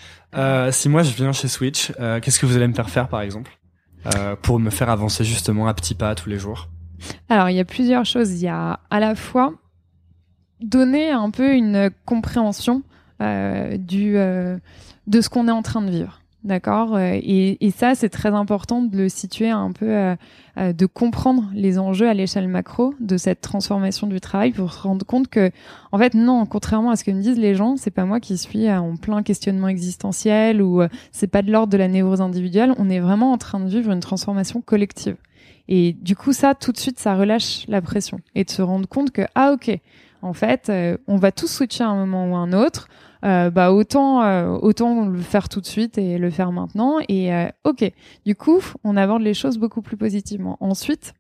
si 0.71 0.89
moi 0.89 1.03
je 1.03 1.13
viens 1.15 1.31
chez 1.31 1.47
Switch, 1.47 1.93
qu'est-ce 2.21 2.37
que 2.37 2.45
vous 2.45 2.57
allez 2.57 2.67
me 2.67 2.73
faire 2.73 2.89
faire 2.89 3.07
par 3.07 3.21
exemple? 3.21 3.57
Euh, 4.07 4.35
pour 4.41 4.59
me 4.59 4.69
faire 4.69 4.89
avancer 4.89 5.23
justement 5.23 5.67
à 5.67 5.73
petits 5.73 5.95
pas 5.95 6.15
tous 6.15 6.29
les 6.29 6.37
jours 6.37 6.69
Alors, 7.29 7.49
il 7.49 7.55
y 7.55 7.59
a 7.59 7.65
plusieurs 7.65 8.05
choses. 8.05 8.33
Il 8.33 8.43
y 8.43 8.47
a 8.47 8.79
à 8.89 8.99
la 8.99 9.15
fois 9.15 9.53
donner 10.61 11.11
un 11.11 11.31
peu 11.31 11.53
une 11.53 11.89
compréhension 12.05 12.83
euh, 13.21 13.77
du, 13.77 14.17
euh, 14.17 14.57
de 15.07 15.21
ce 15.21 15.29
qu'on 15.29 15.47
est 15.47 15.51
en 15.51 15.61
train 15.61 15.81
de 15.81 15.89
vivre. 15.89 16.21
D'accord 16.45 16.95
euh, 16.95 17.13
et, 17.15 17.65
et, 17.65 17.71
ça, 17.71 17.95
c'est 17.95 18.09
très 18.09 18.29
important 18.29 18.83
de 18.83 18.95
le 18.95 19.09
situer 19.09 19.49
un 19.49 19.71
peu, 19.71 19.89
euh, 19.89 20.15
euh, 20.59 20.73
de 20.73 20.85
comprendre 20.85 21.49
les 21.55 21.79
enjeux 21.79 22.07
à 22.07 22.13
l'échelle 22.13 22.47
macro 22.47 22.93
de 22.99 23.17
cette 23.17 23.41
transformation 23.41 24.05
du 24.05 24.21
travail 24.21 24.51
pour 24.51 24.71
se 24.71 24.79
rendre 24.79 25.03
compte 25.03 25.27
que, 25.27 25.49
en 25.91 25.97
fait, 25.97 26.13
non, 26.13 26.45
contrairement 26.45 26.91
à 26.91 26.97
ce 26.97 27.03
que 27.03 27.09
me 27.09 27.19
disent 27.19 27.39
les 27.39 27.55
gens, 27.55 27.77
c'est 27.77 27.89
pas 27.89 28.05
moi 28.05 28.19
qui 28.19 28.37
suis 28.37 28.69
en 28.69 28.95
plein 28.95 29.23
questionnement 29.23 29.69
existentiel 29.69 30.61
ou 30.61 30.83
c'est 31.11 31.25
pas 31.25 31.41
de 31.41 31.51
l'ordre 31.51 31.73
de 31.73 31.77
la 31.77 31.87
névrose 31.87 32.21
individuelle. 32.21 32.75
On 32.77 32.91
est 32.91 32.99
vraiment 32.99 33.31
en 33.31 33.39
train 33.39 33.59
de 33.59 33.67
vivre 33.67 33.91
une 33.91 33.99
transformation 33.99 34.61
collective. 34.61 35.15
Et 35.67 35.93
du 35.93 36.15
coup, 36.15 36.31
ça, 36.31 36.53
tout 36.53 36.71
de 36.71 36.77
suite, 36.77 36.99
ça 36.99 37.15
relâche 37.15 37.65
la 37.67 37.81
pression 37.81 38.19
et 38.35 38.43
de 38.43 38.51
se 38.51 38.61
rendre 38.61 38.87
compte 38.87 39.09
que, 39.09 39.23
ah, 39.33 39.51
ok, 39.51 39.75
en 40.21 40.33
fait, 40.33 40.71
on 41.07 41.17
va 41.17 41.31
tous 41.31 41.47
switcher 41.47 41.83
à 41.83 41.87
un 41.87 42.05
moment 42.05 42.31
ou 42.31 42.35
à 42.35 42.39
un 42.39 42.53
autre. 42.53 42.87
Euh, 43.25 43.49
bah 43.49 43.71
autant 43.71 44.21
euh, 44.21 44.55
autant 44.61 45.07
le 45.07 45.19
faire 45.19 45.49
tout 45.49 45.59
de 45.59 45.65
suite 45.65 45.97
et 45.97 46.17
le 46.17 46.29
faire 46.29 46.51
maintenant. 46.51 46.99
Et 47.09 47.33
euh, 47.33 47.47
ok. 47.63 47.91
Du 48.25 48.35
coup 48.35 48.61
on 48.83 48.95
aborde 48.97 49.23
les 49.23 49.33
choses 49.33 49.57
beaucoup 49.57 49.81
plus 49.81 49.97
positivement. 49.97 50.57
Ensuite 50.59 51.13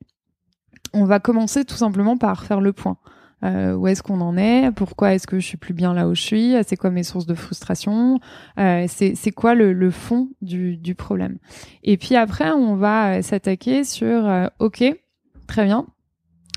on 0.93 1.05
va 1.05 1.19
commencer 1.19 1.65
tout 1.65 1.75
simplement 1.75 2.17
par 2.17 2.45
faire 2.45 2.61
le 2.61 2.73
point. 2.73 2.97
Où 3.43 3.85
est-ce 3.87 4.01
qu'on 4.01 4.21
en 4.21 4.37
est? 4.37 4.71
Pourquoi 4.71 5.13
est-ce 5.13 5.27
que 5.27 5.39
je 5.39 5.45
suis 5.45 5.57
plus 5.57 5.75
bien 5.75 5.93
là 5.93 6.07
où 6.07 6.15
je 6.15 6.21
suis? 6.21 6.55
C'est 6.65 6.77
quoi 6.77 6.89
mes 6.89 7.03
sources 7.03 7.27
de 7.27 7.35
frustration? 7.35 8.19
C'est 8.57 9.31
quoi 9.35 9.53
le, 9.53 9.71
le 9.71 9.91
fond 9.91 10.29
du, 10.41 10.77
du, 10.77 10.95
problème? 10.95 11.37
Et 11.83 11.97
puis 11.97 12.15
après, 12.15 12.49
on 12.49 12.75
va 12.75 13.21
s'attaquer 13.21 13.83
sur 13.83 14.27
OK, 14.57 14.83
très 15.45 15.65
bien. 15.65 15.85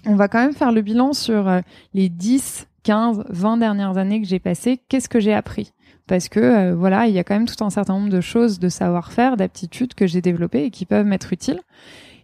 On 0.07 0.15
va 0.15 0.29
quand 0.29 0.41
même 0.41 0.55
faire 0.55 0.73
le 0.73 0.81
bilan 0.81 1.13
sur 1.13 1.61
les 1.93 2.09
10 2.09 2.69
15, 2.89 3.25
20 3.29 3.59
dernières 3.59 3.99
années 3.99 4.19
que 4.19 4.27
j'ai 4.27 4.39
passées, 4.39 4.81
qu'est-ce 4.89 5.11
que 5.11 5.21
j'ai 5.21 5.35
appris? 5.35 5.75
Parce 6.07 6.31
que 6.31 6.41
euh, 6.41 6.75
voilà, 6.75 7.07
il 7.07 7.13
y 7.13 7.19
a 7.19 7.23
quand 7.23 7.35
même 7.35 7.47
tout 7.47 7.63
un 7.63 7.69
certain 7.69 7.93
nombre 7.93 8.09
de 8.09 8.23
choses, 8.23 8.59
de 8.59 8.71
savoir-faire, 8.71 9.37
d'aptitudes 9.37 9.93
que 9.93 10.07
j'ai 10.07 10.23
développées 10.23 10.65
et 10.65 10.71
qui 10.71 10.87
peuvent 10.87 11.05
m'être 11.05 11.35
utiles. 11.35 11.61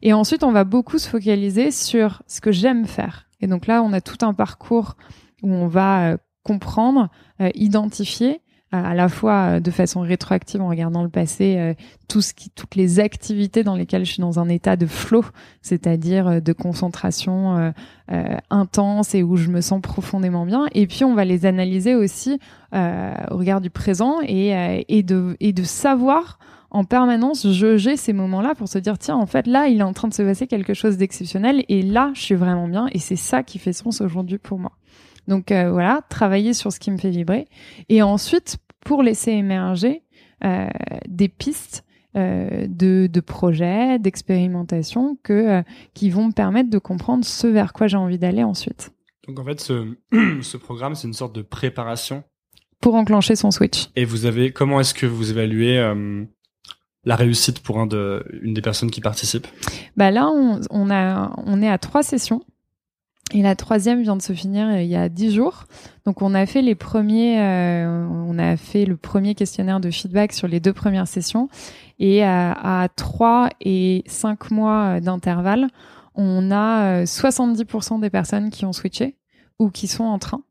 Et 0.01 0.15
ensuite, 0.15 0.43
on 0.43 0.53
va 0.53 0.65
beaucoup 0.65 0.97
se 0.97 1.07
focaliser 1.07 1.71
sur 1.71 2.23
ce 2.27 2.41
que 2.41 2.51
j'aime 2.51 2.87
faire. 2.87 3.27
Et 3.43 3.47
donc 3.47 3.67
là, 3.67 3.83
on 3.83 3.93
a 3.93 4.01
tout 4.01 4.25
un 4.25 4.33
parcours 4.33 4.97
où 5.43 5.53
on 5.53 5.67
va 5.67 6.13
euh, 6.13 6.17
comprendre, 6.45 7.11
euh, 7.43 7.51
identifier 7.55 8.41
à 8.83 8.95
la 8.95 9.09
fois 9.09 9.61
de 9.61 9.71
façon 9.71 10.01
rétroactive 10.01 10.61
en 10.61 10.69
regardant 10.69 11.03
le 11.03 11.09
passé 11.09 11.75
tout 12.09 12.21
ce 12.21 12.35
qui, 12.35 12.51
toutes 12.51 12.75
les 12.75 13.01
activités 13.01 13.63
dans 13.63 13.77
lesquelles 13.77 14.05
je 14.05 14.13
suis 14.13 14.21
dans 14.21 14.39
un 14.39 14.49
état 14.49 14.77
de 14.77 14.87
flow, 14.87 15.25
c'est-à-dire 15.63 16.43
de 16.43 16.53
concentration 16.53 17.73
intense 18.51 19.15
et 19.15 19.23
où 19.23 19.37
je 19.37 19.49
me 19.49 19.61
sens 19.61 19.81
profondément 19.81 20.47
bien. 20.47 20.67
Et 20.73 20.87
puis 20.87 21.05
on 21.05 21.15
va 21.15 21.25
les 21.25 21.47
analyser 21.47 21.95
aussi 21.95 22.39
au 22.73 23.37
regard 23.37 23.61
du 23.61 23.71
présent 23.71 24.19
et, 24.23 24.85
et, 24.89 25.03
de, 25.03 25.37
et 25.41 25.53
de 25.53 25.63
savoir 25.63 26.39
en 26.75 26.83
permanence 26.83 27.47
jauger 27.47 27.97
ces 27.97 28.13
moments-là 28.13 28.57
pour 28.57 28.69
se 28.69 28.79
dire 28.79 28.99
tiens 28.99 29.15
en 29.15 29.27
fait 29.27 29.47
là 29.47 29.69
il 29.69 29.79
est 29.79 29.85
en 29.85 29.93
train 29.93 30.09
de 30.09 30.13
se 30.13 30.23
passer 30.23 30.49
quelque 30.49 30.75
chose 30.75 30.97
d'exceptionnel 30.97 31.65
et 31.69 31.83
là 31.83 32.11
je 32.15 32.21
suis 32.21 32.35
vraiment 32.35 32.67
bien 32.67 32.89
et 32.91 32.99
c'est 32.99 33.17
ça 33.17 33.45
qui 33.45 33.61
fait 33.61 33.73
sens 33.73 34.01
aujourd'hui 34.01 34.39
pour 34.39 34.59
moi. 34.59 34.73
Donc 35.29 35.51
euh, 35.51 35.71
voilà, 35.71 36.03
travailler 36.09 36.53
sur 36.53 36.73
ce 36.73 36.81
qui 36.81 36.91
me 36.91 36.99
fait 36.99 37.11
vibrer 37.11 37.47
et 37.89 38.03
ensuite 38.03 38.59
pour 38.81 39.03
laisser 39.03 39.31
émerger 39.33 40.03
euh, 40.45 40.69
des 41.09 41.29
pistes 41.29 41.85
euh, 42.17 42.67
de, 42.69 43.09
de, 43.11 43.21
projets, 43.21 43.99
d'expérimentation 43.99 45.19
que 45.23 45.63
qui 45.95 46.11
vont 46.11 46.29
me 46.29 46.33
permettre 46.33 46.71
de 46.71 46.79
comprendre 46.79 47.25
ce 47.25 47.47
vers 47.47 47.73
quoi 47.73 47.87
j'ai 47.87 47.97
envie 47.97 48.19
d'aller 48.19 48.45
ensuite. 48.45 48.93
Donc 49.27 49.39
en 49.39 49.45
fait 49.45 49.61
ce, 49.61 49.95
ce 50.43 50.57
programme 50.57 50.95
c'est 50.95 51.09
une 51.09 51.15
sorte 51.15 51.35
de 51.35 51.43
préparation 51.43 52.23
pour 52.81 52.95
enclencher 52.95 53.35
son 53.35 53.51
switch. 53.51 53.89
Et 53.97 54.05
vous 54.05 54.27
avez 54.27 54.53
comment 54.53 54.79
est-ce 54.79 54.93
que 54.93 55.07
vous 55.07 55.31
évaluez 55.31 55.79
la 57.05 57.17
réussite 57.17 57.61
pour 57.61 57.79
un 57.81 57.87
de, 57.87 58.25
une 58.43 58.55
des 58.55 58.63
personnes 58.63 58.91
qui 58.91 59.01
participent 59.01 59.47
Bah 59.97 60.11
là, 60.11 60.29
on, 60.29 60.61
on, 60.71 60.91
a, 60.91 61.33
on 61.47 61.63
est 61.63 61.69
à 61.69 61.79
trois 61.79 62.03
sessions. 62.03 62.43
Et 63.33 63.43
la 63.43 63.57
troisième 63.57 64.03
vient 64.03 64.17
de 64.17 64.23
se 64.23 64.33
finir 64.33 64.69
euh, 64.69 64.83
il 64.83 64.89
y 64.89 64.97
a 64.97 65.09
dix 65.09 65.33
jours. 65.33 65.65
Donc 66.05 66.23
on 66.23 66.35
a 66.35 66.47
fait 66.47 66.63
les 66.63 66.75
premiers, 66.75 67.41
euh, 67.41 68.07
on 68.07 68.39
a 68.39 68.57
fait 68.57 68.85
le 68.85 68.97
premier 68.97 69.35
questionnaire 69.35 69.81
de 69.81 69.91
feedback 69.91 70.33
sur 70.33 70.47
les 70.47 70.61
deux 70.61 70.73
premières 70.73 71.09
sessions. 71.09 71.49
Et 71.99 72.23
à, 72.25 72.89
trois 72.97 73.49
et 73.61 74.03
cinq 74.07 74.51
mois 74.51 75.01
d'intervalle, 75.01 75.69
on 76.15 76.51
a 76.51 77.05
70% 77.05 77.97
euh, 77.97 78.01
des 78.01 78.11
personnes 78.11 78.51
qui 78.51 78.67
ont 78.67 78.73
switché 78.73 79.17
ou 79.59 79.71
qui 79.71 79.87
sont 79.87 80.05
en 80.05 80.19
train 80.19 80.43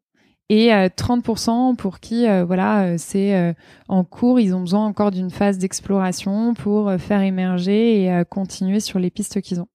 et 0.49 0.69
30% 0.69 1.71
euh, 1.71 1.75
pour 1.75 1.99
qui 1.99 2.27
euh, 2.27 2.43
voilà 2.43 2.83
euh, 2.83 2.95
c'est 2.97 3.55
en 3.87 4.03
cours 4.03 4.39
ils 4.39 4.53
ont 4.53 4.61
besoin 4.61 4.85
encore 4.85 5.11
d'une 5.11 5.31
phase 5.31 5.57
d'exploration 5.57 6.53
pour 6.53 6.91
faire 6.99 7.21
émerger 7.21 8.03
et 8.03 8.23
continuer 8.29 8.79
sur 8.79 8.99
les 8.99 9.09
pistes 9.09 9.41
qu'ils 9.41 9.61
ont 9.61 9.67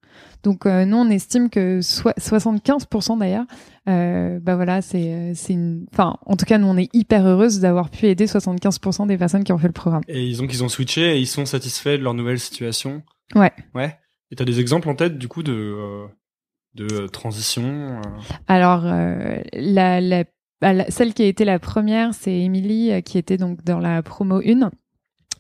donc 0.43 0.67
nous 0.67 0.97
on 0.97 1.11
estime 1.11 1.51
que 1.51 1.81
75% 1.81 3.19
d'ailleurs 3.19 3.45
bah 3.87 4.57
voilà 4.57 4.83
c'est 4.83 5.35
une 5.49 5.87
enfin 5.93 6.17
en 6.27 6.37
tout 6.37 6.45
cas 6.45 6.59
nous 6.59 6.67
on 6.67 6.77
est 6.77 6.89
hyper 6.95 7.27
heureuse 7.27 7.61
d'avoir 7.61 7.91
pu 7.91 8.07
aider 8.07 8.27
75% 8.27 9.07
des 9.07 9.19
personnes 9.19 9.45
qui 9.45 9.53
ont 9.53 9.59
fait 9.59 9.67
le 9.67 9.73
programme. 9.73 10.03
Et 10.09 10.25
ils 10.25 10.43
ont 10.43 10.47
qu'ils 10.47 10.65
ont 10.65 10.69
switché 10.69 11.17
et 11.17 11.19
ils 11.19 11.27
sont 11.27 11.47
satisfaits 11.47 11.99
de 11.99 12.03
leur 12.03 12.15
nouvelle 12.15 12.39
situation. 12.39 13.03
Ouais. 13.35 13.53
Ouais. 13.75 13.99
Et 14.31 14.37
t'as 14.37 14.45
des 14.45 14.61
exemples 14.61 14.89
en 14.89 14.95
tête 14.95 15.19
du 15.19 15.29
coup 15.29 15.43
de 15.43 16.07
de 16.75 17.07
transition 17.07 18.01
Alors, 18.47 18.83
la, 18.85 20.01
la 20.01 20.25
bah, 20.61 20.91
celle 20.91 21.15
qui 21.15 21.23
a 21.23 21.27
été 21.27 21.45
la 21.45 21.59
première, 21.59 22.15
c'est 22.15 22.33
Émilie 22.33 22.93
euh, 22.93 23.01
qui 23.01 23.19
était 23.19 23.37
donc 23.37 23.63
dans 23.65 23.79
la 23.79 24.03
promo 24.03 24.41
1 24.45 24.71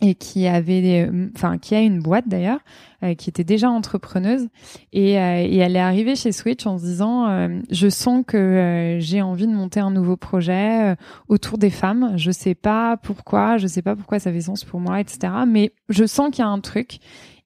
et 0.01 0.14
qui 0.14 0.46
avait 0.46 1.11
enfin 1.34 1.59
qui 1.59 1.74
a 1.74 1.80
une 1.80 2.01
boîte 2.01 2.28
d'ailleurs 2.28 2.61
euh, 3.03 3.14
qui 3.14 3.30
était 3.30 3.44
déjà 3.44 3.70
entrepreneuse. 3.70 4.49
Et, 4.92 5.18
euh, 5.18 5.38
et, 5.40 5.57
elle 5.57 5.76
est 5.76 5.80
arrivée 5.80 6.16
chez 6.16 6.32
Switch 6.32 6.66
en 6.66 6.78
se 6.78 6.84
disant 6.84 7.49
je 7.70 7.88
sens 7.88 8.24
que 8.26 8.99
j'ai 9.01 9.22
envie 9.22 9.46
de 9.46 9.53
monter 9.53 9.80
un 9.80 9.90
nouveau 9.90 10.16
projet 10.16 10.96
autour 11.28 11.59
des 11.59 11.70
femmes. 11.70 12.14
Je 12.16 12.30
sais 12.30 12.55
pas 12.55 12.96
pourquoi 12.96 13.57
je 13.57 13.66
sais 13.66 13.82
pas 13.82 13.96
pourquoi 13.96 14.18
ça 14.18 14.32
fait 14.32 14.40
sens 14.40 14.64
pour 14.64 14.80
moi 14.80 15.01
etc 15.01 15.32
mais 15.46 15.72
je 15.88 16.05
sens 16.05 16.30
qu'il 16.30 16.40
y 16.40 16.46
a 16.46 16.51
un 16.51 16.61
truc 16.61 16.99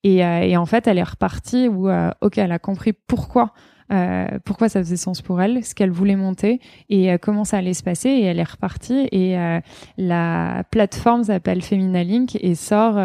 et, 0.04 0.18
et 0.18 0.56
en 0.56 0.66
fait 0.66 0.86
elle 0.86 0.98
est 0.98 1.02
repartie 1.02 1.68
où 1.68 1.88
ok 1.88 2.38
elle 2.38 2.52
a 2.52 2.58
compris 2.58 2.92
pourquoi 2.92 3.52
euh, 3.92 4.38
pourquoi 4.44 4.68
ça 4.68 4.80
faisait 4.80 4.96
sens 4.96 5.22
pour 5.22 5.40
elle, 5.40 5.64
ce 5.64 5.74
qu'elle 5.74 5.90
voulait 5.90 6.16
monter 6.16 6.60
et 6.88 7.12
euh, 7.12 7.18
comment 7.20 7.44
ça 7.44 7.58
allait 7.58 7.74
se 7.74 7.82
passer. 7.82 8.08
Et 8.08 8.22
elle 8.22 8.38
est 8.38 8.50
repartie. 8.50 9.08
Et 9.12 9.38
euh, 9.38 9.60
la 9.98 10.64
plateforme 10.70 11.24
s'appelle 11.24 11.62
Femina 11.62 12.02
Link 12.04 12.36
et 12.40 12.54
sort. 12.54 12.98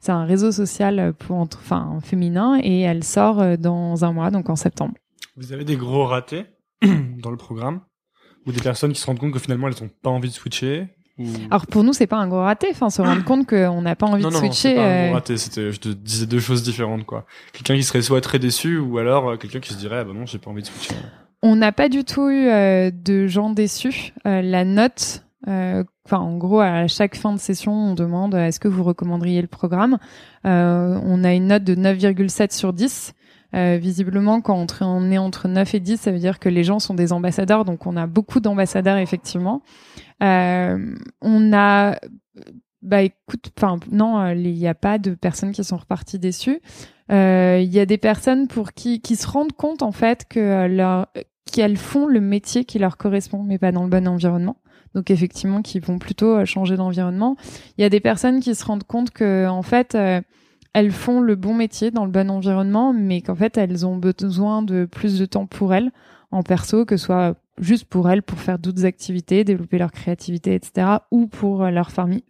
c'est 0.00 0.12
un 0.12 0.24
réseau 0.24 0.52
social 0.52 1.14
pour 1.18 1.36
enfin 1.36 1.98
féminin 2.02 2.58
et 2.62 2.80
elle 2.80 3.04
sort 3.04 3.58
dans 3.58 4.04
un 4.04 4.12
mois, 4.12 4.30
donc 4.30 4.50
en 4.50 4.56
septembre. 4.56 4.94
Vous 5.36 5.52
avez 5.52 5.64
des 5.64 5.76
gros 5.76 6.04
ratés 6.04 6.44
dans 6.82 7.30
le 7.30 7.36
programme 7.36 7.80
ou 8.46 8.52
des 8.52 8.60
personnes 8.60 8.92
qui 8.92 9.00
se 9.00 9.06
rendent 9.06 9.18
compte 9.18 9.32
que 9.32 9.38
finalement 9.38 9.68
elles 9.68 9.82
n'ont 9.82 9.90
pas 10.02 10.10
envie 10.10 10.28
de 10.28 10.34
switcher? 10.34 10.95
Alors 11.50 11.66
pour 11.66 11.82
nous, 11.82 11.92
c'est 11.92 12.06
pas 12.06 12.18
un 12.18 12.28
gros 12.28 12.42
raté. 12.42 12.68
Enfin, 12.70 12.90
se 12.90 13.00
rendre 13.00 13.24
compte 13.24 13.46
qu'on 13.46 13.82
n'a 13.82 13.96
pas 13.96 14.06
envie 14.06 14.22
de 14.22 14.30
switcher. 14.30 14.74
Non, 14.74 14.82
non, 14.82 14.86
pas 14.86 14.94
un 14.94 15.04
gros 15.06 15.14
raté. 15.14 15.36
C'était, 15.38 15.72
je 15.72 15.80
te 15.80 15.88
disais 15.88 16.26
deux 16.26 16.40
choses 16.40 16.62
différentes, 16.62 17.04
quoi. 17.04 17.24
Quelqu'un 17.52 17.74
qui 17.74 17.82
serait 17.82 18.02
soit 18.02 18.20
très 18.20 18.38
déçu 18.38 18.78
ou 18.78 18.98
alors 18.98 19.30
euh, 19.30 19.36
quelqu'un 19.36 19.60
qui 19.60 19.72
se 19.72 19.78
dirait, 19.78 19.98
ah 20.00 20.04
bah 20.04 20.12
non, 20.14 20.26
j'ai 20.26 20.38
pas 20.38 20.50
envie 20.50 20.62
de 20.62 20.66
switcher. 20.66 20.94
On 21.42 21.56
n'a 21.56 21.72
pas 21.72 21.88
du 21.88 22.04
tout 22.04 22.28
eu 22.28 22.48
euh, 22.48 22.90
de 22.92 23.26
gens 23.26 23.50
déçus. 23.50 24.12
Euh, 24.26 24.42
la 24.42 24.64
note, 24.64 25.24
enfin, 25.46 26.18
en 26.18 26.36
gros, 26.36 26.60
à 26.60 26.86
chaque 26.86 27.16
fin 27.16 27.32
de 27.32 27.38
session, 27.38 27.72
on 27.72 27.94
demande 27.94 28.34
est-ce 28.34 28.60
que 28.60 28.68
vous 28.68 28.84
recommanderiez 28.84 29.40
le 29.40 29.48
programme? 29.48 29.98
on 30.44 31.24
a 31.24 31.32
une 31.32 31.48
note 31.48 31.64
de 31.64 31.74
9,7 31.74 32.54
sur 32.54 32.72
10. 32.72 33.14
Euh, 33.54 33.78
visiblement, 33.80 34.40
quand 34.40 34.66
on 34.80 35.10
est 35.10 35.18
entre 35.18 35.48
9 35.48 35.74
et 35.74 35.80
10, 35.80 36.00
ça 36.00 36.12
veut 36.12 36.18
dire 36.18 36.38
que 36.38 36.48
les 36.48 36.64
gens 36.64 36.78
sont 36.78 36.94
des 36.94 37.12
ambassadeurs, 37.12 37.64
donc 37.64 37.86
on 37.86 37.96
a 37.96 38.06
beaucoup 38.06 38.40
d'ambassadeurs, 38.40 38.98
effectivement. 38.98 39.62
Euh, 40.22 40.94
on 41.20 41.52
a... 41.52 41.98
Bah 42.82 43.02
écoute, 43.02 43.50
enfin 43.56 43.80
non, 43.90 44.20
euh, 44.20 44.34
il 44.34 44.54
n'y 44.54 44.68
a 44.68 44.74
pas 44.74 44.98
de 44.98 45.14
personnes 45.14 45.50
qui 45.52 45.64
sont 45.64 45.76
reparties 45.76 46.18
déçues. 46.18 46.60
Il 47.08 47.64
y 47.64 47.80
a 47.80 47.86
des 47.86 47.98
personnes 47.98 48.48
pour 48.48 48.72
qui, 48.72 49.00
qui 49.00 49.16
se 49.16 49.26
rendent 49.26 49.52
compte, 49.52 49.82
en 49.82 49.92
fait, 49.92 50.26
que 50.28 50.66
leur, 50.66 51.08
qu'elles 51.50 51.76
font 51.76 52.06
le 52.06 52.20
métier 52.20 52.64
qui 52.64 52.78
leur 52.78 52.96
correspond, 52.96 53.42
mais 53.42 53.58
pas 53.58 53.72
dans 53.72 53.82
le 53.82 53.90
bon 53.90 54.06
environnement 54.08 54.56
donc 54.94 55.10
effectivement 55.10 55.60
qui 55.60 55.78
vont 55.78 55.98
plutôt 55.98 56.42
changer 56.46 56.76
d'environnement. 56.76 57.36
Il 57.76 57.82
y 57.82 57.84
a 57.84 57.90
des 57.90 58.00
personnes 58.00 58.40
qui 58.40 58.54
se 58.54 58.64
rendent 58.64 58.84
compte 58.84 59.10
que 59.10 59.46
en 59.46 59.60
fait 59.60 59.94
elles 60.76 60.90
font 60.90 61.20
le 61.20 61.36
bon 61.36 61.54
métier 61.54 61.90
dans 61.90 62.04
le 62.04 62.10
bon 62.10 62.30
environnement, 62.30 62.92
mais 62.92 63.22
qu'en 63.22 63.34
fait 63.34 63.56
elles 63.56 63.86
ont 63.86 63.96
besoin 63.96 64.60
de 64.60 64.84
plus 64.84 65.18
de 65.18 65.24
temps 65.24 65.46
pour 65.46 65.72
elles 65.72 65.90
en 66.30 66.42
perso, 66.42 66.84
que 66.84 66.98
ce 66.98 67.06
soit 67.06 67.34
juste 67.58 67.84
pour 67.86 68.10
elles 68.10 68.22
pour 68.22 68.38
faire 68.38 68.58
d'autres 68.58 68.84
activités, 68.84 69.44
développer 69.44 69.78
leur 69.78 69.92
créativité, 69.92 70.54
etc., 70.54 70.98
ou 71.10 71.26
pour 71.26 71.64
leur 71.64 71.90
famille. 71.90 72.22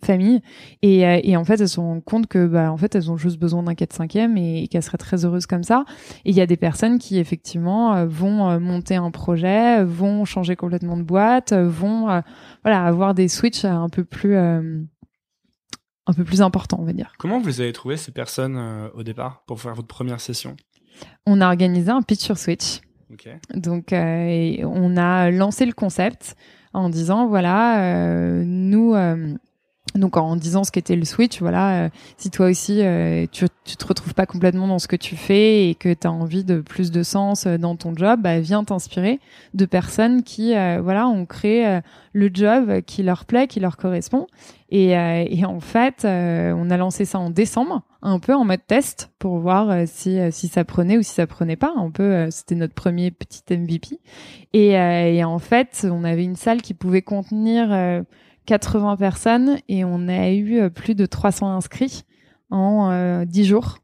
Et, 0.83 1.07
euh, 1.07 1.21
et 1.23 1.37
en 1.37 1.45
fait, 1.45 1.61
elles 1.61 1.69
se 1.69 1.81
rendent 1.81 2.05
compte 2.05 2.27
que, 2.27 2.47
bah, 2.47 2.71
en 2.71 2.77
fait, 2.77 2.95
elles 2.95 3.11
ont 3.11 3.17
juste 3.17 3.39
besoin 3.39 3.63
d'un 3.63 3.75
4 3.75 3.93
5 3.93 4.17
et, 4.17 4.63
et 4.63 4.69
qu'elles 4.69 4.83
seraient 4.83 4.99
très 4.99 5.25
heureuses 5.25 5.47
comme 5.47 5.65
ça. 5.65 5.85
Et 6.25 6.31
il 6.31 6.37
y 6.37 6.41
a 6.41 6.47
des 6.47 6.57
personnes 6.57 6.99
qui, 6.99 7.19
effectivement, 7.19 7.95
euh, 7.95 8.07
vont 8.07 8.49
euh, 8.49 8.59
monter 8.59 8.97
un 8.97 9.11
projet, 9.11 9.85
vont 9.85 10.25
changer 10.25 10.57
complètement 10.57 10.97
de 10.97 11.03
boîte, 11.03 11.53
vont, 11.53 12.23
voilà, 12.63 12.85
avoir 12.85 13.15
des 13.15 13.29
switches 13.29 13.65
un 13.65 13.89
peu 13.89 14.05
plus, 14.05 14.37
un 16.07 16.13
peu 16.13 16.25
plus 16.25 16.43
important, 16.43 16.79
on 16.81 16.85
va 16.85 16.93
dire. 16.93 17.13
Comment 17.19 17.41
vous 17.41 17.61
avez 17.61 17.73
trouvé 17.73 17.97
ces 17.97 18.13
personnes 18.13 18.57
euh, 18.57 18.89
au 18.95 19.03
départ 19.03 19.43
pour 19.47 19.61
faire 19.61 19.75
votre 19.75 19.89
première 19.89 20.21
session? 20.21 20.57
On 21.27 21.41
a 21.41 21.49
organisé 21.49 21.91
un 21.91 22.03
pitch 22.03 22.21
sur 22.21 22.39
Switch. 22.39 22.81
Donc, 23.55 23.93
euh, 23.93 24.57
on 24.65 24.97
a 24.97 25.31
lancé 25.31 25.67
le 25.67 25.73
concept 25.73 26.37
en 26.73 26.89
disant 26.89 27.27
voilà, 27.27 27.81
euh, 27.95 28.43
nous 28.45 28.95
donc 29.99 30.17
en 30.17 30.37
disant 30.37 30.65
ce 30.65 30.71
qu'était 30.71 30.97
le 30.97 31.05
Switch, 31.05 31.41
voilà, 31.41 31.85
euh, 31.85 31.89
si 32.17 32.31
toi 32.31 32.47
aussi 32.47 32.83
euh, 32.83 33.27
tu, 33.31 33.47
tu 33.65 33.77
te 33.77 33.87
retrouves 33.87 34.15
pas 34.15 34.27
complètement 34.27 34.69
dans 34.69 34.79
ce 34.79 34.89
que 34.89 34.97
tu 34.97 35.17
fais 35.17 35.69
et 35.69 35.75
que 35.75 35.93
tu 35.93 36.07
as 36.07 36.13
envie 36.13 36.45
de 36.45 36.61
plus 36.61 36.91
de 36.91 37.03
sens 37.03 37.47
euh, 37.47 37.59
dans 37.59 37.77
ton 37.77 37.95
job, 37.97 38.21
bah, 38.21 38.41
viens 38.41 38.65
t'inspirer 38.65 39.21
de 39.55 39.65
personnes 39.65 40.23
qui 40.23 40.53
voilà 40.53 41.09
ont 41.09 41.27
créé 41.27 41.81
le 42.13 42.31
job 42.33 42.81
qui 42.83 43.03
leur 43.03 43.25
plaît, 43.25 43.47
qui 43.47 43.61
leur 43.61 43.77
correspond. 43.77 44.27
Et, 44.71 44.91
et 44.91 45.45
en 45.45 45.61
fait, 45.61 46.05
on 46.05 46.71
a 46.71 46.77
lancé 46.77 47.05
ça 47.05 47.19
en 47.19 47.31
décembre, 47.31 47.83
un 48.03 48.19
peu 48.19 48.35
en 48.35 48.45
mode 48.45 48.67
test 48.67 49.11
pour 49.19 49.39
voir 49.39 49.87
si 49.87 50.19
si 50.31 50.49
ça 50.49 50.65
prenait 50.65 50.99
ou 50.99 51.03
si 51.03 51.13
ça 51.13 51.27
prenait 51.27 51.57
pas. 51.57 51.73
Un 51.77 51.91
peu, 51.91 52.31
c'était 52.31 52.55
notre 52.55 52.75
premier 52.75 53.11
petit 53.11 53.43
MVP. 53.51 53.99
Et, 54.53 54.71
et 54.73 55.25
en 55.25 55.39
fait, 55.39 55.87
on 55.91 56.05
avait 56.05 56.25
une 56.25 56.37
salle 56.37 56.63
qui 56.63 56.75
pouvait 56.75 57.03
contenir 57.03 58.05
80 58.47 58.97
personnes 58.97 59.59
et 59.69 59.85
on 59.85 60.09
a 60.09 60.31
eu 60.31 60.61
euh, 60.61 60.71
plus 60.71 60.95
de 60.95 61.07
300 61.07 61.57
inscrits 61.57 62.05
en 62.51 63.25
10 63.25 63.41
euh, 63.41 63.45
jours. 63.45 63.79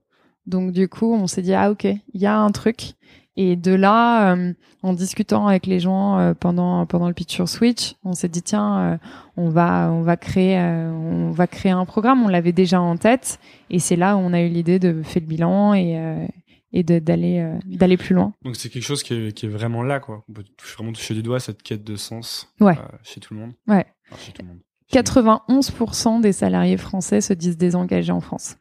Donc 0.47 0.73
du 0.73 0.89
coup, 0.89 1.13
on 1.13 1.27
s'est 1.27 1.43
dit 1.43 1.55
ah 1.55 1.71
ok, 1.71 1.85
il 1.85 2.21
y 2.21 2.27
a 2.27 2.39
un 2.39 2.51
truc. 2.51 2.95
Et 3.37 3.57
de 3.57 3.73
là, 3.73 4.35
euh, 4.35 4.53
en 4.83 4.93
discutant 4.93 5.47
avec 5.47 5.67
les 5.67 5.81
gens 5.81 6.35
pendant 6.39 6.85
pendant 6.85 7.09
le 7.09 7.15
pitch 7.15 7.33
sur 7.33 7.49
Switch, 7.49 7.95
on 8.05 8.13
s'est 8.13 8.29
dit 8.29 8.43
tiens, 8.43 8.99
on 9.37 9.49
va 9.49 9.91
on 9.91 10.03
va 10.03 10.17
créer 10.17 10.59
on 10.59 11.31
va 11.31 11.47
créer 11.47 11.73
un 11.73 11.87
programme. 11.87 12.23
On 12.25 12.29
l'avait 12.29 12.53
déjà 12.53 12.81
en 12.81 12.97
tête 12.97 13.39
et 13.71 13.79
c'est 13.79 13.97
là 13.97 14.17
où 14.17 14.21
on 14.21 14.33
a 14.35 14.43
eu 14.43 14.49
l'idée 14.49 14.79
de 14.79 15.03
faire 15.03 15.23
le 15.23 15.29
bilan 15.29 15.73
et 15.73 15.97
et 16.73 16.83
d'aller 16.83 17.41
euh, 17.41 17.59
d'aller 17.67 17.97
plus 17.97 18.15
loin. 18.15 18.35
Donc 18.43 18.57
c'est 18.57 18.69
quelque 18.69 18.85
chose 18.85 19.03
qui 19.03 19.15
est, 19.15 19.33
qui 19.33 19.47
est, 19.47 19.49
vraiment 19.49 19.83
là, 19.83 20.01
quoi. 20.01 20.25
On 20.29 20.33
peut 20.33 20.45
vraiment 20.77 20.93
toucher 20.93 21.15
du 21.15 21.23
doigt 21.23 21.41
cette 21.41 21.63
quête 21.63 21.85
de 21.85 21.97
sens 21.97 22.53
ouais. 22.61 22.79
euh, 22.79 22.97
chez 23.03 23.21
tout 23.21 23.35
le 23.35 23.41
monde. 23.41 23.53
Ouais. 23.67 23.87
Enfin, 24.11 24.23
chez 24.23 24.33
tout 24.33 24.43
le 24.43 24.49
monde. 24.49 24.59
91% 24.93 26.21
des 26.21 26.33
salariés 26.33 26.77
français 26.77 27.21
se 27.21 27.33
disent 27.33 27.57
désengagés 27.57 28.13
en 28.13 28.21
France. 28.21 28.57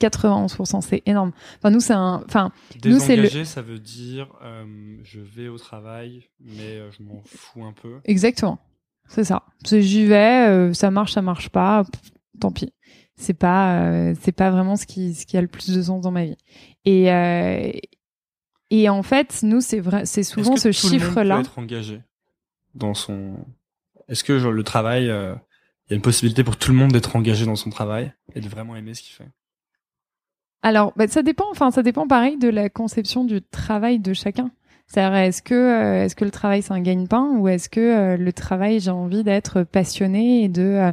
91%, 0.00 0.80
c'est 0.80 1.02
énorme. 1.06 1.32
Enfin, 1.58 1.70
nous, 1.70 1.80
c'est 1.80 1.92
un. 1.92 2.22
Enfin, 2.26 2.50
nous, 2.84 2.98
c'est 2.98 3.16
le. 3.16 3.22
Désengagé, 3.22 3.44
ça 3.44 3.62
veut 3.62 3.78
dire 3.78 4.28
euh, 4.42 4.98
je 5.02 5.20
vais 5.20 5.48
au 5.48 5.58
travail, 5.58 6.24
mais 6.40 6.78
euh, 6.78 6.90
je 6.90 7.02
m'en 7.02 7.22
fous 7.24 7.64
un 7.64 7.72
peu. 7.72 8.00
Exactement. 8.04 8.58
C'est 9.08 9.24
ça. 9.24 9.44
C'est 9.64 9.82
j'y 9.82 10.06
vais, 10.06 10.48
euh, 10.48 10.72
ça 10.72 10.90
marche, 10.90 11.12
ça 11.12 11.22
marche 11.22 11.50
pas, 11.50 11.84
pff, 11.84 12.12
tant 12.40 12.50
pis. 12.50 12.72
C'est 13.22 13.34
pas, 13.34 13.80
euh, 13.80 14.14
c'est 14.20 14.32
pas 14.32 14.50
vraiment 14.50 14.76
ce 14.76 14.84
qui, 14.86 15.14
ce 15.14 15.24
qui 15.26 15.36
a 15.36 15.40
le 15.40 15.48
plus 15.48 15.74
de 15.74 15.80
sens 15.80 16.02
dans 16.02 16.10
ma 16.10 16.24
vie. 16.24 16.36
Et 16.84 17.12
euh, 17.12 17.70
et 18.70 18.88
en 18.88 19.02
fait, 19.02 19.40
nous, 19.42 19.60
c'est 19.60 19.80
vrai, 19.80 20.06
c'est 20.06 20.22
souvent 20.22 20.56
ce 20.56 20.68
que 20.68 20.80
tout 20.80 20.86
le 20.86 20.92
monde 20.92 21.00
chiffre-là. 21.00 21.34
peut 21.36 21.40
être 21.42 21.58
engagé 21.58 22.00
dans 22.74 22.94
son. 22.94 23.34
Est-ce 24.08 24.24
que 24.24 24.38
genre, 24.38 24.50
le 24.50 24.64
travail, 24.64 25.10
euh, 25.10 25.34
il 25.86 25.90
y 25.90 25.92
a 25.92 25.96
une 25.96 26.02
possibilité 26.02 26.42
pour 26.42 26.56
tout 26.56 26.72
le 26.72 26.78
monde 26.78 26.90
d'être 26.90 27.14
engagé 27.14 27.44
dans 27.44 27.54
son 27.54 27.68
travail 27.68 28.12
et 28.34 28.40
de 28.40 28.48
vraiment 28.48 28.74
aimer 28.74 28.94
ce 28.94 29.02
qu'il 29.02 29.14
fait? 29.14 29.28
Alors, 30.62 30.94
bah, 30.96 31.06
ça 31.06 31.22
dépend. 31.22 31.44
Enfin, 31.50 31.70
ça 31.70 31.82
dépend 31.82 32.08
pareil 32.08 32.38
de 32.38 32.48
la 32.48 32.70
conception 32.70 33.24
du 33.24 33.42
travail 33.42 33.98
de 33.98 34.14
chacun. 34.14 34.50
C'est-à-dire, 34.86 35.16
est-ce 35.16 35.42
que, 35.42 35.54
euh, 35.54 36.04
est-ce 36.04 36.14
que 36.16 36.24
le 36.24 36.30
travail 36.30 36.62
c'est 36.62 36.72
un 36.72 36.80
gagne-pain 36.80 37.30
ou 37.36 37.48
est-ce 37.48 37.68
que 37.68 37.80
euh, 37.80 38.16
le 38.16 38.32
travail 38.32 38.80
j'ai 38.80 38.90
envie 38.90 39.22
d'être 39.24 39.62
passionné 39.62 40.44
et 40.44 40.48
de 40.48 40.62
euh, 40.62 40.88
euh, 40.88 40.92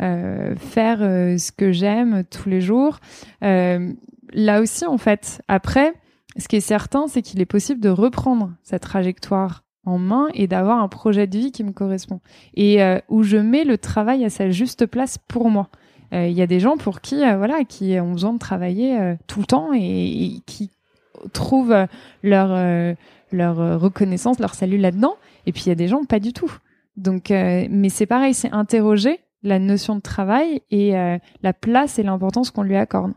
faire 0.00 0.98
euh, 1.02 1.38
ce 1.38 1.52
que 1.52 1.72
j'aime 1.72 2.24
tous 2.30 2.48
les 2.48 2.60
jours. 2.60 2.98
Euh, 3.42 3.92
là 4.32 4.60
aussi, 4.60 4.86
en 4.86 4.98
fait, 4.98 5.42
après, 5.48 5.92
ce 6.36 6.48
qui 6.48 6.56
est 6.56 6.60
certain, 6.60 7.06
c'est 7.08 7.22
qu'il 7.22 7.40
est 7.40 7.46
possible 7.46 7.80
de 7.80 7.88
reprendre 7.88 8.52
cette 8.62 8.82
trajectoire 8.82 9.64
en 9.84 9.98
main 9.98 10.28
et 10.34 10.46
d'avoir 10.46 10.80
un 10.80 10.88
projet 10.88 11.26
de 11.26 11.38
vie 11.38 11.50
qui 11.50 11.64
me 11.64 11.72
correspond 11.72 12.20
et 12.54 12.82
euh, 12.82 12.98
où 13.08 13.22
je 13.22 13.38
mets 13.38 13.64
le 13.64 13.78
travail 13.78 14.24
à 14.24 14.30
sa 14.30 14.50
juste 14.50 14.86
place 14.86 15.18
pour 15.18 15.50
moi. 15.50 15.68
Euh, 16.12 16.26
Il 16.26 16.36
y 16.36 16.42
a 16.42 16.46
des 16.46 16.60
gens 16.60 16.76
pour 16.76 17.00
qui, 17.00 17.24
euh, 17.24 17.36
voilà, 17.38 17.64
qui 17.64 17.98
ont 17.98 18.12
besoin 18.12 18.34
de 18.34 18.38
travailler 18.38 18.98
euh, 19.00 19.14
tout 19.26 19.40
le 19.40 19.46
temps 19.46 19.72
et, 19.74 19.80
et 19.80 20.40
qui 20.46 20.70
trouvent 21.32 21.72
euh, 21.72 21.86
leur 22.22 22.50
euh, 22.52 22.94
leur 23.32 23.60
euh, 23.60 23.76
reconnaissance, 23.76 24.38
leur 24.38 24.54
salut 24.54 24.78
là-dedans. 24.78 25.16
Et 25.46 25.52
puis 25.52 25.64
il 25.66 25.68
y 25.68 25.72
a 25.72 25.74
des 25.74 25.88
gens 25.88 26.04
pas 26.04 26.20
du 26.20 26.32
tout. 26.32 26.52
Donc, 26.96 27.30
euh, 27.30 27.66
mais 27.70 27.88
c'est 27.88 28.06
pareil, 28.06 28.34
c'est 28.34 28.52
interroger 28.52 29.20
la 29.48 29.58
notion 29.58 29.96
de 29.96 30.00
travail 30.00 30.62
et 30.70 30.96
euh, 30.96 31.18
la 31.42 31.52
place 31.52 31.98
et 31.98 32.02
l'importance 32.02 32.50
qu'on 32.50 32.62
lui 32.62 32.76
accorde. 32.76 33.12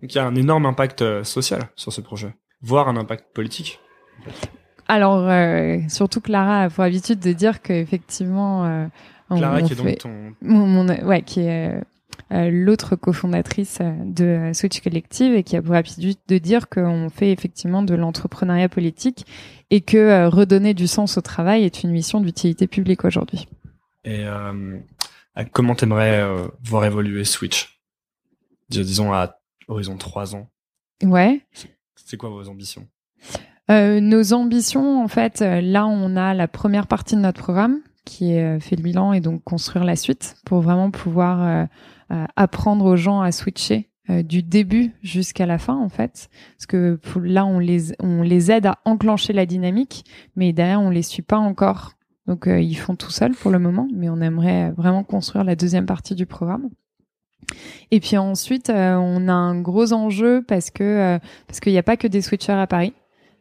Donc 0.00 0.14
il 0.14 0.16
y 0.16 0.18
a 0.18 0.26
un 0.26 0.34
énorme 0.36 0.64
impact 0.66 1.02
euh, 1.02 1.24
social 1.24 1.68
sur 1.76 1.92
ce 1.92 2.00
projet, 2.00 2.34
voire 2.62 2.88
un 2.88 2.96
impact 2.96 3.26
politique. 3.34 3.80
Alors, 4.86 5.28
euh, 5.28 5.78
surtout 5.88 6.20
Clara 6.20 6.62
a 6.62 6.70
pour 6.70 6.82
habitude 6.84 7.18
de 7.20 7.32
dire 7.32 7.60
qu'effectivement, 7.60 8.64
euh, 8.64 8.86
Clara, 9.36 9.58
on 9.60 9.66
qui 9.66 9.72
est 9.74 9.76
donc 9.76 9.98
ton. 9.98 10.32
mon, 10.40 10.66
mon- 10.66 11.04
ouais, 11.04 11.22
qui 11.22 11.40
est 11.40 11.74
euh, 12.32 12.50
l'autre 12.50 12.96
cofondatrice 12.96 13.80
de 14.04 14.50
Switch 14.54 14.80
Collective 14.80 15.34
et 15.34 15.42
qui 15.42 15.56
a 15.56 15.62
pour 15.62 15.74
habitude 15.74 16.16
de 16.28 16.38
dire 16.38 16.68
qu'on 16.68 17.10
fait 17.10 17.32
effectivement 17.32 17.82
de 17.82 17.94
l'entrepreneuriat 17.94 18.68
politique 18.70 19.26
et 19.70 19.80
que 19.82 19.98
euh, 19.98 20.28
redonner 20.30 20.72
du 20.74 20.86
sens 20.86 21.18
au 21.18 21.20
travail 21.20 21.64
est 21.64 21.82
une 21.82 21.90
mission 21.90 22.20
d'utilité 22.20 22.66
publique 22.66 23.04
aujourd'hui. 23.04 23.46
Et 24.04 24.24
euh, 24.24 24.78
comment 25.44 25.74
t'aimerais 25.74 26.20
euh, 26.20 26.48
voir 26.62 26.84
évoluer 26.84 27.24
Switch? 27.24 27.80
Dis- 28.68 28.84
Disons 28.84 29.12
à 29.12 29.38
horizon 29.68 29.96
3 29.96 30.34
ans. 30.34 30.48
Ouais. 31.02 31.40
C'est 31.96 32.16
quoi 32.16 32.30
vos 32.30 32.48
ambitions? 32.48 32.86
Euh, 33.70 34.00
nos 34.00 34.32
ambitions, 34.32 35.02
en 35.02 35.08
fait, 35.08 35.42
euh, 35.42 35.60
là, 35.60 35.86
on 35.86 36.16
a 36.16 36.32
la 36.34 36.48
première 36.48 36.86
partie 36.86 37.16
de 37.16 37.20
notre 37.20 37.42
programme 37.42 37.80
qui 38.04 38.32
est 38.32 38.42
euh, 38.56 38.60
fait 38.60 38.76
le 38.76 38.82
bilan 38.82 39.12
et 39.12 39.20
donc 39.20 39.44
construire 39.44 39.84
la 39.84 39.94
suite 39.96 40.36
pour 40.46 40.62
vraiment 40.62 40.90
pouvoir 40.90 41.42
euh, 41.42 41.64
euh, 42.12 42.24
apprendre 42.36 42.86
aux 42.86 42.96
gens 42.96 43.20
à 43.20 43.30
switcher 43.32 43.90
euh, 44.08 44.22
du 44.22 44.42
début 44.42 44.92
jusqu'à 45.02 45.44
la 45.44 45.58
fin, 45.58 45.76
en 45.76 45.90
fait. 45.90 46.30
Parce 46.56 46.64
que 46.66 46.98
là, 47.22 47.44
on 47.44 47.58
les, 47.58 47.92
on 48.00 48.22
les 48.22 48.50
aide 48.50 48.64
à 48.64 48.78
enclencher 48.86 49.34
la 49.34 49.44
dynamique, 49.44 50.06
mais 50.34 50.54
derrière, 50.54 50.80
on 50.80 50.88
les 50.88 51.02
suit 51.02 51.20
pas 51.22 51.36
encore. 51.36 51.92
Donc, 52.28 52.46
euh, 52.46 52.60
ils 52.60 52.76
font 52.76 52.94
tout 52.94 53.10
seuls 53.10 53.34
pour 53.34 53.50
le 53.50 53.58
moment, 53.58 53.88
mais 53.92 54.08
on 54.08 54.20
aimerait 54.20 54.70
vraiment 54.72 55.02
construire 55.02 55.44
la 55.44 55.56
deuxième 55.56 55.86
partie 55.86 56.14
du 56.14 56.26
programme. 56.26 56.68
Et 57.90 58.00
puis 58.00 58.16
ensuite, 58.18 58.70
euh, 58.70 58.94
on 58.96 59.28
a 59.28 59.32
un 59.32 59.60
gros 59.60 59.92
enjeu 59.92 60.44
parce 60.46 60.70
que 60.70 60.84
euh, 60.84 61.18
parce 61.46 61.60
qu'il 61.60 61.72
n'y 61.72 61.78
a 61.78 61.82
pas 61.82 61.96
que 61.96 62.06
des 62.06 62.20
switchers 62.20 62.52
à 62.52 62.66
Paris. 62.66 62.92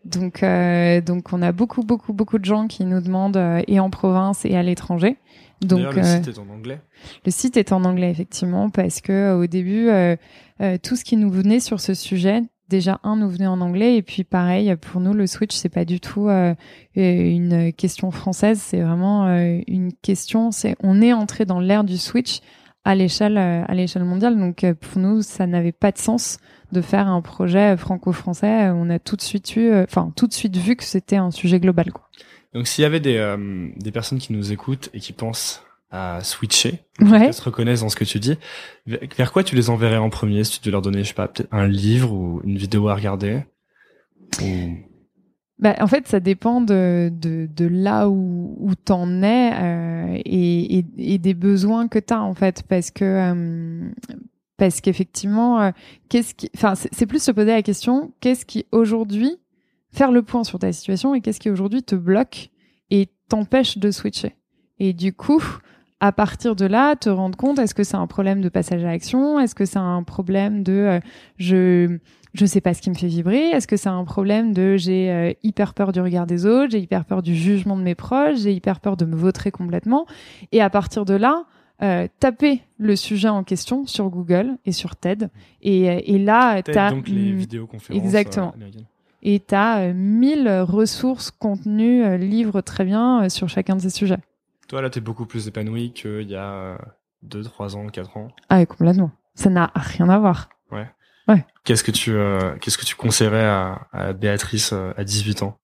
Donc, 0.06 0.42
euh, 0.42 1.02
donc 1.02 1.34
on 1.34 1.42
a 1.42 1.52
beaucoup, 1.52 1.84
beaucoup, 1.84 2.14
beaucoup 2.14 2.40
de 2.40 2.46
gens 2.46 2.68
qui 2.68 2.86
nous 2.86 3.02
demandent 3.02 3.36
euh, 3.36 3.62
et 3.68 3.80
en 3.80 3.90
province 3.90 4.46
et 4.46 4.56
à 4.56 4.64
l'étranger. 4.64 5.18
Donc, 5.62 5.94
le 5.94 6.00
euh, 6.00 6.04
site 6.04 6.28
est 6.28 6.40
en 6.40 6.50
anglais. 6.50 6.80
le 7.26 7.32
site 7.32 7.58
est 7.58 7.72
en 7.72 7.84
anglais 7.84 8.12
effectivement 8.12 8.70
parce 8.70 9.02
que 9.02 9.34
au 9.34 9.48
début, 9.48 9.90
euh, 9.90 10.16
euh, 10.62 10.78
tout 10.82 10.96
ce 10.96 11.04
qui 11.04 11.18
nous 11.18 11.32
venait 11.32 11.60
sur 11.60 11.80
ce 11.80 11.94
sujet, 11.94 12.44
déjà 12.70 12.99
un 13.03 13.15
nous 13.15 13.30
venait 13.30 13.47
en 13.47 13.61
anglais 13.61 13.95
et 13.95 14.01
puis 14.01 14.24
pareil 14.24 14.76
pour 14.76 15.01
nous 15.01 15.13
le 15.13 15.28
switch 15.28 15.55
c'est 15.55 15.70
pas 15.70 15.86
du 15.86 15.99
tout 15.99 16.30
euh, 16.30 16.53
une 16.95 17.72
question 17.74 18.11
française, 18.11 18.59
c'est 18.61 18.82
vraiment 18.82 19.28
euh, 19.28 19.59
une 19.68 19.93
question. 19.93 20.51
C'est 20.51 20.76
on 20.82 21.01
est 21.01 21.13
entré 21.13 21.45
dans 21.45 21.59
l'ère 21.59 21.84
du 21.84 21.97
switch 21.97 22.39
à 22.84 22.95
l'échelle 22.95 23.38
euh, 23.38 23.63
à 23.68 23.74
l'échelle 23.74 24.03
mondiale. 24.03 24.38
Donc 24.38 24.63
euh, 24.63 24.74
pour 24.74 25.01
nous, 25.01 25.22
ça 25.22 25.45
n'avait 25.47 25.72
pas 25.72 25.91
de 25.91 25.97
sens 25.97 26.39
de 26.72 26.82
faire 26.82 27.07
un 27.07 27.22
projet 27.22 27.78
franco-français. 27.78 28.70
On 28.70 28.89
a 28.89 28.99
tout 28.99 29.15
de 29.15 29.22
suite 29.22 29.55
eu, 29.55 29.70
euh, 29.70 29.84
enfin 29.84 30.11
tout 30.15 30.28
de 30.28 30.34
suite 30.34 30.57
vu 30.57 30.76
que 30.76 30.84
c'était 30.84 31.18
un 31.18 31.32
sujet 31.32 31.59
global. 31.59 31.91
Quoi. 31.91 32.09
Donc 32.53 32.68
s'il 32.68 32.82
y 32.82 32.86
avait 32.86 32.99
des, 32.99 33.18
euh, 33.18 33.70
des 33.78 33.91
personnes 33.91 34.20
qui 34.20 34.34
nous 34.34 34.51
écoutent 34.51 34.89
et 34.93 34.99
qui 34.99 35.13
pensent 35.13 35.63
à 35.90 36.20
switcher, 36.22 36.82
Ouais. 37.00 37.32
se 37.32 37.42
reconnaissent 37.42 37.82
dans 37.82 37.90
ce 37.90 37.96
que 37.96 38.04
tu 38.04 38.20
dis, 38.20 38.38
vers 38.86 39.32
quoi 39.32 39.44
tu 39.44 39.56
les 39.56 39.70
enverrais 39.70 39.98
en 39.98 40.10
premier 40.10 40.44
si 40.44 40.54
tu 40.54 40.60
devais 40.60 40.72
leur 40.74 40.82
donner, 40.82 41.04
je 41.04 41.10
sais 41.10 41.14
pas, 41.14 41.28
peut-être 41.28 41.54
un 41.54 41.68
livre 41.68 42.12
ou 42.12 42.42
une 42.44 42.58
vidéo 42.58 42.88
à 42.90 42.96
regarder 42.96 43.44
ou... 44.42 44.46
Bah, 45.60 45.76
en 45.80 45.88
fait, 45.88 46.08
ça 46.08 46.20
dépend 46.20 46.62
de, 46.62 47.10
de, 47.12 47.48
de 47.52 47.66
là 47.66 48.10
où, 48.10 48.56
où 48.60 48.76
t'en 48.76 49.24
es 49.24 49.52
euh, 49.54 50.22
et, 50.24 50.78
et, 50.80 50.86
et 50.98 51.18
des 51.18 51.34
besoins 51.34 51.88
que 51.88 51.98
t'as 51.98 52.20
en 52.20 52.36
fait, 52.36 52.62
parce 52.70 52.92
que 52.92 53.04
euh, 53.04 53.90
parce 54.58 54.82
qu'effectivement, 54.82 55.60
euh, 55.62 55.72
qu'est-ce 56.10 56.36
qui, 56.36 56.52
enfin, 56.56 56.76
c'est 56.76 56.94
c'est 56.94 57.08
plus 57.08 57.24
se 57.24 57.32
poser 57.32 57.52
la 57.54 57.64
question, 57.64 58.12
qu'est-ce 58.20 58.46
qui 58.46 58.68
aujourd'hui 58.72 59.38
faire 59.92 60.12
le 60.12 60.22
point 60.22 60.44
sur 60.44 60.60
ta 60.60 60.72
situation 60.72 61.16
et 61.16 61.22
qu'est-ce 61.22 61.40
qui 61.40 61.50
aujourd'hui 61.50 61.82
te 61.82 61.96
bloque 61.96 62.50
et 62.92 63.08
t'empêche 63.28 63.80
de 63.80 63.90
switcher. 63.90 64.36
Et 64.78 64.94
du 64.94 65.12
coup, 65.12 65.42
à 66.00 66.12
partir 66.12 66.56
de 66.56 66.66
là, 66.66 66.95
te 66.95 67.10
rendre 67.10 67.38
compte, 67.38 67.58
est-ce 67.60 67.74
que 67.74 67.84
c'est 67.84 67.95
un 67.98 68.08
problème 68.08 68.41
de 68.41 68.50
passage 68.50 68.84
à 68.84 68.88
l'action? 68.88 69.39
Est-ce 69.39 69.56
que 69.56 69.66
c'est 69.66 69.80
un 69.80 70.04
problème 70.04 70.64
de 70.64 70.74
euh, 70.74 71.00
je 71.38 71.98
je 72.34 72.45
sais 72.45 72.62
pas 72.62 72.76
ce 72.76 72.82
qui 72.82 72.91
me 72.91 72.95
fait 72.95 73.08
vibrer? 73.08 73.50
Est-ce 73.50 73.68
que 73.68 73.78
c'est 73.78 73.89
un 73.89 74.04
problème 74.04 74.54
de 74.54 74.78
j'ai 74.78 75.10
euh, 75.10 75.34
hyper 75.41 75.74
peur 75.74 75.91
du 75.91 76.00
regard 76.00 76.28
des 76.28 76.45
autres, 76.45 76.72
j'ai 76.72 76.80
hyper 76.80 77.06
peur 77.06 77.24
du 77.24 77.36
jugement 77.36 77.76
de 77.76 77.82
mes 77.82 77.95
proches, 77.95 78.38
j'ai 78.38 78.54
hyper 78.54 78.80
peur 78.80 78.95
de 78.95 79.06
me 79.06 79.16
vautrer 79.16 79.50
complètement? 79.50 80.06
Et 80.52 80.62
à 80.62 80.70
partir 80.70 81.04
de 81.04 81.16
là, 81.16 81.45
euh, 81.82 82.08
taper 82.20 82.62
le 82.78 82.95
sujet 82.95 83.30
en 83.30 83.43
question 83.43 83.88
sur 83.88 84.10
Google 84.10 84.58
et 84.66 84.72
sur 84.72 84.95
TED. 84.95 85.30
Et, 85.64 86.14
et 86.14 86.20
là, 86.20 86.62
Peut-être 86.62 86.76
t'as 86.76 86.89
donc 86.91 87.08
les 87.08 87.32
vidéoconférences 87.32 88.04
exactement. 88.04 88.52
américaines. 88.52 88.86
et 89.24 89.39
t'as 89.39 89.80
euh, 89.80 89.93
1000 89.95 90.48
ressources, 90.62 91.32
contenus, 91.32 92.06
livres 92.20 92.62
très 92.62 92.86
bien 92.86 93.30
sur 93.30 93.50
chacun 93.50 93.76
de 93.78 93.82
ces 93.82 93.89
sujets. 93.89 94.20
Toi 94.68 94.82
là, 94.82 94.89
t'es 94.89 95.01
beaucoup 95.01 95.26
plus 95.26 95.47
épanoui 95.47 95.93
qu'il 95.93 96.30
y 96.30 96.36
a 96.36 96.78
2, 97.24 97.43
3 97.43 97.76
ans, 97.78 97.88
4 97.88 98.18
ans. 98.18 98.28
Ah, 98.49 98.65
complètement. 98.65 99.11
Ça 99.36 99.49
n'a 99.49 99.72
rien 99.76 100.09
à 100.09 100.20
voir. 100.20 100.49
Qu'est-ce 101.63 101.84
que 101.84 101.91
tu 101.91 102.11
euh, 102.13 102.55
qu'est-ce 102.61 102.78
que 102.78 102.86
tu 102.86 102.95
conseillerais 102.95 103.43
à, 103.45 103.88
à 103.91 104.13
Béatrice 104.13 104.72
euh, 104.72 104.93
à 104.95 105.03
18 105.03 105.43
ans? 105.43 105.57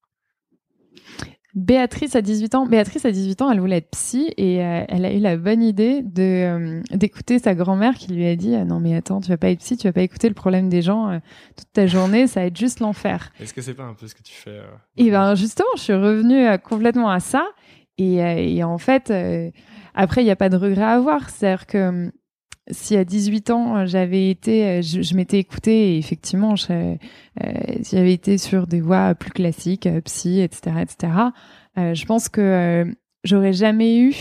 Béatrice 1.55 2.15
a 2.15 2.21
18 2.21 2.55
ans. 2.55 2.65
Béatrice 2.65 3.05
a 3.05 3.11
18 3.11 3.41
ans, 3.43 3.51
elle 3.51 3.59
voulait 3.59 3.77
être 3.77 3.91
psy 3.91 4.33
et 4.37 4.63
euh, 4.63 4.83
elle 4.89 5.05
a 5.05 5.13
eu 5.13 5.19
la 5.19 5.37
bonne 5.37 5.61
idée 5.61 6.01
de 6.01 6.21
euh, 6.21 6.81
d'écouter 6.91 7.37
sa 7.37 7.53
grand-mère 7.53 7.93
qui 7.93 8.11
lui 8.11 8.25
a 8.25 8.35
dit 8.35 8.55
euh, 8.55 8.65
non 8.65 8.79
mais 8.79 8.95
attends 8.95 9.21
tu 9.21 9.29
vas 9.29 9.37
pas 9.37 9.49
être 9.51 9.59
psy, 9.59 9.77
tu 9.77 9.87
vas 9.87 9.93
pas 9.93 10.01
écouter 10.01 10.27
le 10.27 10.33
problème 10.33 10.67
des 10.67 10.81
gens 10.81 11.09
euh, 11.09 11.19
toute 11.55 11.71
ta 11.71 11.85
journée, 11.85 12.25
ça 12.25 12.39
va 12.39 12.47
être 12.47 12.57
juste 12.57 12.79
l'enfer. 12.79 13.31
Est-ce 13.39 13.53
que 13.53 13.61
c'est 13.61 13.75
pas 13.75 13.83
un 13.83 13.93
peu 13.93 14.07
ce 14.07 14.15
que 14.15 14.23
tu 14.23 14.33
fais 14.33 14.49
euh, 14.49 14.65
Et 14.97 15.11
ben 15.11 15.35
justement, 15.35 15.69
je 15.75 15.81
suis 15.81 15.93
revenue 15.93 16.47
euh, 16.47 16.57
complètement 16.57 17.11
à 17.11 17.19
ça 17.19 17.47
et, 17.97 18.23
euh, 18.23 18.35
et 18.37 18.63
en 18.63 18.77
fait 18.77 19.11
euh, 19.11 19.51
après 19.93 20.23
il 20.23 20.27
y 20.27 20.31
a 20.31 20.35
pas 20.35 20.49
de 20.49 20.57
regret 20.57 20.83
à 20.83 20.91
avoir, 20.91 21.29
c'est-à-dire 21.29 21.65
que 21.67 21.77
euh, 21.77 22.11
si 22.71 22.95
à 22.95 23.03
18 23.05 23.49
ans 23.51 23.77
euh, 23.77 23.85
j'avais 23.85 24.29
été, 24.29 24.81
je, 24.81 25.15
m'étais 25.15 25.39
écoutée 25.39 25.95
et 25.95 25.97
effectivement 25.97 26.55
je- 26.55 26.71
euh, 26.71 26.95
j'avais 27.91 28.13
été 28.13 28.37
sur 28.37 28.67
des 28.67 28.81
voies 28.81 29.15
plus 29.15 29.31
classiques, 29.31 29.87
psy, 30.05 30.39
etc., 30.41 30.77
etc. 30.81 31.13
euh, 31.77 31.93
je 31.93 32.05
pense 32.05 32.29
que 32.29 32.41
euh, 32.41 32.85
j'aurais 33.23 33.53
jamais 33.53 33.97
eu 33.99 34.13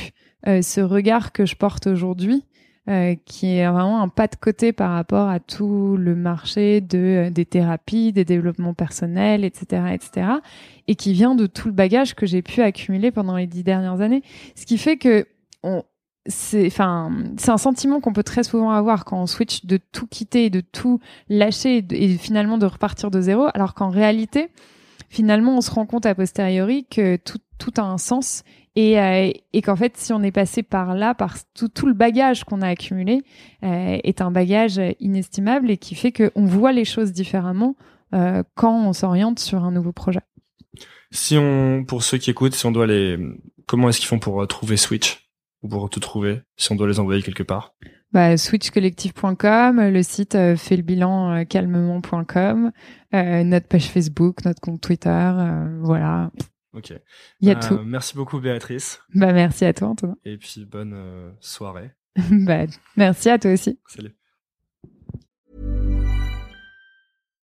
ce 0.44 0.80
regard 0.80 1.30
que 1.30 1.46
je 1.46 1.54
porte 1.54 1.86
aujourd'hui 1.86 2.44
euh, 2.88 3.14
qui 3.26 3.58
est 3.58 3.68
vraiment 3.68 4.02
un 4.02 4.08
pas 4.08 4.26
de 4.26 4.34
côté 4.34 4.72
par 4.72 4.90
rapport 4.92 5.28
à 5.28 5.38
tout 5.38 5.96
le 5.96 6.16
marché 6.16 6.80
de 6.80 7.28
des 7.30 7.46
thérapies, 7.46 8.12
des 8.12 8.24
développements 8.24 8.74
personnels, 8.74 9.44
etc., 9.44 9.82
etc., 9.92 10.26
et 10.88 10.96
qui 10.96 11.12
vient 11.12 11.36
de 11.36 11.46
tout 11.46 11.68
le 11.68 11.74
bagage 11.74 12.14
que 12.14 12.26
j'ai 12.26 12.42
pu 12.42 12.60
accumuler 12.60 13.12
pendant 13.12 13.36
les 13.36 13.46
dix 13.46 13.62
dernières 13.62 14.00
années. 14.00 14.22
Ce 14.56 14.66
qui 14.66 14.78
fait 14.78 14.96
que 14.96 15.26
on, 15.62 15.84
c'est 16.26 16.66
enfin 16.66 17.10
c'est 17.36 17.50
un 17.50 17.58
sentiment 17.58 18.00
qu'on 18.00 18.12
peut 18.12 18.22
très 18.22 18.44
souvent 18.44 18.70
avoir 18.70 19.04
quand 19.04 19.20
on 19.20 19.26
switch 19.26 19.64
de 19.64 19.76
tout 19.76 20.06
quitter 20.06 20.50
de 20.50 20.60
tout 20.60 21.00
lâcher 21.28 21.84
et, 21.90 22.16
finalement 22.16 22.58
de 22.58 22.66
repartir 22.66 23.10
de 23.10 23.20
zéro 23.20 23.46
alors 23.54 23.74
qu'en 23.74 23.90
réalité 23.90 24.50
finalement 25.08 25.56
on 25.56 25.60
se 25.60 25.70
rend 25.70 25.84
compte 25.86 26.06
a 26.06 26.14
posteriori 26.14 26.84
que 26.84 27.16
tout, 27.16 27.38
tout 27.58 27.72
a 27.76 27.82
un 27.82 27.98
sens 27.98 28.44
et, 28.76 29.00
euh, 29.00 29.30
et 29.52 29.62
qu'en 29.62 29.76
fait 29.76 29.96
si 29.96 30.12
on 30.12 30.22
est 30.22 30.32
passé 30.32 30.62
par 30.62 30.94
là 30.94 31.14
par 31.14 31.36
tout, 31.54 31.68
tout 31.68 31.86
le 31.86 31.94
bagage 31.94 32.44
qu'on 32.44 32.62
a 32.62 32.68
accumulé 32.68 33.22
euh, 33.64 33.98
est 34.02 34.20
un 34.20 34.30
bagage 34.30 34.80
inestimable 35.00 35.70
et 35.70 35.76
qui 35.76 35.94
fait 35.94 36.12
qu'on 36.12 36.46
voit 36.46 36.72
les 36.72 36.84
choses 36.84 37.12
différemment 37.12 37.76
euh, 38.14 38.42
quand 38.54 38.86
on 38.86 38.92
s'oriente 38.92 39.38
sur 39.38 39.64
un 39.64 39.72
nouveau 39.72 39.92
projet. 39.92 40.20
Si 41.10 41.36
on 41.36 41.84
pour 41.84 42.02
ceux 42.02 42.18
qui 42.18 42.30
écoutent 42.30 42.54
si 42.54 42.66
on 42.66 42.72
doit 42.72 42.86
les 42.86 43.18
comment 43.66 43.88
est-ce 43.88 44.00
qu'ils 44.00 44.08
font 44.08 44.18
pour 44.18 44.46
trouver 44.48 44.76
Switch? 44.76 45.22
Ou 45.62 45.68
pour 45.68 45.88
te 45.88 46.00
trouver 46.00 46.40
si 46.56 46.72
on 46.72 46.74
doit 46.74 46.88
les 46.88 46.98
envoyer 46.98 47.22
quelque 47.22 47.44
part? 47.44 47.74
Bah, 48.12 48.36
switchcollective.com, 48.36 49.80
le 49.88 50.02
site 50.02 50.34
euh, 50.34 50.54
fait 50.54 50.76
le 50.76 50.82
bilan 50.82 51.32
euh, 51.32 51.44
calmement.com, 51.44 52.70
euh, 53.14 53.44
notre 53.44 53.68
page 53.68 53.86
Facebook, 53.86 54.44
notre 54.44 54.60
compte 54.60 54.82
Twitter, 54.82 55.08
euh, 55.08 55.78
voilà. 55.80 56.30
Ok. 56.74 56.92
Il 57.40 57.48
y 57.48 57.50
a 57.50 57.54
Bah, 57.54 57.60
tout. 57.60 57.78
Merci 57.84 58.14
beaucoup 58.14 58.40
Béatrice. 58.40 59.00
Bah, 59.14 59.32
merci 59.32 59.64
à 59.64 59.72
toi, 59.74 59.88
Antonin. 59.88 60.16
Et 60.24 60.38
puis 60.38 60.64
bonne 60.64 60.92
euh, 60.94 61.30
soirée. 61.40 61.92
bah, 62.30 62.64
merci 62.96 63.28
à 63.30 63.38
toi 63.38 63.52
aussi. 63.52 63.78
Salut. 63.86 64.14